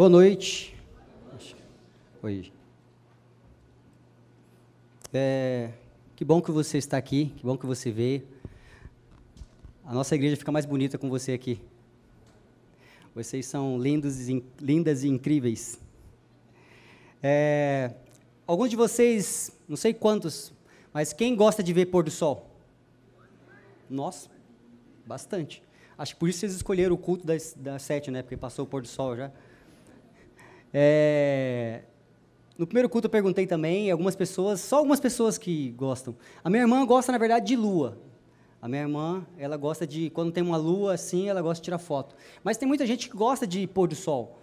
Boa 0.00 0.08
noite. 0.08 0.74
Oi. 2.22 2.50
É, 5.12 5.72
que 6.16 6.24
bom 6.24 6.40
que 6.40 6.50
você 6.50 6.78
está 6.78 6.96
aqui, 6.96 7.34
que 7.36 7.44
bom 7.44 7.54
que 7.54 7.66
você 7.66 7.90
veio. 7.90 8.26
A 9.84 9.92
nossa 9.92 10.14
igreja 10.14 10.38
fica 10.38 10.50
mais 10.50 10.64
bonita 10.64 10.96
com 10.96 11.10
você 11.10 11.32
aqui. 11.32 11.60
Vocês 13.14 13.44
são 13.44 13.78
lindos 13.78 14.26
e, 14.26 14.42
lindas 14.58 15.04
e 15.04 15.08
incríveis. 15.08 15.78
É, 17.22 17.92
alguns 18.46 18.70
de 18.70 18.76
vocês, 18.76 19.52
não 19.68 19.76
sei 19.76 19.92
quantos, 19.92 20.50
mas 20.94 21.12
quem 21.12 21.36
gosta 21.36 21.62
de 21.62 21.74
ver 21.74 21.84
pôr 21.84 22.04
do 22.04 22.10
sol? 22.10 22.48
Nossa, 23.90 24.30
bastante. 25.04 25.62
Acho 25.98 26.14
que 26.14 26.20
por 26.20 26.30
isso 26.30 26.38
vocês 26.38 26.54
escolheram 26.54 26.94
o 26.94 26.98
culto 26.98 27.26
das, 27.26 27.52
das 27.54 27.82
sete, 27.82 28.10
né? 28.10 28.22
Porque 28.22 28.38
passou 28.38 28.64
o 28.64 28.66
pôr 28.66 28.80
do 28.80 28.88
sol 28.88 29.14
já. 29.14 29.30
É, 30.72 31.82
no 32.56 32.66
primeiro 32.66 32.88
culto 32.88 33.06
eu 33.06 33.10
perguntei 33.10 33.46
também, 33.46 33.90
algumas 33.90 34.14
pessoas, 34.14 34.60
só 34.60 34.76
algumas 34.76 35.00
pessoas 35.00 35.38
que 35.38 35.70
gostam. 35.70 36.14
A 36.44 36.50
minha 36.50 36.62
irmã 36.62 36.84
gosta, 36.84 37.10
na 37.10 37.18
verdade, 37.18 37.46
de 37.46 37.56
lua. 37.56 37.98
A 38.60 38.68
minha 38.68 38.82
irmã, 38.82 39.26
ela 39.38 39.56
gosta 39.56 39.86
de, 39.86 40.10
quando 40.10 40.30
tem 40.30 40.42
uma 40.42 40.58
lua 40.58 40.92
assim, 40.92 41.28
ela 41.28 41.40
gosta 41.40 41.62
de 41.62 41.64
tirar 41.64 41.78
foto. 41.78 42.14
Mas 42.44 42.58
tem 42.58 42.68
muita 42.68 42.86
gente 42.86 43.08
que 43.08 43.16
gosta 43.16 43.46
de 43.46 43.66
pôr 43.66 43.88
do 43.88 43.94
sol. 43.94 44.38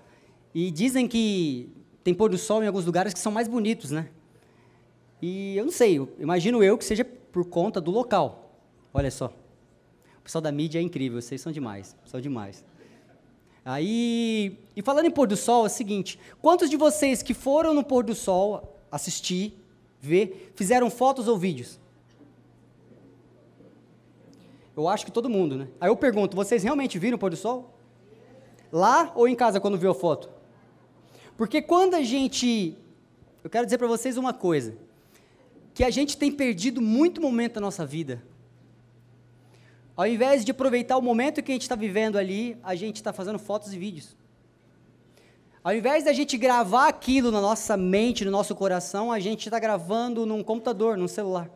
E 0.53 0.71
dizem 0.71 1.07
que 1.07 1.69
tem 2.03 2.13
pôr 2.13 2.29
do 2.29 2.37
sol 2.37 2.63
em 2.63 2.67
alguns 2.67 2.85
lugares 2.85 3.13
que 3.13 3.19
são 3.19 3.31
mais 3.31 3.47
bonitos, 3.47 3.91
né? 3.91 4.09
E 5.21 5.55
eu 5.55 5.65
não 5.65 5.71
sei, 5.71 5.99
imagino 6.19 6.63
eu 6.63 6.77
que 6.77 6.85
seja 6.85 7.05
por 7.05 7.45
conta 7.45 7.79
do 7.79 7.91
local. 7.91 8.59
Olha 8.91 9.11
só. 9.11 9.27
O 10.17 10.21
pessoal 10.23 10.41
da 10.41 10.51
mídia 10.51 10.79
é 10.79 10.81
incrível, 10.81 11.21
vocês 11.21 11.39
são 11.39 11.51
demais, 11.51 11.95
são 12.05 12.19
demais. 12.19 12.65
Aí, 13.69 14.57
e 14.77 14.81
falando 14.81 15.07
em 15.07 15.11
pôr 15.11 15.27
do 15.27 15.35
sol, 15.35 15.63
é 15.63 15.65
o 15.65 15.69
seguinte: 15.69 16.17
quantos 16.41 16.69
de 16.69 16.77
vocês 16.77 17.21
que 17.21 17.33
foram 17.33 17.73
no 17.73 17.83
pôr 17.83 18.01
do 18.01 18.15
sol 18.15 18.79
assistir, 18.89 19.61
ver, 19.99 20.53
fizeram 20.55 20.89
fotos 20.89 21.27
ou 21.27 21.37
vídeos? 21.37 21.77
Eu 24.73 24.87
acho 24.87 25.05
que 25.05 25.11
todo 25.11 25.29
mundo, 25.29 25.57
né? 25.57 25.67
Aí 25.81 25.89
eu 25.89 25.97
pergunto: 25.97 26.33
vocês 26.33 26.63
realmente 26.63 26.97
viram 26.97 27.17
o 27.17 27.19
pôr 27.19 27.29
do 27.29 27.35
sol? 27.35 27.77
Lá 28.71 29.11
ou 29.13 29.27
em 29.27 29.35
casa 29.35 29.59
quando 29.59 29.77
viu 29.77 29.91
a 29.91 29.95
foto? 29.95 30.29
Porque 31.35 31.61
quando 31.61 31.95
a 31.95 32.01
gente. 32.01 32.77
Eu 33.43 33.49
quero 33.49 33.65
dizer 33.65 33.77
para 33.77 33.87
vocês 33.87 34.15
uma 34.15 34.33
coisa: 34.33 34.77
que 35.73 35.83
a 35.83 35.89
gente 35.89 36.15
tem 36.15 36.31
perdido 36.31 36.81
muito 36.81 37.19
momento 37.19 37.55
da 37.55 37.61
nossa 37.61 37.85
vida 37.85 38.23
ao 39.97 40.05
invés 40.05 40.45
de 40.45 40.51
aproveitar 40.51 40.95
o 40.95 41.01
momento 41.01 41.41
que 41.41 41.51
a 41.51 41.55
gente 41.55 41.63
está 41.63 41.75
vivendo 41.75 42.19
ali, 42.19 42.55
a 42.61 42.75
gente 42.75 42.97
está 42.97 43.11
fazendo 43.11 43.39
fotos 43.39 43.73
e 43.73 43.79
vídeos. 43.79 44.15
Ao 45.63 45.73
invés 45.73 46.03
da 46.03 46.13
gente 46.13 46.37
gravar 46.37 46.87
aquilo 46.87 47.31
na 47.31 47.41
nossa 47.41 47.75
mente, 47.75 48.23
no 48.23 48.29
nosso 48.29 48.55
coração, 48.55 49.11
a 49.11 49.19
gente 49.19 49.47
está 49.47 49.57
gravando 49.57 50.23
num 50.23 50.43
computador, 50.43 50.95
num 50.97 51.07
celular. 51.07 51.49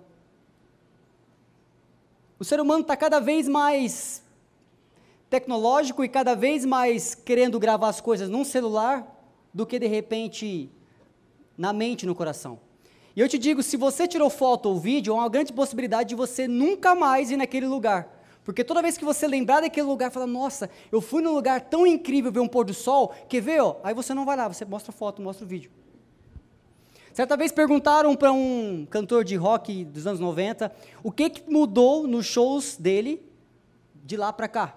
O 2.39 2.43
ser 2.43 2.59
humano 2.59 2.81
está 2.81 2.97
cada 2.97 3.19
vez 3.19 3.47
mais 3.47 4.23
tecnológico 5.29 6.03
e 6.03 6.09
cada 6.09 6.35
vez 6.35 6.65
mais 6.65 7.13
querendo 7.13 7.59
gravar 7.59 7.89
as 7.89 8.01
coisas 8.01 8.27
num 8.27 8.43
celular 8.43 9.07
do 9.53 9.67
que 9.67 9.77
de 9.77 9.85
repente 9.85 10.67
na 11.55 11.71
mente, 11.71 12.07
no 12.07 12.15
coração. 12.15 12.59
E 13.15 13.19
eu 13.19 13.29
te 13.29 13.37
digo, 13.37 13.61
se 13.61 13.77
você 13.77 14.07
tirou 14.07 14.31
foto 14.31 14.67
ou 14.67 14.79
vídeo, 14.79 15.13
há 15.13 15.17
uma 15.17 15.29
grande 15.29 15.53
possibilidade 15.53 16.09
de 16.09 16.15
você 16.15 16.47
nunca 16.47 16.95
mais 16.95 17.29
ir 17.29 17.37
naquele 17.37 17.67
lugar. 17.67 18.20
Porque 18.43 18.63
toda 18.63 18.81
vez 18.81 18.97
que 18.97 19.05
você 19.05 19.27
lembrar 19.27 19.61
daquele 19.61 19.85
lugar, 19.85 20.11
fala, 20.11 20.25
nossa, 20.25 20.69
eu 20.91 20.99
fui 20.99 21.21
num 21.21 21.33
lugar 21.33 21.61
tão 21.61 21.85
incrível 21.85 22.31
ver 22.31 22.39
um 22.39 22.47
pôr 22.47 22.65
do 22.65 22.73
sol, 22.73 23.13
quer 23.29 23.41
ver, 23.41 23.61
ó? 23.61 23.77
Aí 23.83 23.93
você 23.93 24.13
não 24.13 24.25
vai 24.25 24.35
lá, 24.35 24.47
você 24.47 24.65
mostra 24.65 24.91
foto, 24.91 25.21
mostra 25.21 25.45
o 25.45 25.47
vídeo. 25.47 25.71
Certa 27.13 27.35
vez 27.35 27.51
perguntaram 27.51 28.15
para 28.15 28.31
um 28.31 28.87
cantor 28.89 29.23
de 29.23 29.35
rock 29.35 29.83
dos 29.83 30.07
anos 30.07 30.19
90 30.19 30.73
o 31.03 31.11
que, 31.11 31.29
que 31.29 31.51
mudou 31.51 32.07
nos 32.07 32.25
shows 32.25 32.77
dele 32.77 33.21
de 34.03 34.15
lá 34.15 34.31
para 34.31 34.47
cá. 34.47 34.75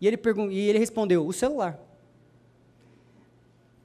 E 0.00 0.06
ele, 0.06 0.18
e 0.50 0.68
ele 0.68 0.78
respondeu: 0.78 1.26
o 1.26 1.32
celular. 1.32 1.78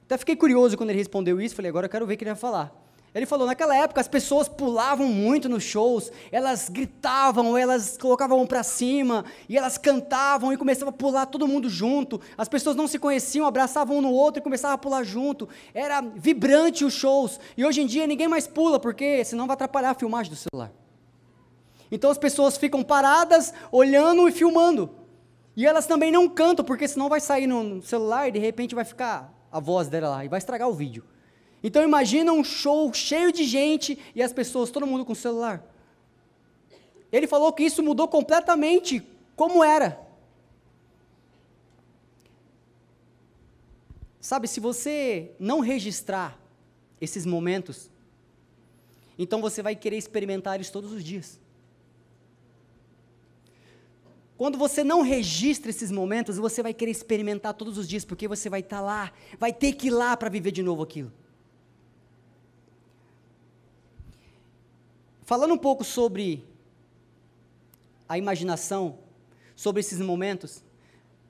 Até 0.06 0.16
fiquei 0.16 0.36
curioso 0.36 0.76
quando 0.76 0.90
ele 0.90 0.98
respondeu 0.98 1.40
isso, 1.40 1.54
falei, 1.54 1.68
agora 1.68 1.86
eu 1.86 1.90
quero 1.90 2.06
ver 2.06 2.14
o 2.14 2.16
que 2.16 2.24
ele 2.24 2.30
vai 2.30 2.40
falar. 2.40 2.85
Ele 3.16 3.24
falou, 3.24 3.46
naquela 3.46 3.74
época 3.74 3.98
as 3.98 4.08
pessoas 4.08 4.46
pulavam 4.46 5.08
muito 5.08 5.48
nos 5.48 5.64
shows, 5.64 6.12
elas 6.30 6.68
gritavam, 6.68 7.56
elas 7.56 7.96
colocavam 7.96 8.46
para 8.46 8.62
cima, 8.62 9.24
e 9.48 9.56
elas 9.56 9.78
cantavam 9.78 10.52
e 10.52 10.56
começavam 10.58 10.90
a 10.90 10.92
pular 10.92 11.24
todo 11.24 11.48
mundo 11.48 11.66
junto. 11.66 12.20
As 12.36 12.46
pessoas 12.46 12.76
não 12.76 12.86
se 12.86 12.98
conheciam, 12.98 13.46
abraçavam 13.46 13.96
um 13.96 14.00
no 14.02 14.12
outro 14.12 14.40
e 14.40 14.42
começavam 14.42 14.74
a 14.74 14.78
pular 14.78 15.02
junto. 15.02 15.48
Era 15.72 16.02
vibrante 16.02 16.84
os 16.84 16.92
shows. 16.92 17.40
E 17.56 17.64
hoje 17.64 17.80
em 17.80 17.86
dia 17.86 18.06
ninguém 18.06 18.28
mais 18.28 18.46
pula, 18.46 18.78
porque 18.78 19.24
senão 19.24 19.46
vai 19.46 19.54
atrapalhar 19.54 19.92
a 19.92 19.94
filmagem 19.94 20.30
do 20.30 20.36
celular. 20.36 20.70
Então 21.90 22.10
as 22.10 22.18
pessoas 22.18 22.58
ficam 22.58 22.82
paradas, 22.82 23.54
olhando 23.72 24.28
e 24.28 24.32
filmando. 24.32 24.90
E 25.56 25.64
elas 25.64 25.86
também 25.86 26.12
não 26.12 26.28
cantam, 26.28 26.62
porque 26.62 26.86
senão 26.86 27.08
vai 27.08 27.20
sair 27.20 27.46
no 27.46 27.80
celular 27.80 28.28
e 28.28 28.32
de 28.32 28.38
repente 28.38 28.74
vai 28.74 28.84
ficar 28.84 29.32
a 29.50 29.58
voz 29.58 29.88
dela 29.88 30.10
lá 30.10 30.22
e 30.22 30.28
vai 30.28 30.36
estragar 30.36 30.68
o 30.68 30.74
vídeo. 30.74 31.02
Então 31.66 31.82
imagina 31.82 32.32
um 32.32 32.44
show 32.44 32.94
cheio 32.94 33.32
de 33.32 33.42
gente 33.42 33.98
e 34.14 34.22
as 34.22 34.32
pessoas, 34.32 34.70
todo 34.70 34.86
mundo 34.86 35.04
com 35.04 35.16
celular. 35.16 35.66
Ele 37.10 37.26
falou 37.26 37.52
que 37.52 37.64
isso 37.64 37.82
mudou 37.82 38.06
completamente 38.06 39.04
como 39.34 39.64
era. 39.64 40.00
Sabe, 44.20 44.46
se 44.46 44.60
você 44.60 45.32
não 45.40 45.58
registrar 45.58 46.38
esses 47.00 47.26
momentos, 47.26 47.90
então 49.18 49.40
você 49.40 49.60
vai 49.60 49.74
querer 49.74 49.96
experimentar 49.96 50.54
eles 50.54 50.70
todos 50.70 50.92
os 50.92 51.02
dias. 51.02 51.40
Quando 54.38 54.56
você 54.56 54.84
não 54.84 55.02
registra 55.02 55.70
esses 55.70 55.90
momentos, 55.90 56.38
você 56.38 56.62
vai 56.62 56.72
querer 56.72 56.92
experimentar 56.92 57.54
todos 57.54 57.76
os 57.76 57.88
dias, 57.88 58.04
porque 58.04 58.28
você 58.28 58.48
vai 58.48 58.60
estar 58.60 58.80
lá, 58.80 59.12
vai 59.36 59.52
ter 59.52 59.72
que 59.72 59.88
ir 59.88 59.90
lá 59.90 60.16
para 60.16 60.28
viver 60.28 60.52
de 60.52 60.62
novo 60.62 60.84
aquilo. 60.84 61.12
Falando 65.26 65.54
um 65.54 65.58
pouco 65.58 65.82
sobre 65.82 66.44
a 68.08 68.16
imaginação, 68.16 68.96
sobre 69.56 69.80
esses 69.80 69.98
momentos, 69.98 70.62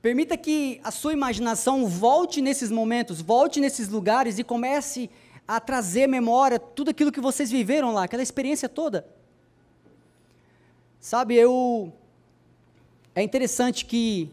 permita 0.03 0.37
que 0.37 0.79
a 0.85 0.91
sua 0.91 1.15
imaginação 1.15 1.87
volte 1.87 2.43
nesses 2.43 2.71
momentos, 2.71 3.23
volte 3.23 3.59
nesses 3.59 3.89
lugares 3.89 4.39
e 4.39 4.45
comece 4.45 5.09
a 5.49 5.59
trazer 5.59 6.07
memória 6.07 6.59
tudo 6.59 6.91
aquilo 6.91 7.11
que 7.11 7.23
vocês 7.23 7.51
viveram 7.51 7.91
lá, 7.91 8.05
aquela 8.05 8.23
experiência 8.23 8.69
toda. 8.69 9.07
Sabe, 11.01 11.35
eu. 11.35 11.91
É 13.15 13.23
interessante 13.23 13.87
que 13.87 14.31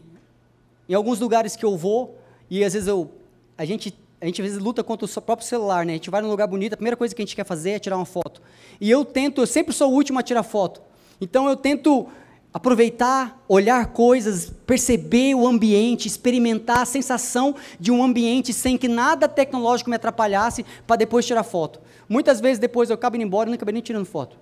em 0.86 0.92
alguns 0.92 1.20
lugares 1.20 1.56
que 1.56 1.64
eu 1.64 1.74
vou, 1.74 2.18
e 2.50 2.62
às 2.62 2.74
vezes 2.74 2.86
eu, 2.86 3.10
a 3.56 3.64
gente 3.64 3.98
a 4.24 4.26
gente 4.26 4.40
às 4.40 4.48
vezes 4.48 4.62
luta 4.62 4.82
contra 4.82 5.06
o 5.06 5.20
próprio 5.20 5.46
celular, 5.46 5.84
né? 5.84 5.92
A 5.92 5.96
gente 5.96 6.08
vai 6.08 6.22
num 6.22 6.30
lugar 6.30 6.46
bonito, 6.46 6.72
a 6.72 6.76
primeira 6.76 6.96
coisa 6.96 7.14
que 7.14 7.20
a 7.20 7.24
gente 7.24 7.36
quer 7.36 7.44
fazer 7.44 7.72
é 7.72 7.78
tirar 7.78 7.96
uma 7.96 8.06
foto. 8.06 8.40
E 8.80 8.90
eu 8.90 9.04
tento, 9.04 9.42
eu 9.42 9.46
sempre 9.46 9.74
sou 9.74 9.92
o 9.92 9.94
último 9.94 10.18
a 10.18 10.22
tirar 10.22 10.42
foto. 10.42 10.80
Então 11.20 11.46
eu 11.46 11.54
tento 11.54 12.08
aproveitar, 12.50 13.44
olhar 13.46 13.88
coisas, 13.88 14.50
perceber 14.66 15.34
o 15.34 15.46
ambiente, 15.46 16.08
experimentar 16.08 16.78
a 16.78 16.84
sensação 16.86 17.54
de 17.78 17.92
um 17.92 18.02
ambiente 18.02 18.50
sem 18.54 18.78
que 18.78 18.88
nada 18.88 19.28
tecnológico 19.28 19.90
me 19.90 19.96
atrapalhasse 19.96 20.64
para 20.86 20.96
depois 20.96 21.26
tirar 21.26 21.44
foto. 21.44 21.78
Muitas 22.08 22.40
vezes 22.40 22.58
depois 22.58 22.88
eu 22.88 22.94
acabo 22.94 23.16
indo 23.16 23.26
embora 23.26 23.46
e 23.46 23.50
não 23.50 23.56
acabei 23.56 23.74
nem 23.74 23.82
tirando 23.82 24.06
foto. 24.06 24.38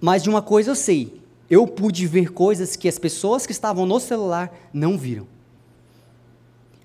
Mas 0.00 0.22
de 0.22 0.30
uma 0.30 0.40
coisa 0.40 0.70
eu 0.70 0.76
sei, 0.76 1.20
eu 1.50 1.66
pude 1.66 2.06
ver 2.06 2.32
coisas 2.32 2.74
que 2.74 2.88
as 2.88 2.98
pessoas 2.98 3.44
que 3.44 3.52
estavam 3.52 3.84
no 3.84 4.00
celular 4.00 4.50
não 4.72 4.96
viram. 4.96 5.35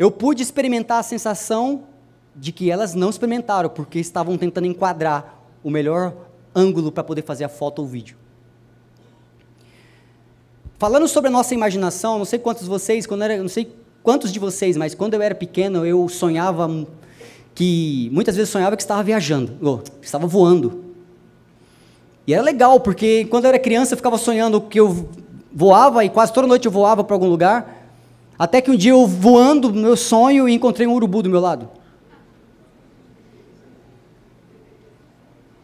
Eu 0.01 0.09
pude 0.09 0.41
experimentar 0.41 0.97
a 0.97 1.03
sensação 1.03 1.83
de 2.35 2.51
que 2.51 2.71
elas 2.71 2.95
não 2.95 3.11
experimentaram, 3.11 3.69
porque 3.69 3.99
estavam 3.99 4.35
tentando 4.35 4.65
enquadrar 4.65 5.39
o 5.63 5.69
melhor 5.69 6.15
ângulo 6.55 6.91
para 6.91 7.03
poder 7.03 7.21
fazer 7.21 7.43
a 7.43 7.47
foto 7.49 7.83
ou 7.83 7.87
vídeo. 7.87 8.17
Falando 10.79 11.07
sobre 11.07 11.27
a 11.27 11.31
nossa 11.31 11.53
imaginação, 11.53 12.17
não 12.17 12.25
sei 12.25 12.39
quantos 12.39 12.63
de 12.63 12.69
vocês, 12.69 13.05
quando 13.05 13.21
era, 13.21 13.37
não 13.37 13.47
sei 13.47 13.75
quantos 14.01 14.31
de 14.31 14.39
vocês, 14.39 14.75
mas 14.75 14.95
quando 14.95 15.13
eu 15.13 15.21
era 15.21 15.35
pequeno, 15.35 15.85
eu 15.85 16.09
sonhava 16.09 16.67
que 17.53 18.09
muitas 18.11 18.35
vezes 18.35 18.49
sonhava 18.49 18.75
que 18.75 18.81
estava 18.81 19.03
viajando, 19.03 19.55
ou 19.61 19.83
estava 20.01 20.25
voando. 20.25 20.83
E 22.25 22.33
era 22.33 22.41
legal, 22.41 22.79
porque 22.79 23.25
quando 23.25 23.45
eu 23.45 23.49
era 23.49 23.59
criança 23.59 23.93
eu 23.93 23.97
ficava 23.97 24.17
sonhando 24.17 24.61
que 24.61 24.79
eu 24.79 25.07
voava 25.53 26.03
e 26.03 26.09
quase 26.09 26.33
toda 26.33 26.47
noite 26.47 26.65
eu 26.65 26.71
voava 26.71 27.03
para 27.03 27.15
algum 27.15 27.29
lugar, 27.29 27.80
até 28.41 28.59
que 28.59 28.71
um 28.71 28.75
dia 28.75 28.89
eu 28.89 29.05
voando 29.05 29.71
no 29.71 29.79
meu 29.79 29.95
sonho 29.95 30.49
e 30.49 30.53
encontrei 30.55 30.87
um 30.87 30.93
urubu 30.95 31.21
do 31.21 31.29
meu 31.29 31.39
lado. 31.39 31.69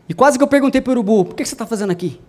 E 0.08 0.14
quase 0.14 0.38
que 0.38 0.44
eu 0.44 0.48
perguntei 0.48 0.80
para 0.80 0.92
o 0.92 0.94
urubu: 0.94 1.26
por 1.26 1.36
que 1.36 1.44
você 1.44 1.56
está 1.56 1.66
fazendo 1.66 1.90
aqui? 1.90 2.22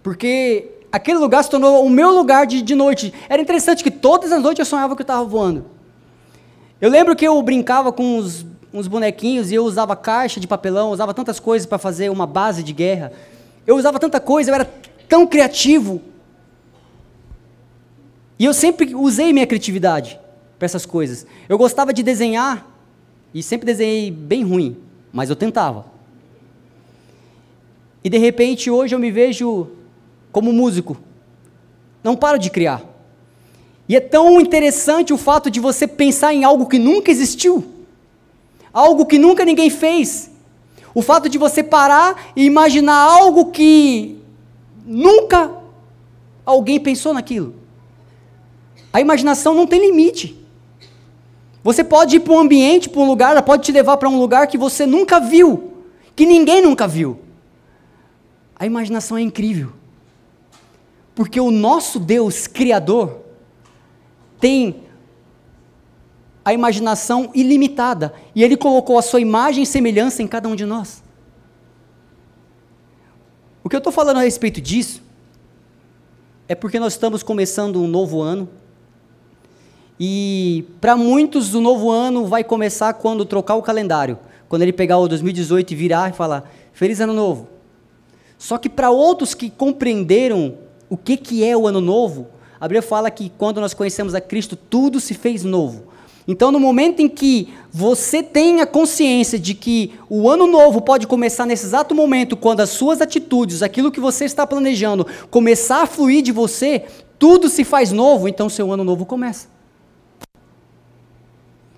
Porque 0.00 0.70
aquele 0.92 1.18
lugar 1.18 1.42
se 1.42 1.50
tornou 1.50 1.84
o 1.84 1.90
meu 1.90 2.12
lugar 2.12 2.46
de, 2.46 2.62
de 2.62 2.76
noite. 2.76 3.12
Era 3.28 3.42
interessante 3.42 3.82
que 3.82 3.90
todas 3.90 4.30
as 4.30 4.40
noites 4.40 4.60
eu 4.60 4.64
sonhava 4.64 4.94
que 4.94 5.02
eu 5.02 5.04
estava 5.04 5.24
voando. 5.24 5.64
Eu 6.80 6.88
lembro 6.88 7.16
que 7.16 7.26
eu 7.26 7.42
brincava 7.42 7.90
com 7.90 8.16
uns, 8.16 8.46
uns 8.72 8.86
bonequinhos 8.86 9.50
e 9.50 9.56
eu 9.56 9.64
usava 9.64 9.96
caixa 9.96 10.38
de 10.38 10.46
papelão, 10.46 10.92
usava 10.92 11.12
tantas 11.12 11.40
coisas 11.40 11.66
para 11.66 11.78
fazer 11.78 12.12
uma 12.12 12.28
base 12.28 12.62
de 12.62 12.72
guerra. 12.72 13.10
Eu 13.66 13.76
usava 13.76 13.98
tanta 13.98 14.20
coisa, 14.20 14.52
eu 14.52 14.54
era 14.54 14.70
tão 15.08 15.26
criativo. 15.26 16.00
E 18.38 18.44
eu 18.44 18.54
sempre 18.54 18.94
usei 18.94 19.32
minha 19.32 19.46
criatividade 19.46 20.18
para 20.58 20.66
essas 20.66 20.86
coisas. 20.86 21.26
Eu 21.48 21.58
gostava 21.58 21.92
de 21.92 22.02
desenhar 22.02 22.66
e 23.34 23.42
sempre 23.42 23.66
desenhei 23.66 24.10
bem 24.10 24.44
ruim, 24.44 24.76
mas 25.12 25.28
eu 25.28 25.36
tentava. 25.36 25.86
E 28.02 28.08
de 28.08 28.18
repente 28.18 28.70
hoje 28.70 28.94
eu 28.94 28.98
me 28.98 29.10
vejo 29.10 29.68
como 30.30 30.52
músico. 30.52 30.96
Não 32.02 32.14
paro 32.14 32.38
de 32.38 32.48
criar. 32.48 32.82
E 33.88 33.96
é 33.96 34.00
tão 34.00 34.40
interessante 34.40 35.12
o 35.12 35.18
fato 35.18 35.50
de 35.50 35.58
você 35.58 35.86
pensar 35.86 36.32
em 36.32 36.44
algo 36.44 36.66
que 36.66 36.78
nunca 36.78 37.10
existiu, 37.10 37.64
algo 38.72 39.06
que 39.06 39.18
nunca 39.18 39.44
ninguém 39.44 39.70
fez. 39.70 40.30
O 40.94 41.02
fato 41.02 41.28
de 41.28 41.38
você 41.38 41.62
parar 41.62 42.32
e 42.36 42.44
imaginar 42.44 42.96
algo 42.96 43.50
que 43.50 44.18
nunca 44.86 45.50
alguém 46.44 46.78
pensou 46.78 47.12
naquilo. 47.12 47.57
A 48.92 49.00
imaginação 49.00 49.54
não 49.54 49.66
tem 49.66 49.80
limite. 49.80 50.38
Você 51.62 51.84
pode 51.84 52.16
ir 52.16 52.20
para 52.20 52.32
um 52.32 52.38
ambiente, 52.38 52.88
para 52.88 53.00
um 53.00 53.06
lugar, 53.06 53.32
ela 53.32 53.42
pode 53.42 53.64
te 53.64 53.72
levar 53.72 53.96
para 53.96 54.08
um 54.08 54.18
lugar 54.18 54.46
que 54.46 54.56
você 54.56 54.86
nunca 54.86 55.20
viu, 55.20 55.72
que 56.16 56.24
ninguém 56.24 56.62
nunca 56.62 56.88
viu. 56.88 57.20
A 58.58 58.66
imaginação 58.66 59.16
é 59.16 59.20
incrível. 59.20 59.72
Porque 61.14 61.40
o 61.40 61.50
nosso 61.50 61.98
Deus 61.98 62.46
Criador 62.46 63.20
tem 64.40 64.84
a 66.44 66.54
imaginação 66.54 67.30
ilimitada. 67.34 68.14
E 68.34 68.42
Ele 68.42 68.56
colocou 68.56 68.98
a 68.98 69.02
sua 69.02 69.20
imagem 69.20 69.64
e 69.64 69.66
semelhança 69.66 70.22
em 70.22 70.26
cada 70.26 70.48
um 70.48 70.56
de 70.56 70.64
nós. 70.64 71.02
O 73.62 73.68
que 73.68 73.76
eu 73.76 73.78
estou 73.78 73.92
falando 73.92 74.16
a 74.16 74.22
respeito 74.22 74.60
disso 74.60 75.02
é 76.48 76.54
porque 76.54 76.80
nós 76.80 76.94
estamos 76.94 77.22
começando 77.22 77.82
um 77.82 77.86
novo 77.86 78.22
ano. 78.22 78.48
E 79.98 80.64
para 80.80 80.96
muitos, 80.96 81.54
o 81.54 81.60
novo 81.60 81.90
ano 81.90 82.26
vai 82.26 82.44
começar 82.44 82.92
quando 82.94 83.24
trocar 83.24 83.56
o 83.56 83.62
calendário. 83.62 84.18
Quando 84.48 84.62
ele 84.62 84.72
pegar 84.72 84.98
o 84.98 85.08
2018 85.08 85.72
e 85.72 85.76
virar 85.76 86.10
e 86.10 86.12
falar: 86.12 86.50
Feliz 86.72 87.00
Ano 87.00 87.12
Novo. 87.12 87.48
Só 88.38 88.56
que 88.56 88.68
para 88.68 88.90
outros 88.90 89.34
que 89.34 89.50
compreenderam 89.50 90.54
o 90.88 90.96
que, 90.96 91.16
que 91.16 91.44
é 91.44 91.56
o 91.56 91.66
ano 91.66 91.80
novo, 91.80 92.28
a 92.60 92.66
Bíblia 92.66 92.82
fala 92.82 93.10
que 93.10 93.30
quando 93.36 93.60
nós 93.60 93.74
conhecemos 93.74 94.14
a 94.14 94.20
Cristo, 94.20 94.56
tudo 94.56 95.00
se 95.00 95.12
fez 95.12 95.42
novo. 95.42 95.88
Então, 96.26 96.52
no 96.52 96.60
momento 96.60 97.00
em 97.00 97.08
que 97.08 97.48
você 97.72 98.22
tem 98.22 98.60
a 98.60 98.66
consciência 98.66 99.38
de 99.38 99.54
que 99.54 99.94
o 100.10 100.28
ano 100.28 100.46
novo 100.46 100.82
pode 100.82 101.06
começar 101.06 101.46
nesse 101.46 101.64
exato 101.64 101.94
momento, 101.94 102.36
quando 102.36 102.60
as 102.60 102.68
suas 102.70 103.00
atitudes, 103.00 103.62
aquilo 103.62 103.90
que 103.90 103.98
você 103.98 104.26
está 104.26 104.46
planejando, 104.46 105.06
começar 105.30 105.82
a 105.82 105.86
fluir 105.86 106.22
de 106.22 106.30
você, 106.30 106.84
tudo 107.18 107.48
se 107.48 107.64
faz 107.64 107.92
novo, 107.92 108.28
então 108.28 108.48
seu 108.48 108.70
ano 108.70 108.84
novo 108.84 109.06
começa. 109.06 109.57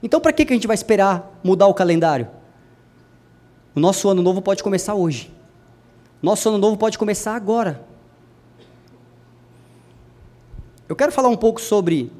Então, 0.02 0.20
para 0.20 0.32
que, 0.32 0.44
que 0.44 0.52
a 0.52 0.56
gente 0.56 0.66
vai 0.66 0.74
esperar 0.74 1.38
mudar 1.42 1.66
o 1.66 1.74
calendário? 1.74 2.28
O 3.74 3.80
nosso 3.80 4.08
ano 4.08 4.22
novo 4.22 4.40
pode 4.40 4.62
começar 4.62 4.94
hoje. 4.94 5.30
Nosso 6.22 6.48
ano 6.48 6.58
novo 6.58 6.76
pode 6.76 6.98
começar 6.98 7.34
agora. 7.34 7.84
Eu 10.88 10.96
quero 10.96 11.12
falar 11.12 11.28
um 11.28 11.36
pouco 11.36 11.60
sobre 11.60 12.12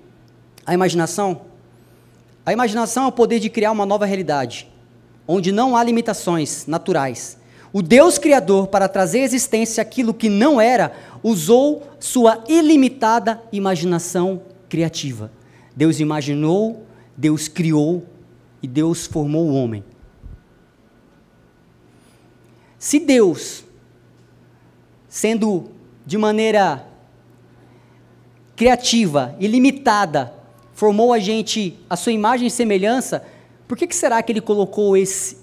a 0.65 0.73
imaginação. 0.73 1.43
A 2.47 2.53
imaginação 2.53 3.05
é 3.05 3.07
o 3.09 3.13
poder 3.13 3.41
de 3.41 3.51
criar 3.51 3.73
uma 3.73 3.85
nova 3.85 4.07
realidade, 4.07 4.69
onde 5.27 5.51
não 5.51 5.77
há 5.77 5.83
limitações 5.83 6.67
naturais. 6.67 7.39
O 7.73 7.83
Deus 7.83 8.19
Criador, 8.19 8.69
para 8.69 8.89
trazer 8.89 9.21
à 9.21 9.25
existência 9.25 9.81
aquilo 9.83 10.15
que 10.15 10.29
não 10.29 10.61
era, 10.61 10.93
usou 11.23 11.83
sua 11.99 12.45
ilimitada 12.49 13.41
imaginação 13.53 14.43
criativa. 14.69 15.31
Deus 15.77 16.01
imaginou, 16.01 16.85
Deus 17.21 17.49
criou 17.49 18.07
e 18.63 18.67
Deus 18.67 19.05
formou 19.05 19.47
o 19.47 19.55
homem. 19.55 19.85
Se 22.79 22.99
Deus, 22.99 23.63
sendo 25.07 25.71
de 26.07 26.17
maneira 26.17 26.89
criativa, 28.57 29.37
ilimitada, 29.39 30.33
formou 30.73 31.13
a 31.13 31.19
gente 31.19 31.79
a 31.91 31.95
sua 31.95 32.13
imagem 32.13 32.47
e 32.47 32.51
semelhança, 32.51 33.23
por 33.69 33.77
que, 33.77 33.87
que 33.87 33.95
será 33.95 34.23
que 34.23 34.33
ele 34.33 34.41
colocou 34.41 34.97
esse, 34.97 35.37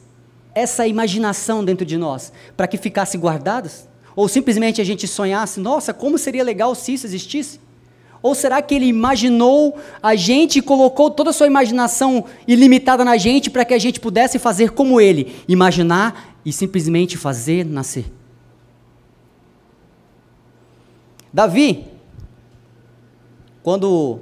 essa 0.56 0.88
imaginação 0.88 1.64
dentro 1.64 1.86
de 1.86 1.96
nós? 1.96 2.34
Para 2.56 2.68
que 2.68 2.78
ficasse 2.78 3.20
guardadas? 3.20 3.88
Ou 4.16 4.28
simplesmente 4.28 4.82
a 4.82 4.84
gente 4.84 5.08
sonhasse, 5.08 5.60
nossa, 5.60 5.94
como 5.94 6.18
seria 6.18 6.44
legal 6.44 6.74
se 6.74 6.96
isso 6.96 7.06
existisse? 7.06 7.67
Ou 8.28 8.36
será 8.36 8.62
que 8.62 8.76
ele 8.76 8.86
imaginou 8.86 9.78
a 10.04 10.16
gente 10.16 10.60
e 10.60 10.62
colocou 10.62 11.10
toda 11.10 11.30
a 11.30 11.34
sua 11.34 11.48
imaginação 11.48 12.26
ilimitada 12.46 13.06
na 13.06 13.16
gente 13.16 13.50
para 13.50 13.64
que 13.64 13.74
a 13.74 13.80
gente 13.80 14.02
pudesse 14.02 14.38
fazer 14.38 14.72
como 14.72 15.00
ele, 15.00 15.34
imaginar 15.48 16.36
e 16.46 16.52
simplesmente 16.52 17.16
fazer 17.16 17.66
nascer? 17.66 18.06
Davi, 21.32 21.86
quando 23.64 24.20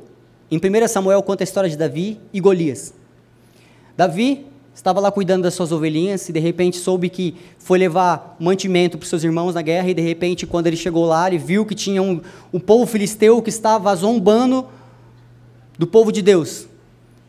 em 0.52 0.58
1 0.58 0.88
Samuel 0.88 1.24
conta 1.24 1.42
a 1.42 1.46
história 1.46 1.70
de 1.70 1.76
Davi 1.76 2.20
e 2.32 2.40
Golias. 2.40 2.94
Davi 3.98 4.46
estava 4.76 5.00
lá 5.00 5.10
cuidando 5.10 5.44
das 5.44 5.54
suas 5.54 5.72
ovelhinhas 5.72 6.28
e 6.28 6.34
de 6.34 6.40
repente 6.40 6.78
soube 6.78 7.10
que 7.10 7.34
foi 7.58 7.80
levar 7.80 8.36
mantimento 8.40 8.98
para 8.98 9.06
os 9.06 9.10
seus 9.10 9.24
irmãos 9.24 9.56
na 9.56 9.62
guerra 9.62 9.90
e 9.90 9.94
de 9.94 10.02
repente 10.02 10.46
quando 10.46 10.68
ele 10.68 10.76
chegou 10.76 11.06
lá 11.06 11.28
ele 11.28 11.38
viu 11.38 11.66
que 11.66 11.74
tinha 11.74 12.04
um, 12.04 12.22
um 12.54 12.60
povo 12.60 12.86
filisteu 12.86 13.42
que 13.42 13.50
estava 13.50 13.96
zombando 13.96 14.68
do 15.80 15.88
povo 15.88 16.12
de 16.12 16.22
Deus. 16.22 16.68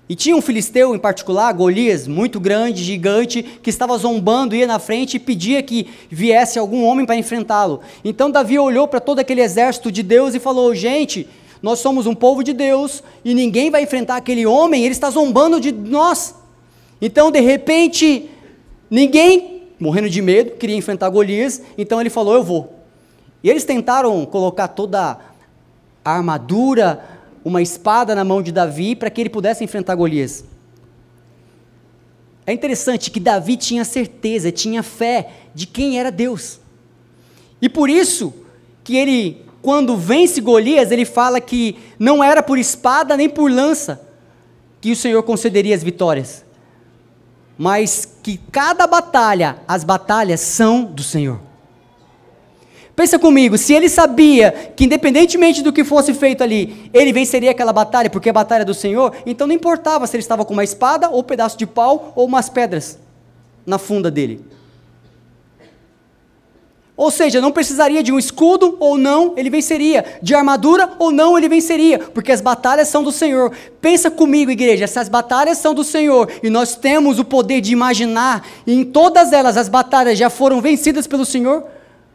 E 0.09 0.15
tinha 0.15 0.37
um 0.37 0.41
filisteu 0.41 0.95
em 0.95 0.99
particular, 0.99 1.53
Golias, 1.53 2.07
muito 2.07 2.38
grande, 2.38 2.85
gigante, 2.85 3.43
que 3.43 3.71
estava 3.71 3.99
zombando, 3.99 4.55
ia 4.55 4.67
na 4.67 4.79
frente 4.79 5.17
e 5.17 5.21
pedia 5.21 5.61
que 5.62 5.88
viesse 6.09 6.61
algum 6.61 6.85
homem 6.85 7.05
para 7.05 7.17
enfrentá-lo. 7.17 7.81
Então 8.05 8.31
Davi 8.31 8.57
olhou 8.57 8.87
para 8.87 9.00
todo 9.00 9.19
aquele 9.19 9.41
exército 9.41 9.91
de 9.91 10.05
Deus 10.05 10.35
e 10.35 10.38
falou: 10.38 10.73
Gente, 10.76 11.29
nós 11.61 11.81
somos 11.81 12.07
um 12.07 12.15
povo 12.15 12.45
de 12.45 12.53
Deus 12.53 13.03
e 13.25 13.35
ninguém 13.35 13.69
vai 13.69 13.83
enfrentar 13.83 14.17
aquele 14.17 14.47
homem, 14.47 14.85
ele 14.85 14.93
está 14.93 15.11
zombando 15.11 15.61
de 15.61 15.73
nós. 15.73 16.46
Então, 17.00 17.31
de 17.31 17.41
repente, 17.41 18.31
ninguém, 18.91 19.65
morrendo 19.79 20.09
de 20.09 20.23
medo, 20.23 20.53
queria 20.53 20.76
enfrentar 20.76 21.09
Golias, 21.09 21.62
então 21.76 22.00
ele 22.00 22.11
falou: 22.11 22.35
Eu 22.35 22.43
vou. 22.43 22.75
E 23.43 23.50
eles 23.50 23.65
tentaram 23.65 24.25
colocar 24.25 24.69
toda 24.69 25.19
a 26.05 26.11
armadura, 26.11 27.05
uma 27.45 27.62
espada 27.62 28.15
na 28.15 28.25
mão 28.25 28.43
de 28.43 28.50
Davi 28.50 28.97
para 28.97 29.11
que 29.11 29.21
ele 29.21 29.31
pudesse 29.31 29.62
enfrentar 29.62 29.95
Golias. 29.95 30.45
É 32.47 32.53
interessante 32.53 33.11
que 33.11 33.21
Davi 33.21 33.57
tinha 33.57 33.85
certeza, 33.85 34.53
tinha 34.53 34.83
fé 34.83 35.31
de 35.55 35.67
quem 35.67 35.99
era 35.99 36.11
Deus. 36.11 36.61
E 37.61 37.69
por 37.69 37.91
isso 37.91 38.33
que 38.85 38.97
ele 38.97 39.47
quando 39.67 39.97
vence 39.97 40.41
Golias, 40.41 40.93
ele 40.93 41.05
fala 41.05 41.41
que 41.41 41.76
não 41.99 42.23
era 42.23 42.41
por 42.41 42.57
espada 42.57 43.17
nem 43.17 43.29
por 43.29 43.50
lança 43.50 44.00
que 44.81 44.93
o 44.93 44.97
Senhor 44.97 45.21
concederia 45.25 45.75
as 45.75 45.83
vitórias, 45.83 46.45
mas 47.59 48.07
que 48.23 48.39
cada 48.51 48.87
batalha, 48.87 49.57
as 49.67 49.85
batalhas 49.85 50.41
são 50.41 50.85
do 50.85 51.03
Senhor. 51.03 51.41
Pensa 52.95 53.19
comigo, 53.19 53.59
se 53.59 53.75
ele 53.75 53.91
sabia 53.91 54.73
que 54.75 54.85
independentemente 54.85 55.63
do 55.63 55.73
que 55.73 55.85
fosse 55.85 56.15
feito 56.15 56.43
ali, 56.43 56.91
ele 56.95 57.13
venceria 57.13 57.51
aquela 57.51 57.73
batalha, 57.73 58.09
porque 58.09 58.31
a 58.31 58.33
batalha 58.33 58.63
é 58.63 58.65
do 58.65 58.73
Senhor, 58.73 59.15
então 59.27 59.47
não 59.47 59.55
importava 59.55 60.07
se 60.07 60.17
ele 60.17 60.23
estava 60.23 60.47
com 60.47 60.55
uma 60.55 60.65
espada, 60.65 61.11
ou 61.11 61.21
um 61.21 61.23
pedaço 61.23 61.59
de 61.59 61.67
pau, 61.67 62.13
ou 62.17 62.25
umas 62.25 62.49
pedras 62.49 62.99
na 63.67 63.77
funda 63.77 64.11
dele. 64.11 64.43
Ou 66.97 67.11
seja, 67.11 67.43
não 67.43 67.53
precisaria 67.53 68.03
de 68.03 68.11
um 68.11 68.19
escudo 68.19 68.76
ou 68.81 68.97
não, 68.97 69.35
ele 69.37 69.50
venceria. 69.50 70.19
De 70.23 70.35
armadura 70.35 70.91
ou 70.99 71.12
não, 71.12 71.37
ele 71.37 71.49
venceria, 71.49 71.99
porque 71.99 72.33
as 72.33 72.41
batalhas 72.41 72.88
são 72.88 73.03
do 73.03 73.12
Senhor. 73.12 73.53
Pensa 73.83 74.11
comigo, 74.11 74.50
igreja, 74.50 74.87
se 74.87 74.99
as 74.99 75.09
batalhas 75.09 75.59
são 75.59 75.75
do 75.75 75.85
Senhor 75.85 76.31
e 76.43 76.49
nós 76.49 76.75
temos 76.75 77.19
o 77.19 77.25
poder 77.25 77.61
de 77.61 77.73
imaginar, 77.73 78.47
e 78.67 78.73
em 78.73 78.85
todas 78.85 79.33
elas 79.33 79.59
as 79.59 79.69
batalhas 79.69 80.19
já 80.19 80.31
foram 80.31 80.62
vencidas 80.62 81.07
pelo 81.07 81.26
Senhor, 81.26 81.65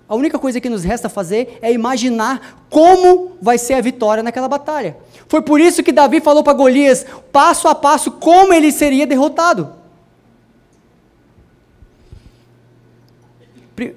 a 0.09 0.15
única 0.15 0.39
coisa 0.39 0.59
que 0.59 0.67
nos 0.67 0.83
resta 0.83 1.07
fazer 1.07 1.59
é 1.61 1.71
imaginar 1.71 2.65
como 2.69 3.33
vai 3.39 3.59
ser 3.59 3.75
a 3.75 3.81
vitória 3.81 4.23
naquela 4.23 4.47
batalha. 4.47 4.97
Foi 5.27 5.43
por 5.43 5.61
isso 5.61 5.83
que 5.83 5.91
Davi 5.91 6.19
falou 6.19 6.43
para 6.43 6.53
Golias, 6.53 7.05
passo 7.31 7.67
a 7.67 7.75
passo, 7.75 8.11
como 8.11 8.51
ele 8.51 8.71
seria 8.71 9.05
derrotado. 9.05 9.80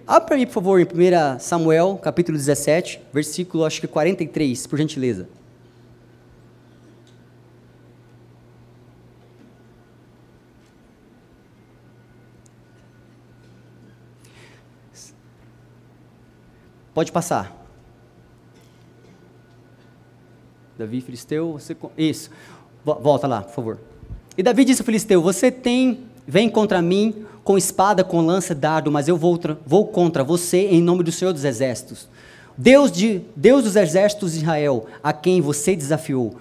Abre 0.06 0.26
para 0.26 0.36
mim, 0.36 0.46
por 0.46 0.52
favor, 0.52 0.80
em 0.80 0.84
1 0.84 1.38
Samuel, 1.38 1.98
capítulo 2.02 2.38
17, 2.38 3.00
versículo 3.12 3.64
acho 3.64 3.80
que 3.82 3.86
43, 3.86 4.66
por 4.66 4.78
gentileza. 4.78 5.28
Pode 16.94 17.12
passar. 17.12 17.52
Davi 20.78 21.00
Filisteu, 21.00 21.52
você. 21.52 21.76
Isso. 21.98 22.30
Volta 22.84 23.26
lá, 23.26 23.42
por 23.42 23.52
favor. 23.52 23.80
E 24.38 24.42
Davi 24.42 24.64
disse 24.64 24.80
ao 24.80 24.86
Filisteu: 24.86 25.20
Você 25.20 25.50
tem, 25.50 26.04
vem 26.26 26.48
contra 26.48 26.80
mim 26.80 27.26
com 27.44 27.58
espada, 27.58 28.02
com 28.02 28.20
lança, 28.22 28.54
dardo, 28.54 28.90
mas 28.90 29.06
eu 29.06 29.16
vou, 29.16 29.38
vou 29.66 29.86
contra 29.86 30.24
você 30.24 30.66
em 30.70 30.80
nome 30.80 31.04
do 31.04 31.12
Senhor 31.12 31.32
dos 31.32 31.44
Exércitos. 31.44 32.08
Deus, 32.56 32.90
de, 32.90 33.20
Deus 33.36 33.64
dos 33.64 33.76
exércitos 33.76 34.32
de 34.32 34.38
Israel, 34.38 34.86
a 35.02 35.12
quem 35.12 35.40
você 35.40 35.74
desafiou. 35.74 36.36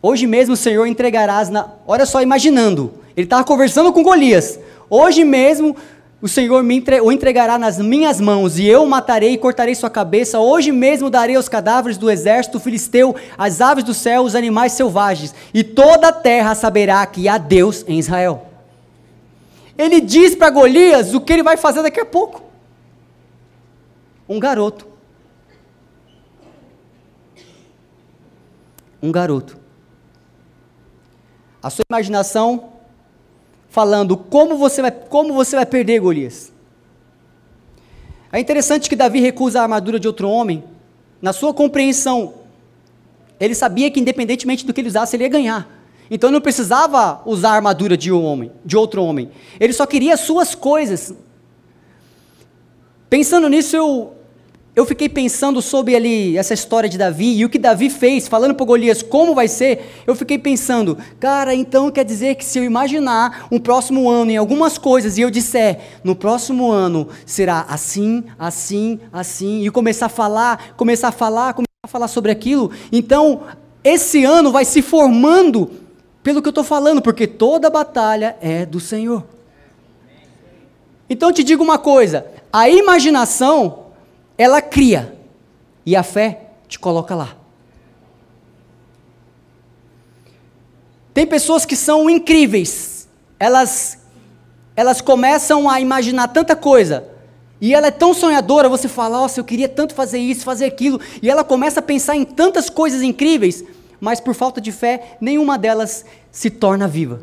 Hoje 0.00 0.26
mesmo 0.26 0.54
o 0.54 0.56
Senhor 0.56 0.86
entregarás 0.86 1.48
na. 1.48 1.68
Olha 1.86 2.06
só, 2.06 2.22
imaginando. 2.22 2.92
Ele 3.16 3.26
estava 3.26 3.44
conversando 3.44 3.92
com 3.92 4.02
Golias. 4.02 4.58
Hoje 4.88 5.22
mesmo 5.22 5.76
o 6.20 6.28
Senhor 6.28 6.62
me 6.62 6.76
entre, 6.76 7.00
o 7.00 7.12
entregará 7.12 7.58
nas 7.58 7.78
minhas 7.78 8.20
mãos, 8.20 8.58
e 8.58 8.66
eu 8.66 8.84
o 8.84 8.88
matarei 8.88 9.32
e 9.32 9.38
cortarei 9.38 9.74
sua 9.74 9.90
cabeça. 9.90 10.38
Hoje 10.38 10.72
mesmo 10.72 11.10
darei 11.10 11.36
os 11.36 11.48
cadáveres 11.48 11.98
do 11.98 12.10
exército 12.10 12.58
filisteu, 12.58 13.14
as 13.36 13.60
aves 13.60 13.84
do 13.84 13.92
céu, 13.92 14.22
os 14.22 14.34
animais 14.34 14.72
selvagens, 14.72 15.34
e 15.52 15.62
toda 15.62 16.08
a 16.08 16.12
terra 16.12 16.54
saberá 16.54 17.04
que 17.06 17.28
há 17.28 17.38
Deus 17.38 17.84
em 17.86 17.98
Israel. 17.98 18.51
Ele 19.76 20.00
diz 20.00 20.34
para 20.34 20.50
Golias 20.50 21.14
o 21.14 21.20
que 21.20 21.32
ele 21.32 21.42
vai 21.42 21.56
fazer 21.56 21.82
daqui 21.82 22.00
a 22.00 22.04
pouco. 22.04 22.42
Um 24.28 24.38
garoto. 24.38 24.86
Um 29.02 29.10
garoto. 29.10 29.58
A 31.62 31.70
sua 31.70 31.84
imaginação 31.88 32.72
falando 33.68 34.16
como 34.16 34.56
você 34.56 34.82
vai, 34.82 34.90
como 34.90 35.32
você 35.32 35.56
vai 35.56 35.66
perder 35.66 36.00
Golias. 36.00 36.52
É 38.30 38.38
interessante 38.38 38.88
que 38.88 38.96
Davi 38.96 39.20
recusa 39.20 39.60
a 39.60 39.62
armadura 39.62 39.98
de 39.98 40.06
outro 40.06 40.28
homem. 40.28 40.64
Na 41.20 41.32
sua 41.32 41.52
compreensão, 41.52 42.34
ele 43.38 43.54
sabia 43.54 43.90
que 43.90 44.00
independentemente 44.00 44.64
do 44.64 44.72
que 44.72 44.80
ele 44.80 44.88
usasse, 44.88 45.16
ele 45.16 45.24
ia 45.24 45.28
ganhar. 45.28 45.81
Então 46.10 46.30
não 46.30 46.40
precisava 46.40 47.22
usar 47.24 47.50
a 47.50 47.54
armadura 47.54 47.96
de 47.96 48.12
um 48.12 48.22
homem, 48.22 48.52
de 48.64 48.76
outro 48.76 49.02
homem. 49.02 49.30
Ele 49.58 49.72
só 49.72 49.86
queria 49.86 50.16
suas 50.16 50.54
coisas. 50.54 51.14
Pensando 53.08 53.48
nisso, 53.48 53.76
eu 53.76 54.14
eu 54.74 54.86
fiquei 54.86 55.06
pensando 55.06 55.60
sobre 55.60 55.94
ali 55.94 56.38
essa 56.38 56.54
história 56.54 56.88
de 56.88 56.96
Davi 56.96 57.36
e 57.36 57.44
o 57.44 57.50
que 57.50 57.58
Davi 57.58 57.90
fez, 57.90 58.26
falando 58.26 58.54
para 58.54 58.64
Golias 58.64 59.02
como 59.02 59.34
vai 59.34 59.46
ser. 59.46 60.02
Eu 60.06 60.14
fiquei 60.14 60.38
pensando, 60.38 60.96
cara, 61.20 61.54
então 61.54 61.90
quer 61.90 62.06
dizer 62.06 62.36
que 62.36 62.44
se 62.44 62.58
eu 62.58 62.64
imaginar 62.64 63.48
um 63.52 63.58
próximo 63.58 64.08
ano 64.08 64.30
em 64.30 64.38
algumas 64.38 64.78
coisas 64.78 65.18
e 65.18 65.20
eu 65.20 65.30
disser, 65.30 65.78
no 66.02 66.16
próximo 66.16 66.70
ano 66.70 67.06
será 67.26 67.66
assim, 67.68 68.24
assim, 68.38 68.98
assim, 69.12 69.62
e 69.62 69.70
começar 69.70 70.06
a 70.06 70.08
falar, 70.08 70.74
começar 70.74 71.08
a 71.08 71.12
falar, 71.12 71.52
começar 71.52 71.84
a 71.84 71.88
falar 71.88 72.08
sobre 72.08 72.32
aquilo, 72.32 72.70
então 72.90 73.42
esse 73.84 74.24
ano 74.24 74.50
vai 74.50 74.64
se 74.64 74.80
formando 74.80 75.70
pelo 76.22 76.40
que 76.40 76.48
eu 76.48 76.52
estou 76.52 76.64
falando, 76.64 77.02
porque 77.02 77.26
toda 77.26 77.68
batalha 77.68 78.36
é 78.40 78.64
do 78.64 78.78
Senhor. 78.78 79.24
Então 81.08 81.32
te 81.32 81.42
digo 81.42 81.62
uma 81.62 81.78
coisa: 81.78 82.26
a 82.52 82.68
imaginação 82.68 83.86
ela 84.38 84.62
cria 84.62 85.16
e 85.84 85.94
a 85.96 86.02
fé 86.02 86.50
te 86.68 86.78
coloca 86.78 87.14
lá. 87.14 87.36
Tem 91.12 91.26
pessoas 91.26 91.66
que 91.66 91.76
são 91.76 92.08
incríveis, 92.08 93.06
elas, 93.38 93.98
elas 94.74 95.02
começam 95.02 95.68
a 95.68 95.78
imaginar 95.78 96.28
tanta 96.28 96.56
coisa, 96.56 97.06
e 97.60 97.74
ela 97.74 97.88
é 97.88 97.90
tão 97.90 98.14
sonhadora, 98.14 98.68
você 98.68 98.88
fala, 98.88 99.18
nossa, 99.18 99.38
eu 99.38 99.44
queria 99.44 99.68
tanto 99.68 99.94
fazer 99.94 100.18
isso, 100.18 100.42
fazer 100.42 100.64
aquilo, 100.64 100.98
e 101.20 101.28
ela 101.28 101.44
começa 101.44 101.80
a 101.80 101.82
pensar 101.82 102.16
em 102.16 102.24
tantas 102.24 102.70
coisas 102.70 103.02
incríveis, 103.02 103.62
mas 104.02 104.18
por 104.18 104.34
falta 104.34 104.60
de 104.60 104.72
fé, 104.72 105.16
nenhuma 105.20 105.56
delas 105.56 106.04
se 106.28 106.50
torna 106.50 106.88
viva. 106.88 107.22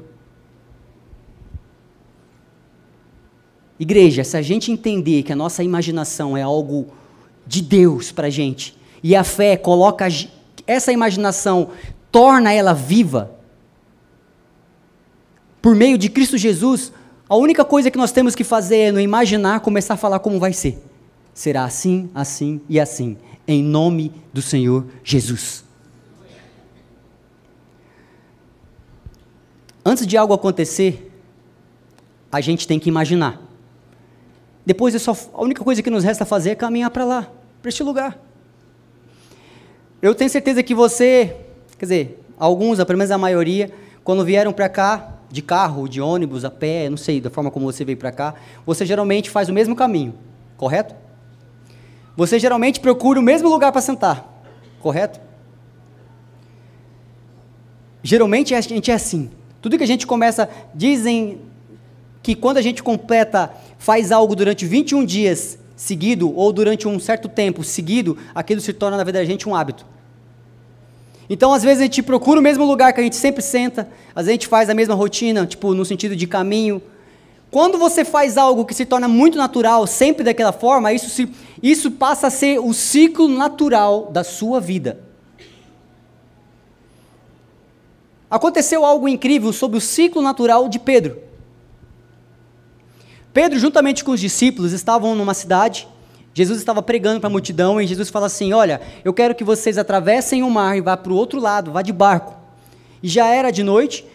Igreja, 3.78 4.24
se 4.24 4.38
a 4.38 4.42
gente 4.42 4.72
entender 4.72 5.24
que 5.24 5.34
a 5.34 5.36
nossa 5.36 5.62
imaginação 5.62 6.38
é 6.38 6.42
algo 6.42 6.88
de 7.46 7.62
Deus 7.62 8.14
para 8.14 8.28
a 8.28 8.30
gente. 8.30 8.78
E 9.04 9.14
a 9.14 9.26
fé 9.26 9.58
coloca 9.58 10.08
essa 10.66 10.90
imaginação, 10.94 11.72
torna 12.10 12.54
ela 12.54 12.74
viva. 12.74 13.30
Por 15.62 15.76
meio 15.76 15.98
de 15.98 16.08
Cristo 16.08 16.38
Jesus, 16.38 16.94
a 17.28 17.36
única 17.36 17.66
coisa 17.66 17.92
que 17.92 17.98
nós 17.98 18.14
temos 18.14 18.36
que 18.36 18.46
fazer 18.46 18.78
é 18.78 18.92
no 18.94 19.02
imaginar 19.02 19.60
começar 19.60 19.96
a 19.96 19.98
falar 19.98 20.20
como 20.20 20.40
vai 20.40 20.54
ser. 20.54 20.82
Será 21.34 21.66
assim, 21.66 22.10
assim 22.16 22.62
e 22.70 22.80
assim, 22.80 23.18
em 23.46 23.62
nome 23.62 24.14
do 24.32 24.42
Senhor 24.42 24.88
Jesus. 25.04 25.68
Antes 29.89 30.05
de 30.05 30.15
algo 30.15 30.36
acontecer, 30.36 31.12
a 32.31 32.39
gente 32.39 32.67
tem 32.67 32.77
que 32.77 32.88
imaginar. 32.88 33.41
Depois 34.63 34.93
é 34.93 35.00
só, 35.00 35.17
a 35.34 35.41
única 35.41 35.63
coisa 35.63 35.81
que 35.81 35.89
nos 35.89 36.03
resta 36.03 36.25
fazer 36.25 36.51
é 36.51 36.55
caminhar 36.55 36.91
para 36.91 37.03
lá 37.03 37.27
para 37.60 37.69
este 37.69 37.81
lugar. 37.81 38.19
Eu 40.00 40.13
tenho 40.13 40.29
certeza 40.29 40.62
que 40.62 40.75
você, 40.75 41.36
quer 41.79 41.86
dizer, 41.86 42.24
alguns, 42.38 42.77
pelo 42.84 43.00
menos 43.00 43.10
a 43.10 43.17
maioria, 43.17 43.72
quando 44.03 44.24
vieram 44.24 44.53
para 44.53 44.69
cá, 44.69 45.15
de 45.27 45.41
carro, 45.41 45.89
de 45.89 46.00
ônibus, 46.00 46.46
a 46.46 46.51
pé, 46.51 46.88
não 46.88 46.96
sei, 46.96 47.19
da 47.19 47.31
forma 47.31 47.50
como 47.50 47.65
você 47.65 47.84
veio 47.84 47.98
para 47.98 48.12
cá, 48.12 48.36
você 48.67 48.86
geralmente 48.86 49.27
faz 49.27 49.50
o 49.50 49.53
mesmo 49.53 49.75
caminho, 49.75 50.13
correto? 50.55 50.93
Você 52.15 52.38
geralmente 52.38 52.79
procura 52.79 53.19
o 53.19 53.24
mesmo 53.24 53.50
lugar 53.50 53.72
para 53.72 53.81
sentar, 53.81 54.43
correto? 54.79 55.19
Geralmente 58.03 58.53
a 58.53 58.62
gente 58.62 58.91
é 58.91 58.93
assim. 58.93 59.31
Tudo 59.62 59.78
que 59.78 59.84
a 59.84 59.88
gente 59.88 60.08
começa, 60.08 60.50
dizem 60.74 61.39
que 62.22 62.36
quando 62.36 62.58
a 62.58 62.62
gente 62.62 62.82
completa, 62.82 63.51
faz 63.78 64.12
algo 64.12 64.36
durante 64.36 64.66
21 64.66 65.06
dias 65.06 65.58
seguido, 65.75 66.36
ou 66.36 66.51
durante 66.51 66.88
um 66.88 67.00
certo 67.00 67.30
tempo 67.30 67.63
seguido, 67.63 68.18
aquilo 68.36 68.60
se 68.60 68.74
torna 68.74 68.98
na 68.98 69.04
vida 69.04 69.20
da 69.20 69.25
gente 69.25 69.48
um 69.48 69.56
hábito. 69.56 69.86
Então, 71.30 71.54
às 71.54 71.63
vezes, 71.63 71.80
a 71.80 71.84
gente 71.84 72.04
procura 72.04 72.39
o 72.39 72.44
mesmo 72.44 72.66
lugar 72.66 72.92
que 72.92 73.00
a 73.00 73.04
gente 73.04 73.16
sempre 73.16 73.42
senta, 73.42 73.88
às 74.10 74.25
vezes 74.25 74.30
a 74.30 74.32
gente 74.34 74.48
faz 74.48 74.70
a 74.70 74.74
mesma 74.74 74.94
rotina, 74.94 75.46
tipo, 75.46 75.74
no 75.74 75.86
sentido 75.86 76.16
de 76.16 76.28
caminho. 76.28 76.82
Quando 77.50 77.78
você 77.78 78.04
faz 78.04 78.38
algo 78.38 78.66
que 78.66 78.74
se 78.74 78.86
torna 78.86 79.08
muito 79.08 79.38
natural, 79.38 79.88
sempre 79.88 80.24
daquela 80.24 80.51
forma, 80.51 80.92
isso, 80.92 81.10
se, 81.10 81.32
isso 81.63 81.92
passa 81.92 82.28
a 82.28 82.30
ser 82.30 82.60
o 82.60 82.74
ciclo 82.74 83.28
natural 83.28 84.10
da 84.12 84.24
sua 84.24 84.60
vida. 84.60 85.00
Aconteceu 88.30 88.86
algo 88.86 89.08
incrível 89.08 89.52
sobre 89.52 89.78
o 89.78 89.82
ciclo 89.82 90.22
natural 90.22 90.70
de 90.70 90.78
Pedro. 90.78 91.18
Pedro, 93.34 93.58
juntamente 93.58 94.04
com 94.04 94.12
os 94.12 94.20
discípulos, 94.20 94.72
estavam 94.72 95.16
numa 95.16 95.34
cidade. 95.34 95.88
Jesus 96.34 96.60
estava 96.60 96.82
pregando 96.82 97.20
para 97.20 97.28
a 97.28 97.32
multidão 97.32 97.82
e 97.82 97.88
Jesus 97.88 98.10
fala 98.10 98.28
assim: 98.28 98.54
Olha, 98.54 98.82
eu 99.04 99.14
quero 99.14 99.34
que 99.34 99.44
vocês 99.44 99.78
atravessem 99.78 100.44
o 100.44 100.50
mar 100.50 100.78
e 100.78 100.82
vá 100.82 100.96
para 100.96 101.12
o 101.12 101.16
outro 101.16 101.40
lado, 101.40 101.72
vá 101.72 101.82
de 101.82 101.92
barco. 101.92 102.36
E 103.02 103.08
já 103.08 103.28
era 103.28 103.52
de 103.52 103.64
noite. 103.64 104.06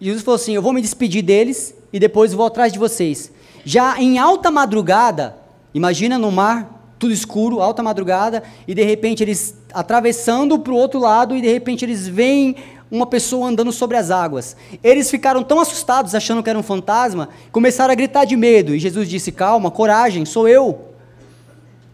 Jesus 0.00 0.22
falou 0.22 0.36
assim: 0.36 0.54
Eu 0.54 0.62
vou 0.62 0.72
me 0.72 0.80
despedir 0.80 1.22
deles 1.22 1.74
e 1.92 1.98
depois 1.98 2.32
vou 2.32 2.46
atrás 2.46 2.72
de 2.72 2.78
vocês. 2.78 3.32
Já 3.64 4.00
em 4.00 4.18
alta 4.18 4.50
madrugada, 4.50 5.36
imagina 5.74 6.18
no 6.18 6.30
mar 6.30 6.76
tudo 6.98 7.12
escuro, 7.12 7.60
alta 7.60 7.82
madrugada, 7.82 8.42
e 8.66 8.74
de 8.74 8.82
repente 8.82 9.22
eles 9.22 9.54
atravessando 9.72 10.58
para 10.58 10.72
o 10.72 10.76
outro 10.76 11.00
lado, 11.00 11.36
e 11.36 11.40
de 11.40 11.52
repente 11.52 11.84
eles 11.84 12.08
veem 12.08 12.56
uma 12.90 13.06
pessoa 13.06 13.48
andando 13.48 13.72
sobre 13.72 13.96
as 13.96 14.10
águas. 14.10 14.56
Eles 14.82 15.10
ficaram 15.10 15.42
tão 15.42 15.60
assustados, 15.60 16.14
achando 16.14 16.42
que 16.42 16.50
era 16.50 16.58
um 16.58 16.62
fantasma, 16.62 17.28
começaram 17.50 17.92
a 17.92 17.94
gritar 17.94 18.24
de 18.24 18.36
medo, 18.36 18.74
e 18.74 18.78
Jesus 18.78 19.08
disse: 19.08 19.32
Calma, 19.32 19.70
coragem, 19.70 20.24
sou 20.24 20.48
eu. 20.48 20.86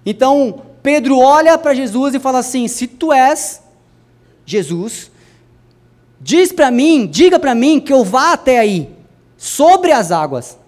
Então 0.05 0.63
Pedro 0.83 1.19
olha 1.19 1.57
para 1.57 1.75
Jesus 1.75 2.15
e 2.15 2.21
fala 2.21 2.41
assim: 2.41 2.67
Se 2.69 2.87
tu 2.87 3.13
és 3.13 3.63
Jesus, 4.45 5.11
diz 6.21 6.53
para 6.53 6.71
mim, 6.71 7.07
diga 7.07 7.39
para 7.39 7.55
mim 7.55 7.81
que 7.81 7.93
eu 7.93 8.05
vá 8.05 8.33
até 8.33 8.59
aí, 8.59 8.91
sobre 9.37 9.93
as 9.93 10.11
águas. 10.11 10.59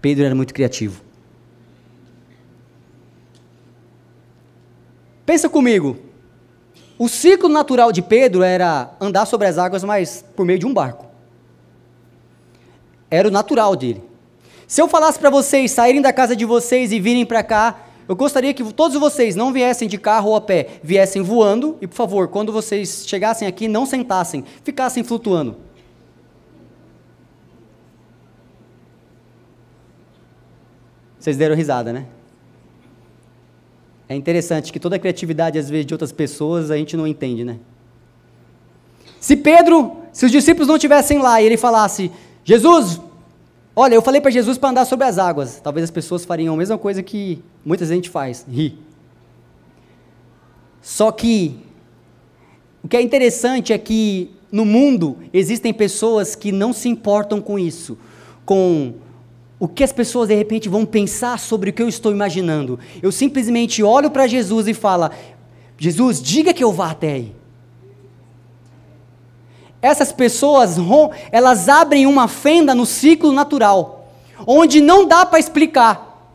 Pedro 0.00 0.24
era 0.24 0.34
muito 0.34 0.52
criativo. 0.52 1.00
Pensa 5.24 5.48
comigo. 5.48 6.11
O 7.02 7.08
ciclo 7.08 7.48
natural 7.48 7.90
de 7.90 8.00
Pedro 8.00 8.44
era 8.44 8.94
andar 9.00 9.26
sobre 9.26 9.48
as 9.48 9.58
águas, 9.58 9.82
mas 9.82 10.24
por 10.36 10.46
meio 10.46 10.60
de 10.60 10.64
um 10.64 10.72
barco. 10.72 11.04
Era 13.10 13.26
o 13.26 13.30
natural 13.32 13.74
dele. 13.74 14.04
Se 14.68 14.80
eu 14.80 14.86
falasse 14.86 15.18
para 15.18 15.28
vocês 15.28 15.72
saírem 15.72 16.00
da 16.00 16.12
casa 16.12 16.36
de 16.36 16.44
vocês 16.44 16.92
e 16.92 17.00
virem 17.00 17.26
para 17.26 17.42
cá, 17.42 17.86
eu 18.08 18.14
gostaria 18.14 18.54
que 18.54 18.62
todos 18.72 18.96
vocês 19.00 19.34
não 19.34 19.52
viessem 19.52 19.88
de 19.88 19.98
carro 19.98 20.28
ou 20.28 20.36
a 20.36 20.40
pé, 20.40 20.78
viessem 20.80 21.22
voando 21.22 21.76
e, 21.80 21.88
por 21.88 21.96
favor, 21.96 22.28
quando 22.28 22.52
vocês 22.52 23.02
chegassem 23.04 23.48
aqui, 23.48 23.66
não 23.66 23.84
sentassem, 23.84 24.44
ficassem 24.62 25.02
flutuando. 25.02 25.56
Vocês 31.18 31.36
deram 31.36 31.56
risada, 31.56 31.92
né? 31.92 32.06
É 34.12 34.16
interessante 34.16 34.70
que 34.70 34.78
toda 34.78 34.96
a 34.96 34.98
criatividade, 34.98 35.58
às 35.58 35.70
vezes, 35.70 35.86
de 35.86 35.94
outras 35.94 36.12
pessoas, 36.12 36.70
a 36.70 36.76
gente 36.76 36.98
não 36.98 37.06
entende, 37.06 37.44
né? 37.44 37.56
Se 39.18 39.34
Pedro, 39.34 39.96
se 40.12 40.26
os 40.26 40.30
discípulos 40.30 40.68
não 40.68 40.76
estivessem 40.76 41.18
lá 41.18 41.40
e 41.40 41.46
ele 41.46 41.56
falasse, 41.56 42.10
Jesus, 42.44 43.00
olha, 43.74 43.94
eu 43.94 44.02
falei 44.02 44.20
para 44.20 44.30
Jesus 44.30 44.58
para 44.58 44.68
andar 44.68 44.84
sobre 44.84 45.06
as 45.06 45.16
águas, 45.16 45.60
talvez 45.62 45.84
as 45.84 45.90
pessoas 45.90 46.26
fariam 46.26 46.54
a 46.54 46.58
mesma 46.58 46.76
coisa 46.76 47.02
que 47.02 47.42
muita 47.64 47.86
gente 47.86 48.10
faz, 48.10 48.44
ri. 48.50 48.78
Só 50.82 51.10
que, 51.10 51.58
o 52.84 52.88
que 52.88 52.98
é 52.98 53.00
interessante 53.00 53.72
é 53.72 53.78
que 53.78 54.30
no 54.50 54.66
mundo 54.66 55.16
existem 55.32 55.72
pessoas 55.72 56.34
que 56.34 56.52
não 56.52 56.74
se 56.74 56.88
importam 56.88 57.40
com 57.40 57.58
isso, 57.58 57.96
com 58.44 58.92
o 59.62 59.68
que 59.68 59.84
as 59.84 59.92
pessoas 59.92 60.26
de 60.26 60.34
repente 60.34 60.68
vão 60.68 60.84
pensar 60.84 61.38
sobre 61.38 61.70
o 61.70 61.72
que 61.72 61.80
eu 61.80 61.88
estou 61.88 62.10
imaginando. 62.10 62.80
Eu 63.00 63.12
simplesmente 63.12 63.80
olho 63.80 64.10
para 64.10 64.26
Jesus 64.26 64.66
e 64.66 64.74
falo: 64.74 65.08
Jesus, 65.78 66.20
diga 66.20 66.52
que 66.52 66.64
eu 66.64 66.72
vá 66.72 66.90
até 66.90 67.12
aí. 67.12 67.32
Essas 69.80 70.10
pessoas, 70.10 70.78
elas 71.30 71.68
abrem 71.68 72.06
uma 72.06 72.26
fenda 72.26 72.74
no 72.74 72.84
ciclo 72.84 73.30
natural, 73.30 74.10
onde 74.44 74.80
não 74.80 75.06
dá 75.06 75.24
para 75.24 75.38
explicar. 75.38 76.28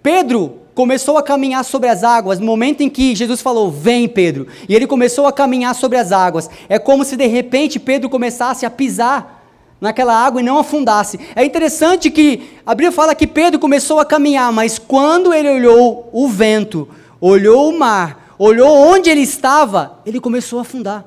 Pedro 0.00 0.60
começou 0.72 1.18
a 1.18 1.22
caminhar 1.22 1.64
sobre 1.64 1.88
as 1.88 2.04
águas 2.04 2.38
no 2.38 2.46
momento 2.46 2.80
em 2.82 2.88
que 2.88 3.12
Jesus 3.16 3.42
falou: 3.42 3.72
Vem, 3.72 4.06
Pedro. 4.06 4.46
E 4.68 4.74
ele 4.76 4.86
começou 4.86 5.26
a 5.26 5.32
caminhar 5.32 5.74
sobre 5.74 5.98
as 5.98 6.12
águas. 6.12 6.48
É 6.68 6.78
como 6.78 7.04
se 7.04 7.16
de 7.16 7.26
repente 7.26 7.80
Pedro 7.80 8.08
começasse 8.08 8.64
a 8.64 8.70
pisar 8.70 9.40
naquela 9.84 10.14
água 10.14 10.40
e 10.40 10.44
não 10.44 10.58
afundasse. 10.58 11.20
É 11.36 11.44
interessante 11.44 12.10
que 12.10 12.58
a 12.64 12.74
Bíblia 12.74 12.90
fala 12.90 13.14
que 13.14 13.26
Pedro 13.26 13.60
começou 13.60 14.00
a 14.00 14.04
caminhar, 14.04 14.50
mas 14.50 14.78
quando 14.78 15.32
ele 15.32 15.50
olhou 15.50 16.08
o 16.10 16.26
vento, 16.26 16.88
olhou 17.20 17.68
o 17.68 17.78
mar, 17.78 18.34
olhou 18.38 18.74
onde 18.74 19.10
ele 19.10 19.20
estava, 19.20 20.00
ele 20.06 20.18
começou 20.18 20.58
a 20.58 20.62
afundar. 20.62 21.04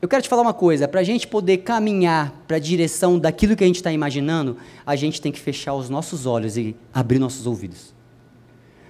Eu 0.00 0.08
quero 0.08 0.22
te 0.22 0.28
falar 0.28 0.42
uma 0.42 0.54
coisa: 0.54 0.86
para 0.86 1.00
a 1.00 1.04
gente 1.04 1.26
poder 1.26 1.58
caminhar 1.58 2.32
para 2.46 2.56
a 2.56 2.60
direção 2.60 3.18
daquilo 3.18 3.56
que 3.56 3.64
a 3.64 3.66
gente 3.66 3.76
está 3.76 3.92
imaginando, 3.92 4.56
a 4.86 4.94
gente 4.94 5.20
tem 5.20 5.32
que 5.32 5.40
fechar 5.40 5.74
os 5.74 5.90
nossos 5.90 6.24
olhos 6.24 6.56
e 6.56 6.76
abrir 6.94 7.18
nossos 7.18 7.46
ouvidos. 7.48 7.92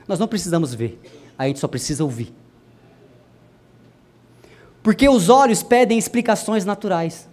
Nós 0.07 0.19
não 0.19 0.29
precisamos 0.29 0.75
ver, 0.75 1.01
a 1.39 1.47
gente 1.47 1.59
só 1.59 1.67
precisa 1.67 2.05
ouvir. 2.05 2.42
Porque 4.83 5.09
os 5.09 5.29
olhos 5.29 5.63
pedem 5.63 5.99
explicações 5.99 6.65
naturais. 6.65 7.29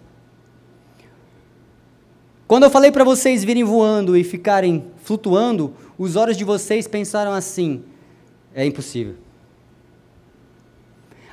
Quando 2.46 2.64
eu 2.64 2.70
falei 2.70 2.90
para 2.90 3.04
vocês 3.04 3.44
virem 3.44 3.64
voando 3.64 4.16
e 4.16 4.24
ficarem 4.24 4.84
flutuando, 5.02 5.74
os 5.98 6.16
olhos 6.16 6.36
de 6.36 6.44
vocês 6.44 6.86
pensaram 6.86 7.32
assim: 7.32 7.82
é 8.54 8.64
impossível. 8.64 9.14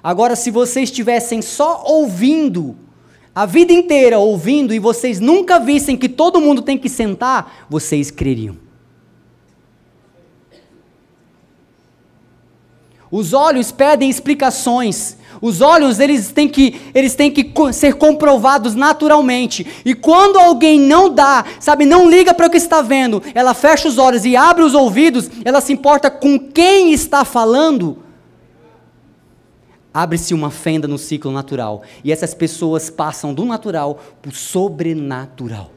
Agora, 0.01 0.35
se 0.35 0.51
vocês 0.51 0.89
estivessem 0.89 1.41
só 1.41 1.83
ouvindo, 1.85 2.77
a 3.33 3.45
vida 3.45 3.73
inteira 3.73 4.17
ouvindo, 4.19 4.73
e 4.73 4.79
vocês 4.79 5.19
nunca 5.19 5.59
vissem 5.59 5.97
que 5.97 6.07
todo 6.07 6.41
mundo 6.41 6.61
tem 6.61 6.77
que 6.77 6.89
sentar, 6.89 7.65
vocês 7.69 8.09
creriam. 8.09 8.57
Os 13.09 13.33
olhos 13.33 13.71
pedem 13.71 14.09
explicações, 14.09 15.17
os 15.41 15.61
olhos, 15.61 15.99
eles 15.99 16.31
têm 16.31 16.47
que, 16.47 16.79
eles 16.93 17.15
têm 17.15 17.31
que 17.31 17.51
ser 17.73 17.95
comprovados 17.95 18.75
naturalmente. 18.75 19.65
E 19.85 19.93
quando 19.93 20.37
alguém 20.37 20.79
não 20.79 21.13
dá, 21.13 21.45
sabe, 21.59 21.85
não 21.85 22.09
liga 22.09 22.33
para 22.33 22.47
o 22.47 22.49
que 22.49 22.57
está 22.57 22.81
vendo, 22.81 23.21
ela 23.33 23.53
fecha 23.53 23.87
os 23.87 23.97
olhos 23.97 24.25
e 24.25 24.35
abre 24.35 24.63
os 24.63 24.73
ouvidos, 24.73 25.29
ela 25.43 25.61
se 25.61 25.73
importa 25.73 26.09
com 26.09 26.39
quem 26.39 26.91
está 26.93 27.23
falando, 27.23 27.99
abre-se 29.93 30.33
uma 30.33 30.51
fenda 30.51 30.87
no 30.87 30.97
ciclo 30.97 31.31
natural. 31.31 31.83
E 32.03 32.11
essas 32.11 32.33
pessoas 32.33 32.89
passam 32.89 33.33
do 33.33 33.45
natural 33.45 33.99
para 34.21 34.29
o 34.29 34.35
sobrenatural. 34.35 35.71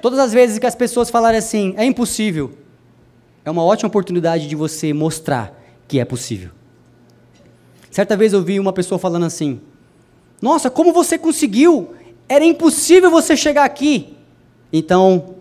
Todas 0.00 0.18
as 0.18 0.32
vezes 0.32 0.58
que 0.58 0.66
as 0.66 0.74
pessoas 0.74 1.10
falarem 1.10 1.38
assim, 1.38 1.74
é 1.76 1.84
impossível, 1.84 2.58
é 3.44 3.50
uma 3.50 3.62
ótima 3.62 3.86
oportunidade 3.86 4.48
de 4.48 4.56
você 4.56 4.92
mostrar 4.92 5.61
que 5.92 6.00
é 6.00 6.06
possível. 6.06 6.48
Certa 7.90 8.16
vez 8.16 8.32
eu 8.32 8.42
vi 8.42 8.58
uma 8.58 8.72
pessoa 8.72 8.98
falando 8.98 9.26
assim: 9.26 9.60
Nossa, 10.40 10.70
como 10.70 10.90
você 10.90 11.18
conseguiu? 11.18 11.90
Era 12.26 12.42
impossível 12.46 13.10
você 13.10 13.36
chegar 13.36 13.64
aqui. 13.64 14.16
Então, 14.72 15.34